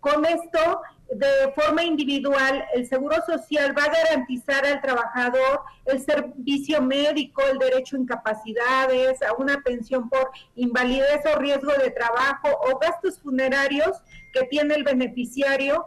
con 0.00 0.24
esto, 0.24 0.82
de 1.10 1.52
forma 1.54 1.84
individual, 1.84 2.64
el 2.74 2.86
Seguro 2.86 3.16
Social 3.26 3.76
va 3.76 3.84
a 3.84 3.92
garantizar 3.92 4.64
al 4.64 4.80
trabajador 4.80 5.60
el 5.84 6.00
servicio 6.00 6.80
médico, 6.82 7.42
el 7.42 7.58
derecho 7.58 7.96
a 7.96 8.00
incapacidades, 8.00 9.22
a 9.22 9.34
una 9.34 9.60
pensión 9.62 10.08
por 10.08 10.30
invalidez 10.56 11.20
o 11.32 11.38
riesgo 11.38 11.72
de 11.72 11.90
trabajo 11.90 12.48
o 12.62 12.78
gastos 12.78 13.20
funerarios 13.20 13.98
que 14.32 14.44
tiene 14.44 14.74
el 14.74 14.84
beneficiario. 14.84 15.86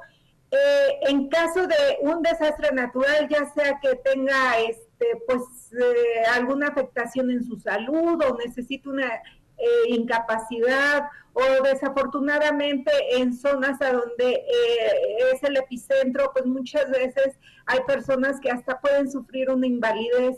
Eh, 0.49 0.99
en 1.09 1.27
caso 1.27 1.67
de 1.67 1.97
un 2.01 2.21
desastre 2.21 2.71
natural, 2.71 3.27
ya 3.27 3.51
sea 3.53 3.79
que 3.81 3.95
tenga 3.95 4.59
este, 4.59 5.05
pues, 5.27 5.41
eh, 5.73 6.23
alguna 6.33 6.69
afectación 6.69 7.29
en 7.31 7.43
su 7.43 7.59
salud 7.59 8.23
o 8.23 8.37
necesite 8.37 8.87
una 8.87 9.11
eh, 9.57 9.89
incapacidad 9.89 11.09
o 11.33 11.63
desafortunadamente 11.63 12.91
en 13.11 13.33
zonas 13.33 13.81
a 13.81 13.91
donde 13.91 14.31
eh, 14.31 15.31
es 15.33 15.43
el 15.43 15.57
epicentro, 15.57 16.31
pues 16.33 16.45
muchas 16.45 16.89
veces 16.89 17.37
hay 17.67 17.79
personas 17.85 18.39
que 18.39 18.49
hasta 18.49 18.79
pueden 18.79 19.11
sufrir 19.11 19.49
una 19.49 19.67
invalidez. 19.67 20.37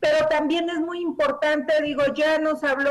Pero 0.00 0.28
también 0.28 0.70
es 0.70 0.78
muy 0.78 1.00
importante, 1.00 1.72
digo, 1.82 2.02
ya 2.14 2.38
nos 2.38 2.62
habló 2.62 2.90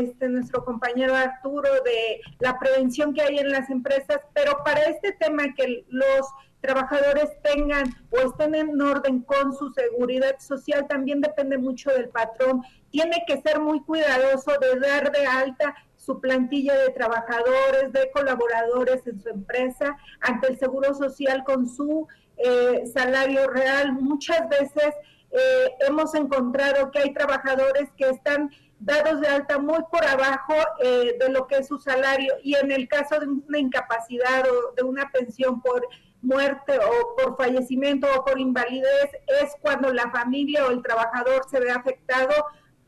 este 0.00 0.28
nuestro 0.28 0.64
compañero 0.64 1.14
Arturo 1.14 1.68
de 1.84 2.20
la 2.40 2.58
prevención 2.58 3.14
que 3.14 3.22
hay 3.22 3.38
en 3.38 3.52
las 3.52 3.70
empresas, 3.70 4.18
pero 4.34 4.64
para 4.64 4.82
este 4.86 5.12
tema 5.12 5.54
que 5.56 5.84
los 5.88 6.26
trabajadores 6.60 7.30
tengan 7.42 7.94
o 8.10 8.18
estén 8.18 8.54
en 8.54 8.80
orden 8.80 9.22
con 9.22 9.54
su 9.54 9.70
seguridad 9.72 10.38
social 10.38 10.86
también 10.88 11.20
depende 11.20 11.58
mucho 11.58 11.90
del 11.90 12.08
patrón. 12.08 12.62
Tiene 12.90 13.24
que 13.26 13.40
ser 13.40 13.60
muy 13.60 13.80
cuidadoso 13.80 14.52
de 14.60 14.80
dar 14.80 15.12
de 15.12 15.26
alta 15.26 15.74
su 15.96 16.20
plantilla 16.20 16.74
de 16.74 16.90
trabajadores, 16.90 17.92
de 17.92 18.10
colaboradores 18.12 19.06
en 19.06 19.20
su 19.20 19.28
empresa, 19.28 19.96
ante 20.20 20.48
el 20.48 20.58
Seguro 20.58 20.94
Social 20.94 21.44
con 21.44 21.68
su 21.68 22.06
eh, 22.38 22.84
salario 22.92 23.46
real. 23.48 23.92
Muchas 23.92 24.48
veces 24.48 24.94
eh, 25.30 25.70
hemos 25.86 26.14
encontrado 26.14 26.90
que 26.90 27.00
hay 27.00 27.12
trabajadores 27.12 27.90
que 27.96 28.08
están 28.08 28.50
dados 28.80 29.20
de 29.20 29.28
alta 29.28 29.58
muy 29.58 29.80
por 29.90 30.04
abajo 30.04 30.54
eh, 30.82 31.16
de 31.18 31.28
lo 31.30 31.46
que 31.46 31.56
es 31.56 31.68
su 31.68 31.78
salario 31.78 32.34
y 32.42 32.54
en 32.54 32.70
el 32.70 32.88
caso 32.88 33.18
de 33.18 33.26
una 33.26 33.58
incapacidad 33.58 34.44
o 34.48 34.72
de 34.74 34.84
una 34.84 35.10
pensión 35.10 35.60
por 35.60 35.86
muerte 36.22 36.78
o 36.78 37.16
por 37.16 37.36
fallecimiento 37.36 38.06
o 38.16 38.24
por 38.24 38.40
invalidez 38.40 39.10
es 39.42 39.52
cuando 39.60 39.92
la 39.92 40.10
familia 40.10 40.66
o 40.66 40.70
el 40.70 40.82
trabajador 40.82 41.46
se 41.50 41.60
ve 41.60 41.70
afectado 41.70 42.32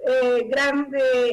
eh, 0.06 0.46
gran, 0.48 0.90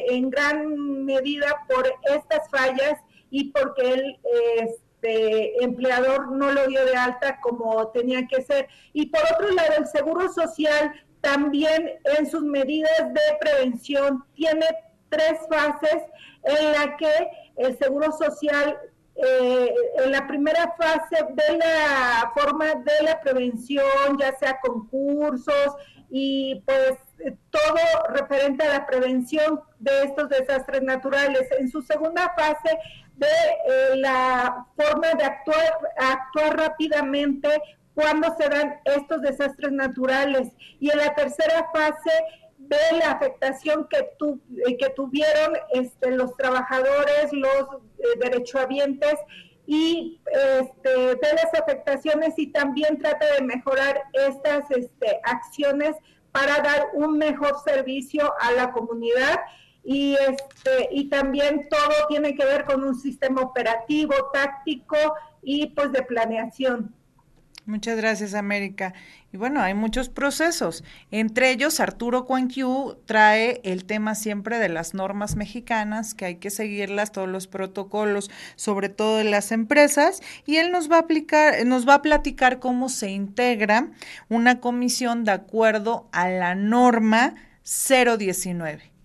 en 0.08 0.30
gran 0.30 1.04
medida 1.04 1.64
por 1.68 1.90
estas 2.14 2.48
fallas 2.50 2.98
y 3.30 3.50
porque 3.50 3.92
el 3.94 4.18
este, 4.58 5.64
empleador 5.64 6.32
no 6.32 6.52
lo 6.52 6.66
dio 6.66 6.84
de 6.84 6.94
alta 6.94 7.40
como 7.40 7.88
tenía 7.88 8.26
que 8.26 8.42
ser. 8.42 8.68
Y 8.92 9.06
por 9.06 9.22
otro 9.32 9.50
lado, 9.50 9.74
el 9.78 9.86
Seguro 9.86 10.32
Social 10.32 10.92
también 11.20 11.92
en 12.16 12.30
sus 12.30 12.42
medidas 12.42 13.12
de 13.12 13.20
prevención 13.40 14.24
tiene 14.34 14.66
tres 15.08 15.38
fases 15.48 16.02
en 16.44 16.72
la 16.72 16.96
que 16.96 17.30
el 17.56 17.76
Seguro 17.78 18.12
Social 18.12 18.78
eh, 19.20 19.74
en 20.04 20.12
la 20.12 20.26
primera 20.28 20.74
fase 20.78 21.24
de 21.30 21.58
la 21.58 22.30
forma 22.34 22.66
de 22.66 23.02
la 23.02 23.20
prevención, 23.20 24.16
ya 24.18 24.32
sea 24.36 24.60
concursos 24.60 25.74
y 26.10 26.62
pues 26.64 26.98
todo 27.50 28.06
referente 28.10 28.64
a 28.64 28.78
la 28.78 28.86
prevención 28.86 29.60
de 29.80 30.04
estos 30.04 30.28
desastres 30.28 30.82
naturales. 30.82 31.48
En 31.58 31.68
su 31.68 31.82
segunda 31.82 32.32
fase 32.36 32.78
de 33.16 33.26
eh, 33.26 33.96
la 33.96 34.66
forma 34.76 35.08
de 35.14 35.24
actuar, 35.24 35.78
actuar 35.96 36.56
rápidamente 36.56 37.48
cuando 37.94 38.36
se 38.36 38.48
dan 38.48 38.80
estos 38.84 39.20
desastres 39.22 39.72
naturales. 39.72 40.48
Y 40.78 40.90
en 40.90 40.98
la 40.98 41.14
tercera 41.14 41.68
fase 41.74 42.12
de 42.68 42.98
la 42.98 43.12
afectación 43.12 43.86
que, 43.88 44.10
tu, 44.18 44.40
eh, 44.66 44.76
que 44.76 44.90
tuvieron 44.90 45.54
este, 45.70 46.10
los 46.10 46.36
trabajadores, 46.36 47.32
los 47.32 47.82
eh, 47.98 48.18
derechohabientes 48.20 49.14
y 49.66 50.20
este, 50.26 50.90
de 50.90 51.32
las 51.34 51.52
afectaciones 51.60 52.34
y 52.38 52.48
también 52.48 52.98
trata 52.98 53.34
de 53.34 53.42
mejorar 53.42 54.02
estas 54.12 54.70
este, 54.70 55.20
acciones 55.24 55.96
para 56.32 56.62
dar 56.62 56.88
un 56.94 57.18
mejor 57.18 57.56
servicio 57.64 58.32
a 58.40 58.52
la 58.52 58.72
comunidad 58.72 59.40
y 59.84 60.14
este 60.14 60.88
y 60.90 61.08
también 61.08 61.68
todo 61.68 62.06
tiene 62.08 62.34
que 62.34 62.44
ver 62.44 62.64
con 62.64 62.84
un 62.84 62.94
sistema 62.94 63.42
operativo, 63.42 64.14
táctico 64.32 64.96
y 65.42 65.66
pues 65.68 65.92
de 65.92 66.02
planeación. 66.02 66.94
Muchas 67.68 67.98
gracias, 67.98 68.32
América. 68.32 68.94
Y 69.30 69.36
bueno, 69.36 69.60
hay 69.60 69.74
muchos 69.74 70.08
procesos. 70.08 70.82
Entre 71.10 71.50
ellos, 71.50 71.80
Arturo 71.80 72.24
Cuanquiu 72.24 72.96
trae 73.04 73.60
el 73.62 73.84
tema 73.84 74.14
siempre 74.14 74.58
de 74.58 74.70
las 74.70 74.94
normas 74.94 75.36
mexicanas, 75.36 76.14
que 76.14 76.24
hay 76.24 76.36
que 76.36 76.48
seguirlas, 76.48 77.12
todos 77.12 77.28
los 77.28 77.46
protocolos, 77.46 78.30
sobre 78.56 78.88
todo 78.88 79.20
en 79.20 79.30
las 79.30 79.52
empresas, 79.52 80.22
y 80.46 80.56
él 80.56 80.72
nos 80.72 80.90
va 80.90 80.96
a 80.96 81.00
aplicar, 81.00 81.66
nos 81.66 81.86
va 81.86 81.96
a 81.96 82.02
platicar 82.02 82.58
cómo 82.58 82.88
se 82.88 83.10
integra 83.10 83.90
una 84.30 84.60
comisión 84.60 85.24
de 85.24 85.32
acuerdo 85.32 86.08
a 86.10 86.30
la 86.30 86.54
norma 86.54 87.34
019. 87.64 88.98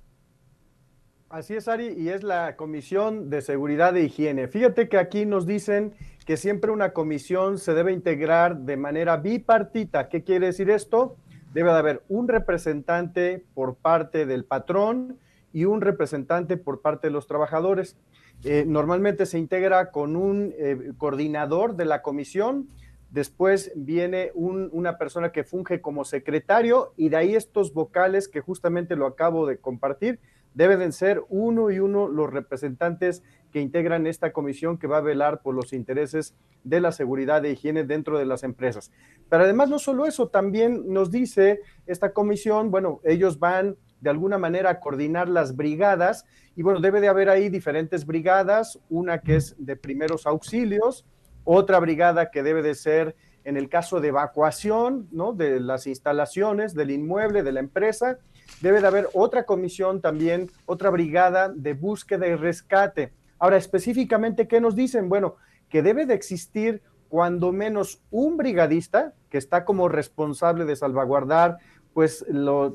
Así 1.34 1.56
es, 1.56 1.68
Ari, 1.68 1.96
y 1.98 2.10
es 2.10 2.22
la 2.22 2.56
Comisión 2.56 3.32
de 3.32 3.42
Seguridad 3.42 3.98
e 3.98 4.04
Higiene. 4.04 4.48
Fíjate 4.48 4.88
que 4.88 5.00
aquí 5.00 5.26
nos 5.26 5.48
dicen 5.48 5.96
que 6.26 6.38
siempre 6.38 6.72
una 6.72 6.94
comisión 6.94 7.58
se 7.58 7.74
debe 7.74 7.92
integrar 7.92 8.58
de 8.60 8.78
manera 8.78 9.18
bipartita. 9.18 10.10
¿Qué 10.10 10.24
quiere 10.24 10.48
decir 10.48 10.70
esto? 10.70 11.18
Debe 11.54 11.72
de 11.72 11.78
haber 11.78 12.04
un 12.08 12.28
representante 12.28 13.46
por 13.54 13.76
parte 13.76 14.26
del 14.26 14.46
patrón 14.46 15.20
y 15.52 15.66
un 15.66 15.82
representante 15.82 16.58
por 16.58 16.82
parte 16.82 17.08
de 17.08 17.12
los 17.12 17.28
trabajadores. 17.28 17.98
Eh, 18.44 18.66
normalmente 18.68 19.26
se 19.26 19.38
integra 19.38 19.92
con 19.92 20.16
un 20.16 20.54
eh, 20.58 20.94
coordinador 20.98 21.76
de 21.76 21.86
la 21.86 22.02
comisión, 22.02 22.68
después 23.12 23.72
viene 23.76 24.32
una 24.34 24.98
persona 24.98 25.32
que 25.32 25.44
funge 25.44 25.82
como 25.82 26.04
secretario 26.04 26.94
y 26.98 27.10
de 27.10 27.18
ahí 27.18 27.36
estos 27.36 27.74
vocales 27.74 28.28
que 28.28 28.42
justamente 28.42 28.96
lo 28.96 29.06
acabo 29.06 29.46
de 29.46 29.58
compartir 29.58 30.20
deben 30.56 30.92
ser 30.92 31.24
uno 31.30 31.72
y 31.72 31.80
uno 31.80 32.08
los 32.08 32.32
representantes 32.32 33.24
que 33.54 33.62
integran 33.62 34.08
esta 34.08 34.34
comisión 34.34 34.78
que 34.78 34.88
va 34.88 34.98
a 34.98 35.02
velar 35.02 35.42
por 35.42 35.54
los 35.54 35.72
intereses 35.72 36.34
de 36.64 36.82
la 36.82 36.92
seguridad 36.92 37.46
e 37.46 37.52
higiene 37.52 37.84
dentro 37.84 38.18
de 38.18 38.26
las 38.26 38.44
empresas. 38.44 38.92
Pero 39.30 39.44
además 39.44 39.70
no 39.70 39.78
solo 39.80 40.06
eso, 40.06 40.28
también 40.28 40.92
nos 40.92 41.12
dice 41.12 41.62
esta 41.86 42.12
comisión, 42.12 42.72
bueno, 42.72 43.00
ellos 43.04 43.38
van 43.40 43.78
de 44.02 44.10
alguna 44.10 44.38
manera 44.38 44.72
a 44.72 44.80
coordinar 44.80 45.30
las 45.30 45.56
brigadas 45.56 46.26
y 46.56 46.64
bueno, 46.64 46.82
debe 46.82 47.00
de 47.00 47.08
haber 47.08 47.30
ahí 47.30 47.50
diferentes 47.50 48.06
brigadas, 48.06 48.80
una 48.90 49.20
que 49.20 49.36
es 49.36 49.56
de 49.58 49.76
primeros 49.76 50.26
auxilios, 50.26 51.06
otra 51.44 51.80
brigada 51.80 52.32
que 52.32 52.44
debe 52.44 52.64
de 52.64 52.76
ser 52.76 53.16
en 53.44 53.56
el 53.56 53.70
caso 53.70 54.00
de 54.00 54.08
evacuación, 54.08 55.08
¿no? 55.12 55.34
De 55.34 55.60
las 55.60 55.86
instalaciones, 55.86 56.74
del 56.74 56.92
inmueble, 56.92 57.44
de 57.44 57.52
la 57.52 57.60
empresa, 57.60 58.18
debe 58.62 58.82
de 58.82 58.88
haber 58.88 59.10
otra 59.14 59.46
comisión 59.46 60.02
también, 60.02 60.50
otra 60.66 60.90
brigada 60.90 61.50
de 61.50 61.74
búsqueda 61.74 62.28
y 62.28 62.36
rescate. 62.36 63.12
Ahora, 63.44 63.58
específicamente, 63.58 64.48
¿qué 64.48 64.62
nos 64.62 64.74
dicen? 64.74 65.10
Bueno, 65.10 65.36
que 65.68 65.82
debe 65.82 66.06
de 66.06 66.14
existir 66.14 66.82
cuando 67.10 67.52
menos 67.52 68.02
un 68.10 68.38
brigadista 68.38 69.12
que 69.30 69.38
está 69.38 69.66
como 69.66 69.90
responsable 69.90 70.64
de 70.64 70.78
salvaguardar 70.78 71.58
pues, 71.94 72.26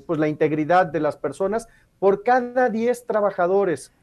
pues 0.07 0.21
la 0.21 0.29
integridad 0.29 0.85
de 0.85 1.01
las 1.01 1.17
personas 1.17 1.69
por 1.99 2.23
cada 2.23 2.69
10 2.69 3.07
trabajadores. 3.07 3.95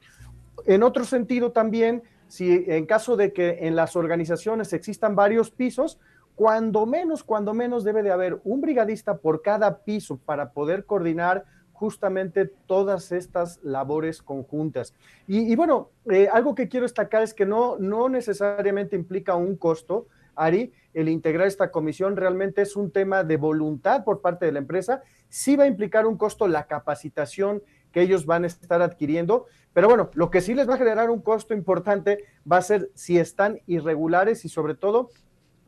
En 0.65 0.81
otro 0.81 1.05
sentido 1.05 1.51
también, 1.51 2.01
si 2.29 2.65
en 2.67 2.87
caso 2.87 3.15
de 3.15 3.31
que 3.31 3.59
en 3.67 3.75
las 3.75 3.95
organizaciones 3.95 4.73
existan 4.73 5.15
varios 5.15 5.51
pisos, 5.51 5.99
cuando 6.33 6.87
menos, 6.87 7.23
cuando 7.23 7.53
menos 7.53 7.83
debe 7.83 8.01
de 8.01 8.11
haber 8.11 8.41
un 8.43 8.61
brigadista 8.61 9.17
por 9.17 9.43
cada 9.43 9.83
piso 9.83 10.17
para 10.17 10.49
poder 10.49 10.85
coordinar 10.85 11.45
justamente 11.75 12.45
todas 12.45 13.11
estas 13.11 13.59
labores 13.61 14.21
conjuntas. 14.21 14.93
Y, 15.27 15.55
bueno, 15.55 15.89
eh, 16.09 16.29
algo 16.31 16.55
que 16.55 16.69
quiero 16.69 16.85
destacar 16.85 17.21
es 17.21 17.33
que 17.33 17.45
no, 17.45 17.77
no 17.77 18.07
necesariamente 18.07 18.95
implica 18.95 19.35
un 19.35 19.57
costo, 19.57 20.07
Ari, 20.35 20.71
el 20.93 21.09
integrar 21.09 21.47
esta 21.47 21.71
comisión 21.71 22.15
realmente 22.15 22.61
es 22.61 22.75
un 22.75 22.91
tema 22.91 23.23
de 23.23 23.37
voluntad 23.37 24.03
por 24.03 24.21
parte 24.21 24.45
de 24.45 24.53
la 24.53 24.59
empresa. 24.59 25.01
Sí 25.29 25.55
va 25.55 25.65
a 25.65 25.67
implicar 25.67 26.05
un 26.05 26.17
costo 26.17 26.47
la 26.47 26.65
capacitación 26.67 27.61
que 27.91 28.01
ellos 28.01 28.25
van 28.25 28.43
a 28.43 28.47
estar 28.47 28.81
adquiriendo, 28.81 29.45
pero 29.73 29.87
bueno, 29.87 30.11
lo 30.13 30.29
que 30.29 30.41
sí 30.41 30.53
les 30.53 30.67
va 30.69 30.75
a 30.75 30.77
generar 30.77 31.09
un 31.09 31.21
costo 31.21 31.53
importante 31.53 32.25
va 32.49 32.57
a 32.57 32.61
ser 32.61 32.89
si 32.93 33.17
están 33.17 33.61
irregulares 33.67 34.43
y 34.43 34.49
sobre 34.49 34.75
todo, 34.75 35.09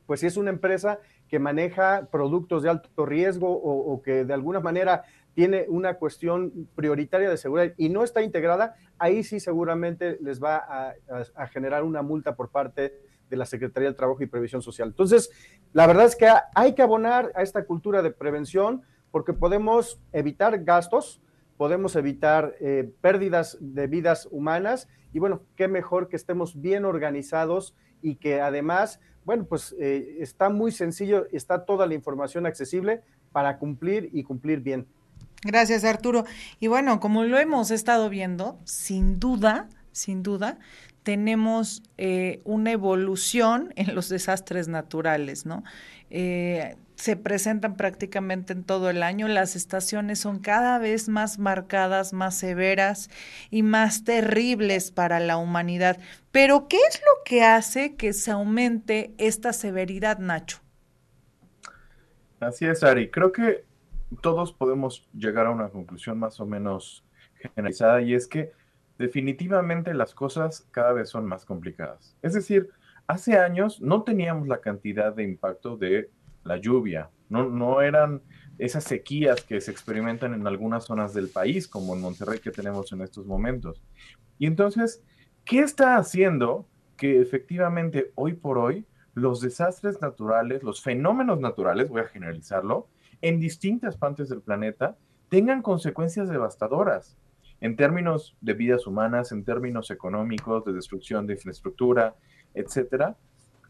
pues 0.05 0.21
si 0.21 0.27
es 0.27 0.35
una 0.35 0.49
empresa 0.49 0.99
que 1.29 1.39
maneja 1.39 2.07
productos 2.11 2.63
de 2.63 2.69
alto 2.69 3.05
riesgo 3.05 3.49
o 3.49 4.01
que 4.01 4.25
de 4.25 4.33
alguna 4.33 4.59
manera 4.59 5.03
tiene 5.37 5.67
una 5.67 5.99
cuestión 5.99 6.67
prioritaria 6.73 7.29
de 7.29 7.37
seguridad 7.37 7.71
y 7.77 7.89
no 7.89 8.03
está 8.03 8.23
integrada, 8.23 8.75
ahí 8.97 9.23
sí 9.23 9.39
seguramente 9.39 10.17
les 10.19 10.41
va 10.41 10.95
a, 11.35 11.47
generar 11.49 11.83
una 11.83 12.01
multa 12.01 12.35
por 12.35 12.49
parte 12.49 12.95
de 13.29 13.37
la 13.37 13.45
Secretaría 13.45 13.87
del 13.87 13.95
Trabajo 13.95 14.23
y 14.23 14.25
Previsión 14.25 14.63
Social. 14.63 14.87
Entonces, 14.87 15.29
la 15.73 15.85
verdad 15.85 16.05
es 16.05 16.15
que 16.15 16.27
hay 16.55 16.73
que 16.73 16.81
abonar 16.81 17.31
a 17.35 17.43
esta 17.43 17.65
cultura 17.65 18.01
de 18.01 18.09
prevención 18.09 18.81
porque 19.11 19.31
podemos 19.31 20.01
evitar 20.11 20.63
gastos, 20.63 21.21
podemos 21.55 21.95
evitar 21.95 22.55
eh, 22.59 22.91
pérdidas 23.01 23.59
de 23.61 23.85
vidas 23.85 24.27
humanas 24.31 24.89
y 25.13 25.19
bueno, 25.19 25.43
qué 25.55 25.67
mejor 25.67 26.09
que 26.09 26.15
estemos 26.15 26.59
bien 26.59 26.83
organizados 26.83 27.75
y 28.01 28.15
que 28.15 28.41
además, 28.41 28.99
bueno, 29.23 29.45
pues 29.45 29.75
eh, 29.79 30.17
está 30.19 30.49
muy 30.49 30.71
sencillo, 30.71 31.27
está 31.31 31.63
toda 31.63 31.85
la 31.85 31.93
información 31.93 32.47
accesible 32.47 33.03
para 33.31 33.59
cumplir 33.59 34.09
y 34.13 34.23
cumplir 34.23 34.61
bien. 34.61 34.87
Gracias, 35.43 35.83
Arturo. 35.83 36.25
Y 36.59 36.67
bueno, 36.67 36.99
como 36.99 37.23
lo 37.23 37.37
hemos 37.37 37.71
estado 37.71 38.09
viendo, 38.09 38.59
sin 38.65 39.19
duda, 39.19 39.69
sin 39.91 40.23
duda, 40.23 40.57
tenemos 41.03 41.83
eh, 41.97 42.41
una 42.43 42.71
evolución 42.71 43.71
en 43.77 43.95
los 43.95 44.09
desastres 44.09 44.67
naturales, 44.67 45.45
¿no? 45.45 45.63
Eh, 46.09 46.75
se 46.95 47.15
presentan 47.15 47.75
prácticamente 47.75 48.53
en 48.53 48.63
todo 48.63 48.89
el 48.89 49.03
año, 49.03 49.27
las 49.27 49.55
estaciones 49.55 50.19
son 50.19 50.39
cada 50.39 50.79
vez 50.79 51.09
más 51.09 51.37
marcadas, 51.37 52.11
más 52.11 52.35
severas 52.35 53.11
y 53.51 53.61
más 53.61 54.03
terribles 54.03 54.89
para 54.89 55.19
la 55.19 55.37
humanidad. 55.37 55.99
Pero, 56.31 56.67
¿qué 56.67 56.77
es 56.89 56.99
lo 57.01 57.23
que 57.23 57.43
hace 57.43 57.95
que 57.95 58.13
se 58.13 58.31
aumente 58.31 59.13
esta 59.19 59.53
severidad, 59.53 60.17
Nacho? 60.17 60.59
Así 62.39 62.65
es, 62.65 62.83
Ari. 62.83 63.11
Creo 63.11 63.31
que 63.31 63.66
todos 64.21 64.53
podemos 64.53 65.07
llegar 65.13 65.47
a 65.47 65.51
una 65.51 65.69
conclusión 65.69 66.19
más 66.19 66.39
o 66.39 66.45
menos 66.45 67.03
generalizada 67.35 68.01
y 68.01 68.13
es 68.13 68.27
que 68.27 68.51
definitivamente 68.97 69.93
las 69.93 70.13
cosas 70.13 70.67
cada 70.71 70.93
vez 70.93 71.09
son 71.09 71.25
más 71.25 71.45
complicadas. 71.45 72.15
Es 72.21 72.33
decir, 72.33 72.69
hace 73.05 73.37
años 73.37 73.81
no 73.81 74.03
teníamos 74.03 74.47
la 74.47 74.61
cantidad 74.61 75.13
de 75.13 75.23
impacto 75.23 75.77
de 75.77 76.09
la 76.43 76.57
lluvia, 76.57 77.09
no, 77.29 77.49
no 77.49 77.81
eran 77.81 78.21
esas 78.57 78.85
sequías 78.85 79.43
que 79.43 79.61
se 79.61 79.71
experimentan 79.71 80.33
en 80.33 80.47
algunas 80.47 80.85
zonas 80.85 81.13
del 81.13 81.29
país, 81.29 81.67
como 81.67 81.93
en 81.93 82.01
Monterrey 82.01 82.39
que 82.39 82.51
tenemos 82.51 82.91
en 82.91 83.01
estos 83.01 83.25
momentos. 83.25 83.81
Y 84.39 84.47
entonces, 84.47 85.03
¿qué 85.45 85.59
está 85.59 85.97
haciendo 85.97 86.67
que 86.95 87.21
efectivamente 87.21 88.11
hoy 88.15 88.33
por 88.33 88.57
hoy 88.57 88.85
los 89.13 89.41
desastres 89.41 90.01
naturales, 90.01 90.63
los 90.63 90.81
fenómenos 90.81 91.39
naturales, 91.39 91.89
voy 91.89 92.01
a 92.01 92.07
generalizarlo, 92.07 92.87
en 93.21 93.39
distintas 93.39 93.97
partes 93.97 94.29
del 94.29 94.41
planeta 94.41 94.95
tengan 95.29 95.61
consecuencias 95.61 96.29
devastadoras 96.29 97.17
en 97.59 97.75
términos 97.75 98.35
de 98.41 98.53
vidas 98.53 98.85
humanas, 98.85 99.31
en 99.31 99.43
términos 99.43 99.89
económicos, 99.89 100.63
de 100.65 100.73
destrucción 100.73 101.25
de 101.25 101.33
infraestructura, 101.33 102.15
etcétera, 102.53 103.15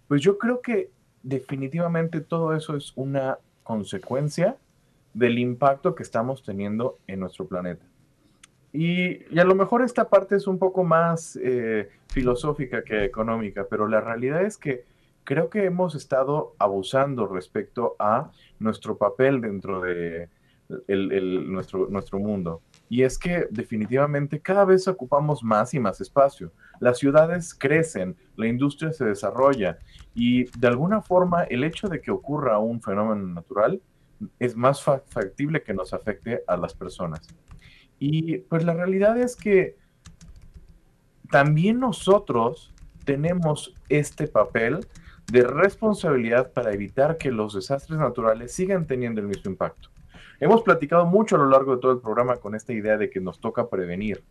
pues 0.08 0.22
yo 0.22 0.38
creo 0.38 0.62
que 0.62 0.92
definitivamente 1.24 2.22
todo 2.22 2.54
eso 2.54 2.76
es 2.76 2.94
una 2.96 3.40
consecuencia 3.64 4.58
del 5.14 5.40
impacto 5.40 5.96
que 5.96 6.04
estamos 6.04 6.44
teniendo 6.44 7.00
en 7.08 7.20
nuestro 7.20 7.48
planeta. 7.48 7.86
Y, 8.74 9.38
a 9.38 9.44
lo 9.44 9.56
mejor 9.56 9.82
esta 9.82 10.10
parte 10.10 10.36
es 10.36 10.48
un 10.48 10.60
poco 10.60 10.84
más 10.84 11.38
eh, 11.42 11.90
filosófica 12.08 12.84
que 12.84 13.06
económica, 13.06 13.66
pero 13.70 13.88
la 13.88 14.02
realidad 14.02 14.44
es 14.44 14.58
que 14.58 14.84
creo 15.28 15.50
que 15.50 15.66
hemos 15.66 15.94
estado 15.94 16.56
abusando 16.58 17.28
respecto 17.28 17.98
a 18.00 18.32
nuestro 18.60 18.98
papel 18.98 19.42
dentro 19.42 19.82
de 19.82 20.30
nuestro, 20.88 21.90
nuestro 21.90 22.18
mundo. 22.18 22.62
Y 22.88 23.02
es 23.04 23.20
que 23.20 23.46
definitivamente 23.52 24.40
cada 24.40 24.64
vez 24.64 24.88
ocupamos 24.88 25.44
más 25.44 25.74
y 25.74 25.82
más 25.82 26.00
espacio. 26.00 26.54
Las 26.80 27.00
ciudades 27.00 27.54
crecen, 27.54 28.16
la 28.38 28.48
industria 28.48 28.94
se 28.94 29.04
desarrolla 29.04 29.80
y 30.16 30.46
de 30.58 30.68
alguna 30.70 31.02
forma 31.02 31.44
el 31.44 31.66
hecho 31.66 31.90
de 31.90 32.00
que 32.00 32.10
ocurra 32.12 32.58
un 32.60 32.82
fenómeno 32.82 33.28
natural 33.28 33.82
es 34.40 34.56
más 34.56 34.82
factible 34.82 35.62
que 35.62 35.74
nos 35.74 35.94
afecte 35.94 36.42
a 36.48 36.56
las 36.56 36.74
personas. 36.74 37.28
Y 38.00 38.38
pues 38.38 38.64
la 38.64 38.74
realidad 38.74 39.18
es 39.18 39.36
que 39.36 39.76
también 41.30 41.82
nosotros 41.82 42.74
tenemos 43.04 43.74
este 43.90 44.30
papel 44.30 44.80
de 45.32 45.44
responsabilidad 45.44 46.54
para 46.54 46.74
evitar 46.74 47.18
que 47.18 47.32
los 47.32 47.54
desastres 47.54 48.00
naturales 48.00 48.54
sigan 48.54 48.88
teniendo 48.88 49.20
el 49.20 49.28
mismo 49.28 49.52
impacto. 49.52 49.90
Hemos 50.40 50.62
platicado 50.62 51.06
mucho 51.06 51.36
a 51.36 51.40
lo 51.40 51.50
largo 51.50 51.76
de 51.76 51.82
todo 51.82 51.92
el 51.92 52.00
programa 52.00 52.38
con 52.38 52.56
esta 52.56 52.72
idea 52.72 52.98
de 52.98 53.10
que 53.10 53.20
nos 53.20 53.40
toca 53.40 53.70
prevenir, 53.70 54.24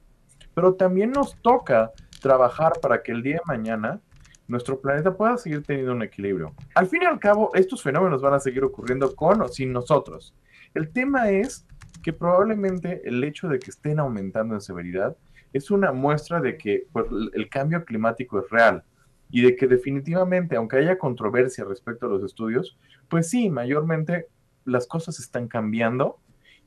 pero 0.54 0.74
también 0.74 1.10
nos 1.10 1.36
toca 1.42 1.92
trabajar 2.22 2.74
para 2.80 3.02
que 3.02 3.12
el 3.12 3.22
día 3.22 3.36
de 3.36 3.42
mañana 3.46 4.00
nuestro 4.48 4.80
planeta 4.80 5.16
pueda 5.16 5.36
seguir 5.36 5.62
teniendo 5.64 5.92
un 5.92 6.02
equilibrio. 6.02 6.54
Al 6.74 6.86
fin 6.86 7.02
y 7.02 7.06
al 7.06 7.18
cabo, 7.18 7.50
estos 7.54 7.82
fenómenos 7.82 8.22
van 8.22 8.34
a 8.34 8.40
seguir 8.40 8.64
ocurriendo 8.64 9.14
con 9.14 9.42
o 9.42 9.48
sin 9.48 9.72
nosotros. 9.72 10.34
El 10.72 10.90
tema 10.90 11.30
es 11.30 11.66
que 12.02 12.12
probablemente 12.12 13.02
el 13.04 13.22
hecho 13.24 13.48
de 13.48 13.58
que 13.58 13.70
estén 13.70 13.98
aumentando 13.98 14.54
en 14.54 14.60
severidad 14.60 15.16
es 15.52 15.70
una 15.70 15.92
muestra 15.92 16.40
de 16.40 16.56
que 16.56 16.86
pues, 16.92 17.06
el 17.34 17.48
cambio 17.48 17.84
climático 17.84 18.38
es 18.38 18.48
real 18.50 18.84
y 19.30 19.42
de 19.42 19.56
que 19.56 19.66
definitivamente, 19.66 20.56
aunque 20.56 20.78
haya 20.78 20.98
controversia 20.98 21.64
respecto 21.64 22.06
a 22.06 22.08
los 22.08 22.22
estudios, 22.22 22.78
pues 23.08 23.28
sí, 23.28 23.50
mayormente 23.50 24.28
las 24.64 24.86
cosas 24.86 25.18
están 25.18 25.48
cambiando 25.48 26.18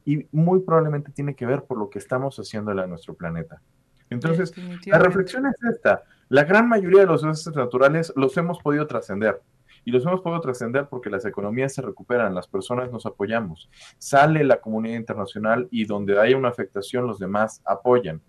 y 0.05 0.27
muy 0.31 0.61
probablemente 0.61 1.11
tiene 1.11 1.35
que 1.35 1.45
ver 1.45 1.63
por 1.63 1.77
lo 1.77 1.89
que 1.89 1.99
estamos 1.99 2.37
haciéndole 2.37 2.81
a 2.81 2.87
nuestro 2.87 3.13
planeta. 3.13 3.61
Entonces, 4.09 4.53
la 4.87 4.99
reflexión 4.99 5.45
es 5.45 5.55
esta. 5.71 6.03
La 6.29 6.43
gran 6.43 6.67
mayoría 6.67 7.01
de 7.01 7.05
los 7.05 7.21
desastres 7.21 7.55
naturales 7.55 8.11
los 8.15 8.35
hemos 8.37 8.59
podido 8.59 8.87
trascender. 8.87 9.41
Y 9.85 9.91
los 9.91 10.05
hemos 10.05 10.21
podido 10.21 10.41
trascender 10.41 10.87
porque 10.89 11.09
las 11.09 11.25
economías 11.25 11.73
se 11.73 11.81
recuperan, 11.81 12.35
las 12.35 12.47
personas 12.47 12.91
nos 12.91 13.05
apoyamos. 13.05 13.69
Sale 13.97 14.43
la 14.43 14.59
comunidad 14.59 14.97
internacional 14.97 15.67
y 15.71 15.85
donde 15.85 16.19
haya 16.19 16.37
una 16.37 16.49
afectación 16.49 17.07
los 17.07 17.19
demás 17.19 17.61
apoyan. 17.65 18.21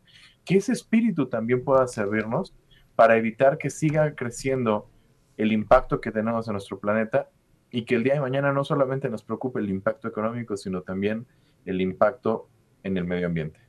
Que 0.44 0.58
ese 0.58 0.72
espíritu 0.72 1.26
también 1.26 1.64
pueda 1.64 1.86
servirnos 1.86 2.54
para 2.96 3.16
evitar 3.16 3.58
que 3.58 3.70
siga 3.70 4.14
creciendo 4.14 4.88
el 5.36 5.52
impacto 5.52 6.00
que 6.00 6.10
tenemos 6.10 6.46
en 6.48 6.52
nuestro 6.52 6.78
planeta 6.78 7.28
y 7.70 7.84
que 7.84 7.94
el 7.94 8.04
día 8.04 8.14
de 8.14 8.20
mañana 8.20 8.52
no 8.52 8.64
solamente 8.64 9.08
nos 9.08 9.22
preocupe 9.22 9.60
el 9.60 9.70
impacto 9.70 10.08
económico, 10.08 10.56
sino 10.56 10.82
también 10.82 11.26
el 11.64 11.80
impacto 11.80 12.48
en 12.82 12.96
el 12.96 13.04
medio 13.04 13.26
ambiente. 13.26 13.60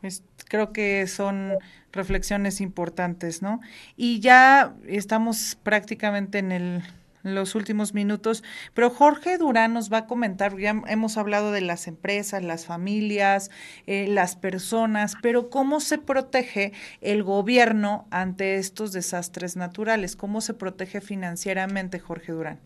Pues 0.00 0.24
creo 0.48 0.72
que 0.72 1.06
son 1.06 1.58
reflexiones 1.92 2.60
importantes, 2.60 3.42
¿no? 3.42 3.60
Y 3.96 4.20
ya 4.20 4.74
estamos 4.86 5.58
prácticamente 5.62 6.38
en 6.38 6.52
el 6.52 6.82
los 7.22 7.54
últimos 7.54 7.94
minutos, 7.94 8.42
pero 8.74 8.90
Jorge 8.90 9.38
Durán 9.38 9.74
nos 9.74 9.92
va 9.92 9.98
a 9.98 10.06
comentar, 10.06 10.56
ya 10.58 10.82
hemos 10.88 11.16
hablado 11.16 11.52
de 11.52 11.60
las 11.60 11.86
empresas, 11.86 12.42
las 12.42 12.66
familias, 12.66 13.50
eh, 13.86 14.06
las 14.08 14.36
personas, 14.36 15.14
pero 15.22 15.50
cómo 15.50 15.80
se 15.80 15.98
protege 15.98 16.72
el 17.00 17.22
gobierno 17.22 18.06
ante 18.10 18.56
estos 18.56 18.92
desastres 18.92 19.56
naturales, 19.56 20.16
cómo 20.16 20.40
se 20.40 20.54
protege 20.54 21.00
financieramente, 21.00 21.98
Jorge 21.98 22.32
Durán. 22.32 22.60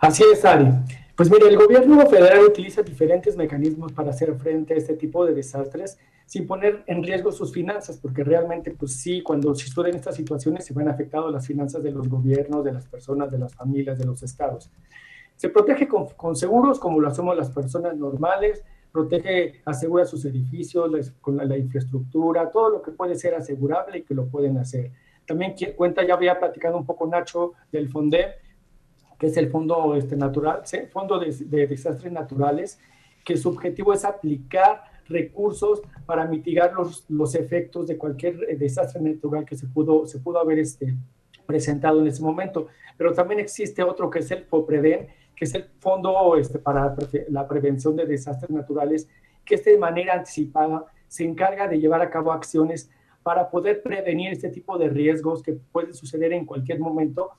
Así 0.00 0.22
es, 0.32 0.44
Ari. 0.44 0.68
Pues 1.16 1.30
mire, 1.30 1.46
el 1.48 1.56
gobierno 1.56 2.04
federal 2.06 2.40
utiliza 2.44 2.82
diferentes 2.82 3.36
mecanismos 3.36 3.92
para 3.92 4.10
hacer 4.10 4.34
frente 4.34 4.74
a 4.74 4.76
este 4.76 4.94
tipo 4.94 5.24
de 5.24 5.32
desastres 5.32 5.98
sin 6.26 6.46
poner 6.46 6.84
en 6.86 7.02
riesgo 7.02 7.30
sus 7.32 7.52
finanzas, 7.52 7.98
porque 7.98 8.24
realmente, 8.24 8.70
pues 8.70 8.96
sí, 9.00 9.22
cuando 9.22 9.54
se 9.54 9.66
suceden 9.66 9.96
estas 9.96 10.16
situaciones 10.16 10.64
se 10.64 10.74
ven 10.74 10.88
afectadas 10.88 11.30
las 11.32 11.46
finanzas 11.46 11.82
de 11.82 11.90
los 11.90 12.08
gobiernos, 12.08 12.64
de 12.64 12.72
las 12.72 12.86
personas, 12.86 13.30
de 13.30 13.38
las 13.38 13.54
familias, 13.54 13.98
de 13.98 14.06
los 14.06 14.22
estados. 14.22 14.70
Se 15.36 15.48
protege 15.48 15.86
con, 15.86 16.06
con 16.16 16.34
seguros 16.36 16.78
como 16.78 17.00
lo 17.00 17.08
hacemos 17.08 17.36
las 17.36 17.50
personas 17.50 17.96
normales, 17.96 18.64
protege, 18.94 19.60
asegura 19.64 20.04
sus 20.04 20.24
edificios, 20.24 21.12
con 21.20 21.36
la, 21.36 21.58
infraestructura, 21.58 22.48
todo 22.52 22.70
lo 22.70 22.80
que 22.80 22.92
puede 22.92 23.16
ser 23.16 23.34
asegurable 23.34 23.98
y 23.98 24.02
que 24.02 24.14
lo 24.14 24.28
pueden 24.28 24.56
hacer. 24.56 24.92
También 25.26 25.56
cuenta, 25.76 26.06
ya 26.06 26.14
había 26.14 26.38
platicado 26.38 26.76
un 26.76 26.86
poco 26.86 27.04
Nacho 27.08 27.54
del 27.72 27.88
FONDEM, 27.88 28.30
que 29.18 29.26
es 29.26 29.36
el 29.36 29.50
Fondo 29.50 29.96
este, 29.96 30.14
Natural, 30.16 30.62
Fondo 30.92 31.18
de, 31.18 31.32
de 31.32 31.66
Desastres 31.66 32.12
Naturales, 32.12 32.78
que 33.24 33.36
su 33.36 33.48
objetivo 33.48 33.92
es 33.92 34.04
aplicar 34.04 34.84
recursos 35.08 35.82
para 36.06 36.26
mitigar 36.26 36.72
los, 36.72 37.04
los 37.08 37.34
efectos 37.34 37.86
de 37.86 37.98
cualquier 37.98 38.36
eh, 38.48 38.56
desastre 38.56 39.00
natural 39.00 39.44
que 39.44 39.56
se 39.56 39.66
pudo, 39.66 40.06
se 40.06 40.18
pudo 40.18 40.38
haber 40.38 40.58
este, 40.58 40.94
presentado 41.46 42.00
en 42.00 42.06
ese 42.06 42.22
momento. 42.22 42.68
Pero 42.96 43.12
también 43.12 43.40
existe 43.40 43.82
otro 43.82 44.10
que 44.10 44.20
es 44.20 44.30
el 44.30 44.44
FOPREDEN, 44.44 45.08
que 45.34 45.44
es 45.44 45.54
el 45.54 45.64
Fondo 45.80 46.36
este, 46.36 46.58
para 46.58 46.94
la 47.28 47.48
Prevención 47.48 47.96
de 47.96 48.06
Desastres 48.06 48.50
Naturales, 48.50 49.08
que 49.44 49.56
este 49.56 49.70
de 49.70 49.78
manera 49.78 50.14
anticipada 50.14 50.86
se 51.08 51.24
encarga 51.24 51.68
de 51.68 51.78
llevar 51.78 52.00
a 52.02 52.10
cabo 52.10 52.32
acciones 52.32 52.90
para 53.22 53.50
poder 53.50 53.82
prevenir 53.82 54.32
este 54.32 54.48
tipo 54.48 54.78
de 54.78 54.88
riesgos 54.88 55.42
que 55.42 55.52
pueden 55.52 55.94
suceder 55.94 56.32
en 56.32 56.44
cualquier 56.44 56.78
momento 56.78 57.30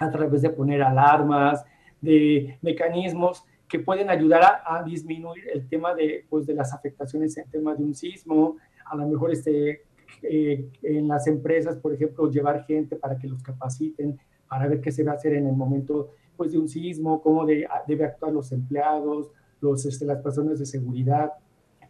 a 0.00 0.10
través 0.10 0.42
de 0.42 0.50
poner 0.50 0.82
alarmas, 0.82 1.64
de 2.00 2.58
mecanismos 2.62 3.44
que 3.68 3.78
pueden 3.78 4.08
ayudar 4.10 4.62
a, 4.64 4.82
disminuir 4.82 5.44
el 5.52 5.68
tema 5.68 5.94
de, 5.94 6.24
pues, 6.28 6.46
de 6.46 6.54
las 6.54 6.72
afectaciones 6.72 7.36
en 7.36 7.50
tema 7.50 7.74
de 7.74 7.84
un 7.84 7.94
sismo, 7.94 8.56
a 8.86 8.96
lo 8.96 9.06
mejor 9.06 9.30
este, 9.30 9.82
eh, 10.22 10.68
en 10.82 11.06
las 11.06 11.26
empresas, 11.26 11.76
por 11.76 11.92
ejemplo, 11.92 12.30
llevar 12.30 12.64
gente 12.64 12.96
para 12.96 13.18
que 13.18 13.28
los 13.28 13.42
capaciten, 13.42 14.18
para 14.48 14.66
ver 14.66 14.80
qué 14.80 14.90
se 14.90 15.04
va 15.04 15.12
a 15.12 15.14
hacer 15.16 15.34
en 15.34 15.46
el 15.46 15.54
momento 15.54 16.14
pues, 16.36 16.52
de 16.52 16.58
un 16.58 16.68
sismo, 16.68 17.20
cómo 17.20 17.44
de, 17.44 17.68
debe 17.86 18.06
actuar 18.06 18.32
los 18.32 18.50
empleados, 18.52 19.30
los, 19.60 19.84
este, 19.84 20.06
las 20.06 20.22
personas 20.22 20.58
de 20.58 20.64
seguridad, 20.64 21.32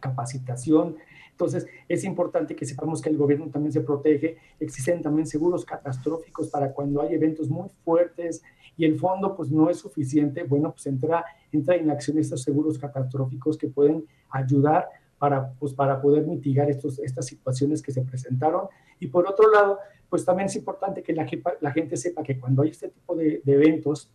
capacitación. 0.01 0.95
Entonces, 1.31 1.67
es 1.87 2.03
importante 2.03 2.55
que 2.55 2.65
sepamos 2.65 3.01
que 3.01 3.09
el 3.09 3.17
gobierno 3.17 3.49
también 3.49 3.71
se 3.71 3.81
protege. 3.81 4.37
Existen 4.59 5.01
también 5.01 5.25
seguros 5.25 5.63
catastróficos 5.63 6.49
para 6.49 6.73
cuando 6.73 7.01
hay 7.01 7.13
eventos 7.15 7.49
muy 7.49 7.69
fuertes 7.85 8.43
y 8.79 8.85
el 8.85 8.97
fondo 8.97 9.35
pues 9.35 9.51
no 9.51 9.69
es 9.69 9.77
suficiente. 9.77 10.43
Bueno, 10.43 10.71
pues 10.71 10.87
entra, 10.87 11.25
entra 11.51 11.75
en 11.75 11.91
acción 11.91 12.17
estos 12.17 12.41
seguros 12.41 12.79
catastróficos 12.79 13.57
que 13.57 13.67
pueden 13.67 14.05
ayudar 14.29 14.87
para, 15.17 15.51
pues, 15.59 15.73
para 15.73 16.01
poder 16.01 16.25
mitigar 16.25 16.69
estos, 16.69 16.97
estas 16.99 17.25
situaciones 17.25 17.81
que 17.81 17.91
se 17.91 18.03
presentaron. 18.03 18.67
Y 18.97 19.07
por 19.07 19.27
otro 19.27 19.51
lado, 19.51 19.79
pues 20.09 20.23
también 20.23 20.45
es 20.45 20.55
importante 20.55 21.03
que 21.03 21.11
la, 21.11 21.27
la 21.59 21.71
gente 21.71 21.97
sepa 21.97 22.23
que 22.23 22.39
cuando 22.39 22.61
hay 22.61 22.69
este 22.69 22.87
tipo 22.87 23.17
de, 23.17 23.41
de 23.43 23.53
eventos, 23.53 24.09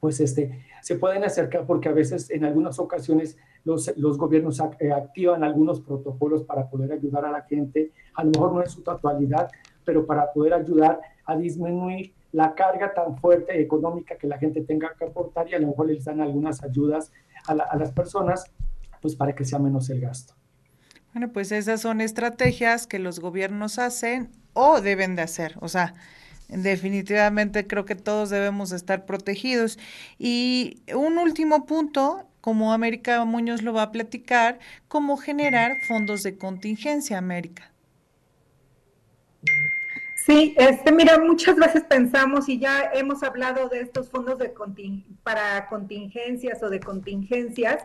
pues 0.00 0.18
este, 0.18 0.64
se 0.82 0.96
pueden 0.96 1.22
acercar 1.22 1.64
porque 1.64 1.88
a 1.88 1.92
veces 1.92 2.28
en 2.30 2.44
algunas 2.44 2.80
ocasiones 2.80 3.36
los, 3.62 3.96
los 3.96 4.18
gobiernos 4.18 4.60
eh, 4.80 4.90
activan 4.90 5.44
algunos 5.44 5.80
protocolos 5.80 6.42
para 6.42 6.68
poder 6.68 6.90
ayudar 6.90 7.24
a 7.24 7.30
la 7.30 7.42
gente, 7.42 7.92
a 8.14 8.24
lo 8.24 8.30
mejor 8.30 8.52
no 8.52 8.62
es 8.62 8.72
su 8.72 8.82
totalidad, 8.82 9.48
pero 9.84 10.04
para 10.04 10.32
poder 10.32 10.54
ayudar 10.54 11.00
a 11.24 11.36
disminuir 11.36 12.14
la 12.32 12.54
carga 12.54 12.92
tan 12.94 13.16
fuerte 13.18 13.60
económica 13.60 14.16
que 14.16 14.26
la 14.26 14.38
gente 14.38 14.62
tenga 14.62 14.94
que 14.98 15.04
aportar 15.04 15.48
y 15.48 15.54
a 15.54 15.58
lo 15.58 15.68
mejor 15.68 15.88
les 15.88 16.04
dan 16.04 16.20
algunas 16.20 16.62
ayudas 16.62 17.12
a, 17.46 17.52
a 17.52 17.76
las 17.76 17.92
personas, 17.92 18.44
pues 19.00 19.16
para 19.16 19.34
que 19.34 19.44
sea 19.44 19.58
menos 19.58 19.88
el 19.90 20.00
gasto. 20.00 20.34
Bueno, 21.12 21.32
pues 21.32 21.52
esas 21.52 21.80
son 21.80 22.00
estrategias 22.00 22.86
que 22.86 22.98
los 22.98 23.20
gobiernos 23.20 23.78
hacen 23.78 24.30
o 24.52 24.80
deben 24.80 25.16
de 25.16 25.22
hacer, 25.22 25.54
o 25.60 25.68
sea, 25.68 25.94
definitivamente 26.48 27.66
creo 27.66 27.84
que 27.84 27.94
todos 27.94 28.30
debemos 28.30 28.72
estar 28.72 29.04
protegidos. 29.04 29.78
Y 30.18 30.82
un 30.94 31.18
último 31.18 31.66
punto, 31.66 32.26
como 32.40 32.72
América 32.72 33.24
Muñoz 33.24 33.62
lo 33.62 33.72
va 33.72 33.82
a 33.82 33.92
platicar, 33.92 34.58
cómo 34.88 35.16
generar 35.16 35.76
fondos 35.86 36.22
de 36.22 36.36
contingencia, 36.36 37.18
América. 37.18 37.72
Sí, 40.28 40.54
este, 40.58 40.92
mira, 40.92 41.18
muchas 41.18 41.56
veces 41.56 41.84
pensamos 41.84 42.50
y 42.50 42.58
ya 42.58 42.90
hemos 42.92 43.22
hablado 43.22 43.70
de 43.70 43.80
estos 43.80 44.10
fondos 44.10 44.38
de 44.38 44.52
para 45.22 45.66
contingencias 45.70 46.62
o 46.62 46.68
de 46.68 46.80
contingencias 46.80 47.82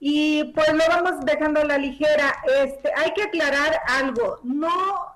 y 0.00 0.42
pues 0.54 0.72
lo 0.72 0.82
vamos 0.88 1.24
dejando 1.24 1.60
a 1.60 1.64
la 1.64 1.78
ligera. 1.78 2.34
Este, 2.64 2.90
hay 2.96 3.12
que 3.12 3.22
aclarar 3.22 3.78
algo, 3.86 4.40
no 4.42 4.68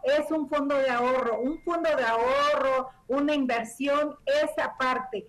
es 0.05 0.31
un 0.31 0.49
fondo 0.49 0.77
de 0.77 0.89
ahorro, 0.89 1.41
un 1.41 1.61
fondo 1.63 1.91
de 1.97 2.05
ahorro, 2.05 2.91
una 3.09 3.35
inversión 3.35 4.15
es 4.25 4.65
aparte 4.65 5.27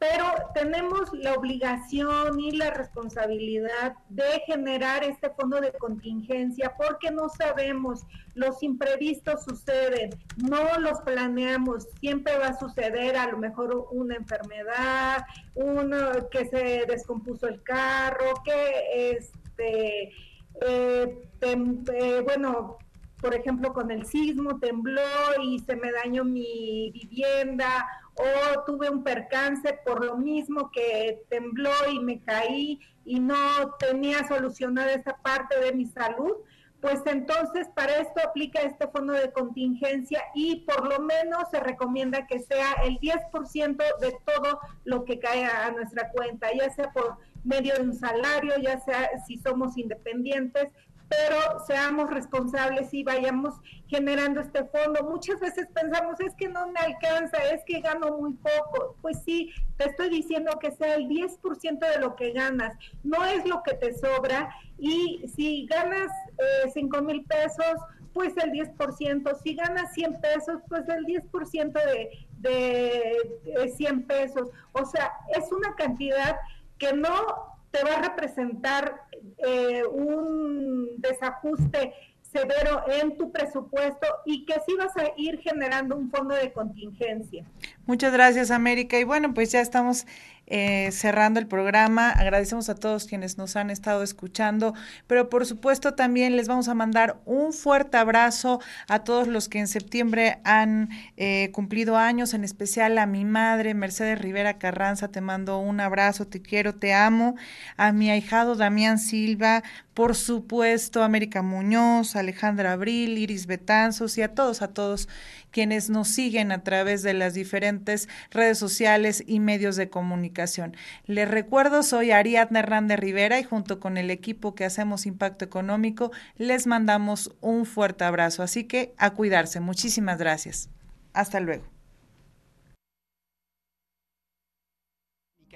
pero 0.00 0.24
tenemos 0.54 1.12
la 1.12 1.34
obligación 1.34 2.40
y 2.40 2.52
la 2.52 2.70
responsabilidad 2.70 3.96
de 4.08 4.40
generar 4.46 5.04
este 5.04 5.28
fondo 5.28 5.60
de 5.60 5.72
contingencia 5.72 6.74
porque 6.78 7.10
no 7.10 7.28
sabemos, 7.28 8.06
los 8.34 8.62
imprevistos 8.62 9.44
suceden, 9.44 10.08
no 10.38 10.78
los 10.78 11.02
planeamos, 11.02 11.86
siempre 12.00 12.38
va 12.38 12.46
a 12.46 12.58
suceder 12.58 13.14
a 13.14 13.26
lo 13.26 13.36
mejor 13.36 13.88
una 13.92 14.16
enfermedad, 14.16 15.22
uno 15.54 16.30
que 16.30 16.46
se 16.46 16.86
descompuso 16.88 17.46
el 17.46 17.62
carro, 17.62 18.42
que 18.42 19.10
este, 19.10 20.14
eh, 20.62 21.28
eh, 21.42 22.22
bueno, 22.24 22.78
por 23.20 23.34
ejemplo, 23.34 23.74
con 23.74 23.90
el 23.90 24.06
sismo 24.06 24.58
tembló 24.58 25.02
y 25.42 25.58
se 25.58 25.76
me 25.76 25.92
dañó 25.92 26.24
mi 26.24 26.90
vivienda 26.90 27.86
o 28.20 28.64
tuve 28.64 28.90
un 28.90 29.02
percance 29.02 29.78
por 29.84 30.04
lo 30.04 30.16
mismo 30.16 30.70
que 30.70 31.24
tembló 31.28 31.72
y 31.90 32.00
me 32.00 32.20
caí 32.20 32.80
y 33.04 33.20
no 33.20 33.36
tenía 33.78 34.26
solucionada 34.28 34.92
esa 34.92 35.16
parte 35.18 35.58
de 35.58 35.72
mi 35.72 35.86
salud, 35.86 36.36
pues 36.80 37.00
entonces 37.06 37.68
para 37.74 37.98
esto 37.98 38.20
aplica 38.24 38.60
este 38.60 38.88
fondo 38.88 39.12
de 39.12 39.32
contingencia 39.32 40.22
y 40.34 40.64
por 40.66 40.88
lo 40.88 41.00
menos 41.00 41.50
se 41.50 41.60
recomienda 41.60 42.26
que 42.26 42.40
sea 42.40 42.72
el 42.84 42.98
10% 43.00 43.76
de 44.00 44.16
todo 44.24 44.60
lo 44.84 45.04
que 45.04 45.18
cae 45.18 45.44
a 45.44 45.70
nuestra 45.72 46.10
cuenta, 46.10 46.48
ya 46.52 46.70
sea 46.70 46.90
por 46.92 47.18
medio 47.44 47.74
de 47.74 47.82
un 47.82 47.94
salario, 47.94 48.54
ya 48.62 48.80
sea 48.80 49.10
si 49.26 49.38
somos 49.38 49.76
independientes, 49.76 50.68
pero 51.10 51.58
seamos 51.66 52.08
responsables 52.08 52.94
y 52.94 53.02
vayamos 53.02 53.54
generando 53.88 54.40
este 54.40 54.64
fondo. 54.66 55.02
Muchas 55.02 55.40
veces 55.40 55.66
pensamos, 55.74 56.20
es 56.20 56.34
que 56.36 56.48
no 56.48 56.68
me 56.68 56.78
alcanza, 56.78 57.36
es 57.52 57.64
que 57.64 57.80
gano 57.80 58.16
muy 58.16 58.34
poco. 58.34 58.96
Pues 59.02 59.20
sí, 59.24 59.52
te 59.76 59.88
estoy 59.88 60.08
diciendo 60.08 60.56
que 60.60 60.70
sea 60.70 60.94
el 60.94 61.08
10% 61.08 61.78
de 61.80 61.98
lo 61.98 62.14
que 62.14 62.30
ganas, 62.32 62.78
no 63.02 63.24
es 63.24 63.44
lo 63.44 63.60
que 63.64 63.74
te 63.74 63.92
sobra. 63.92 64.54
Y 64.78 65.26
si 65.34 65.66
ganas 65.66 66.12
eh, 66.38 66.70
5 66.72 67.02
mil 67.02 67.24
pesos, 67.24 67.74
pues 68.12 68.32
el 68.36 68.52
10%. 68.52 69.42
Si 69.42 69.54
ganas 69.56 69.92
100 69.92 70.20
pesos, 70.20 70.62
pues 70.68 70.88
el 70.88 71.04
10% 71.06 71.72
de, 71.72 72.26
de, 72.38 73.40
de 73.42 73.68
100 73.68 74.06
pesos. 74.06 74.48
O 74.72 74.84
sea, 74.84 75.12
es 75.36 75.50
una 75.50 75.74
cantidad 75.74 76.36
que 76.78 76.92
no 76.92 77.50
te 77.70 77.84
va 77.84 77.96
a 77.96 78.02
representar 78.02 79.02
eh, 79.38 79.82
un 79.84 80.88
desajuste 80.98 81.92
severo 82.32 82.82
en 82.88 83.16
tu 83.16 83.32
presupuesto 83.32 84.06
y 84.24 84.44
que 84.44 84.54
sí 84.66 84.74
vas 84.78 84.96
a 84.96 85.12
ir 85.16 85.40
generando 85.40 85.96
un 85.96 86.10
fondo 86.10 86.34
de 86.34 86.52
contingencia. 86.52 87.44
Muchas 87.86 88.12
gracias, 88.12 88.50
América. 88.50 88.98
Y 88.98 89.04
bueno, 89.04 89.34
pues 89.34 89.50
ya 89.50 89.60
estamos 89.60 90.06
eh, 90.52 90.90
cerrando 90.92 91.38
el 91.38 91.46
programa. 91.46 92.10
Agradecemos 92.10 92.68
a 92.68 92.74
todos 92.74 93.06
quienes 93.06 93.38
nos 93.38 93.54
han 93.54 93.70
estado 93.70 94.02
escuchando, 94.02 94.74
pero 95.06 95.30
por 95.30 95.46
supuesto 95.46 95.94
también 95.94 96.36
les 96.36 96.48
vamos 96.48 96.68
a 96.68 96.74
mandar 96.74 97.20
un 97.24 97.52
fuerte 97.52 97.96
abrazo 97.96 98.60
a 98.88 99.04
todos 99.04 99.28
los 99.28 99.48
que 99.48 99.60
en 99.60 99.68
septiembre 99.68 100.40
han 100.42 100.90
eh, 101.16 101.50
cumplido 101.52 101.96
años, 101.96 102.34
en 102.34 102.42
especial 102.42 102.98
a 102.98 103.06
mi 103.06 103.24
madre, 103.24 103.74
Mercedes 103.74 104.20
Rivera 104.20 104.58
Carranza, 104.58 105.08
te 105.08 105.20
mando 105.20 105.60
un 105.60 105.78
abrazo, 105.78 106.26
te 106.26 106.42
quiero, 106.42 106.74
te 106.74 106.94
amo, 106.94 107.36
a 107.76 107.92
mi 107.92 108.10
ahijado 108.10 108.56
Damián 108.56 108.98
Silva, 108.98 109.62
por 109.94 110.16
supuesto, 110.16 111.02
América 111.02 111.42
Muñoz, 111.42 112.16
Alejandra 112.16 112.72
Abril, 112.72 113.18
Iris 113.18 113.46
Betanzos 113.46 114.18
y 114.18 114.22
a 114.22 114.34
todos, 114.34 114.62
a 114.62 114.68
todos 114.68 115.08
quienes 115.50 115.90
nos 115.90 116.08
siguen 116.08 116.52
a 116.52 116.62
través 116.62 117.02
de 117.02 117.14
las 117.14 117.34
diferentes 117.34 118.08
redes 118.30 118.58
sociales 118.58 119.22
y 119.26 119.40
medios 119.40 119.76
de 119.76 119.90
comunicación. 119.90 120.76
Les 121.06 121.28
recuerdo, 121.28 121.82
soy 121.82 122.10
Ariadna 122.10 122.60
Hernández 122.60 122.98
Rivera 122.98 123.38
y 123.38 123.44
junto 123.44 123.80
con 123.80 123.96
el 123.96 124.10
equipo 124.10 124.54
que 124.54 124.64
hacemos 124.64 125.06
Impacto 125.06 125.44
Económico, 125.44 126.10
les 126.36 126.66
mandamos 126.66 127.34
un 127.40 127.66
fuerte 127.66 128.04
abrazo. 128.04 128.42
Así 128.42 128.64
que 128.64 128.94
a 128.96 129.10
cuidarse. 129.10 129.60
Muchísimas 129.60 130.18
gracias. 130.18 130.70
Hasta 131.12 131.40
luego. 131.40 131.64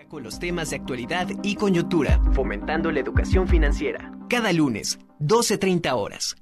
Con 0.09 0.23
los 0.23 0.39
temas 0.39 0.71
de 0.71 0.77
actualidad 0.77 1.27
y 1.43 1.57
coyuntura, 1.57 2.21
fomentando 2.35 2.93
la 2.93 3.01
educación 3.01 3.49
financiera. 3.49 4.13
Cada 4.29 4.53
lunes, 4.53 4.99
12.30 5.19 5.93
horas 5.93 6.37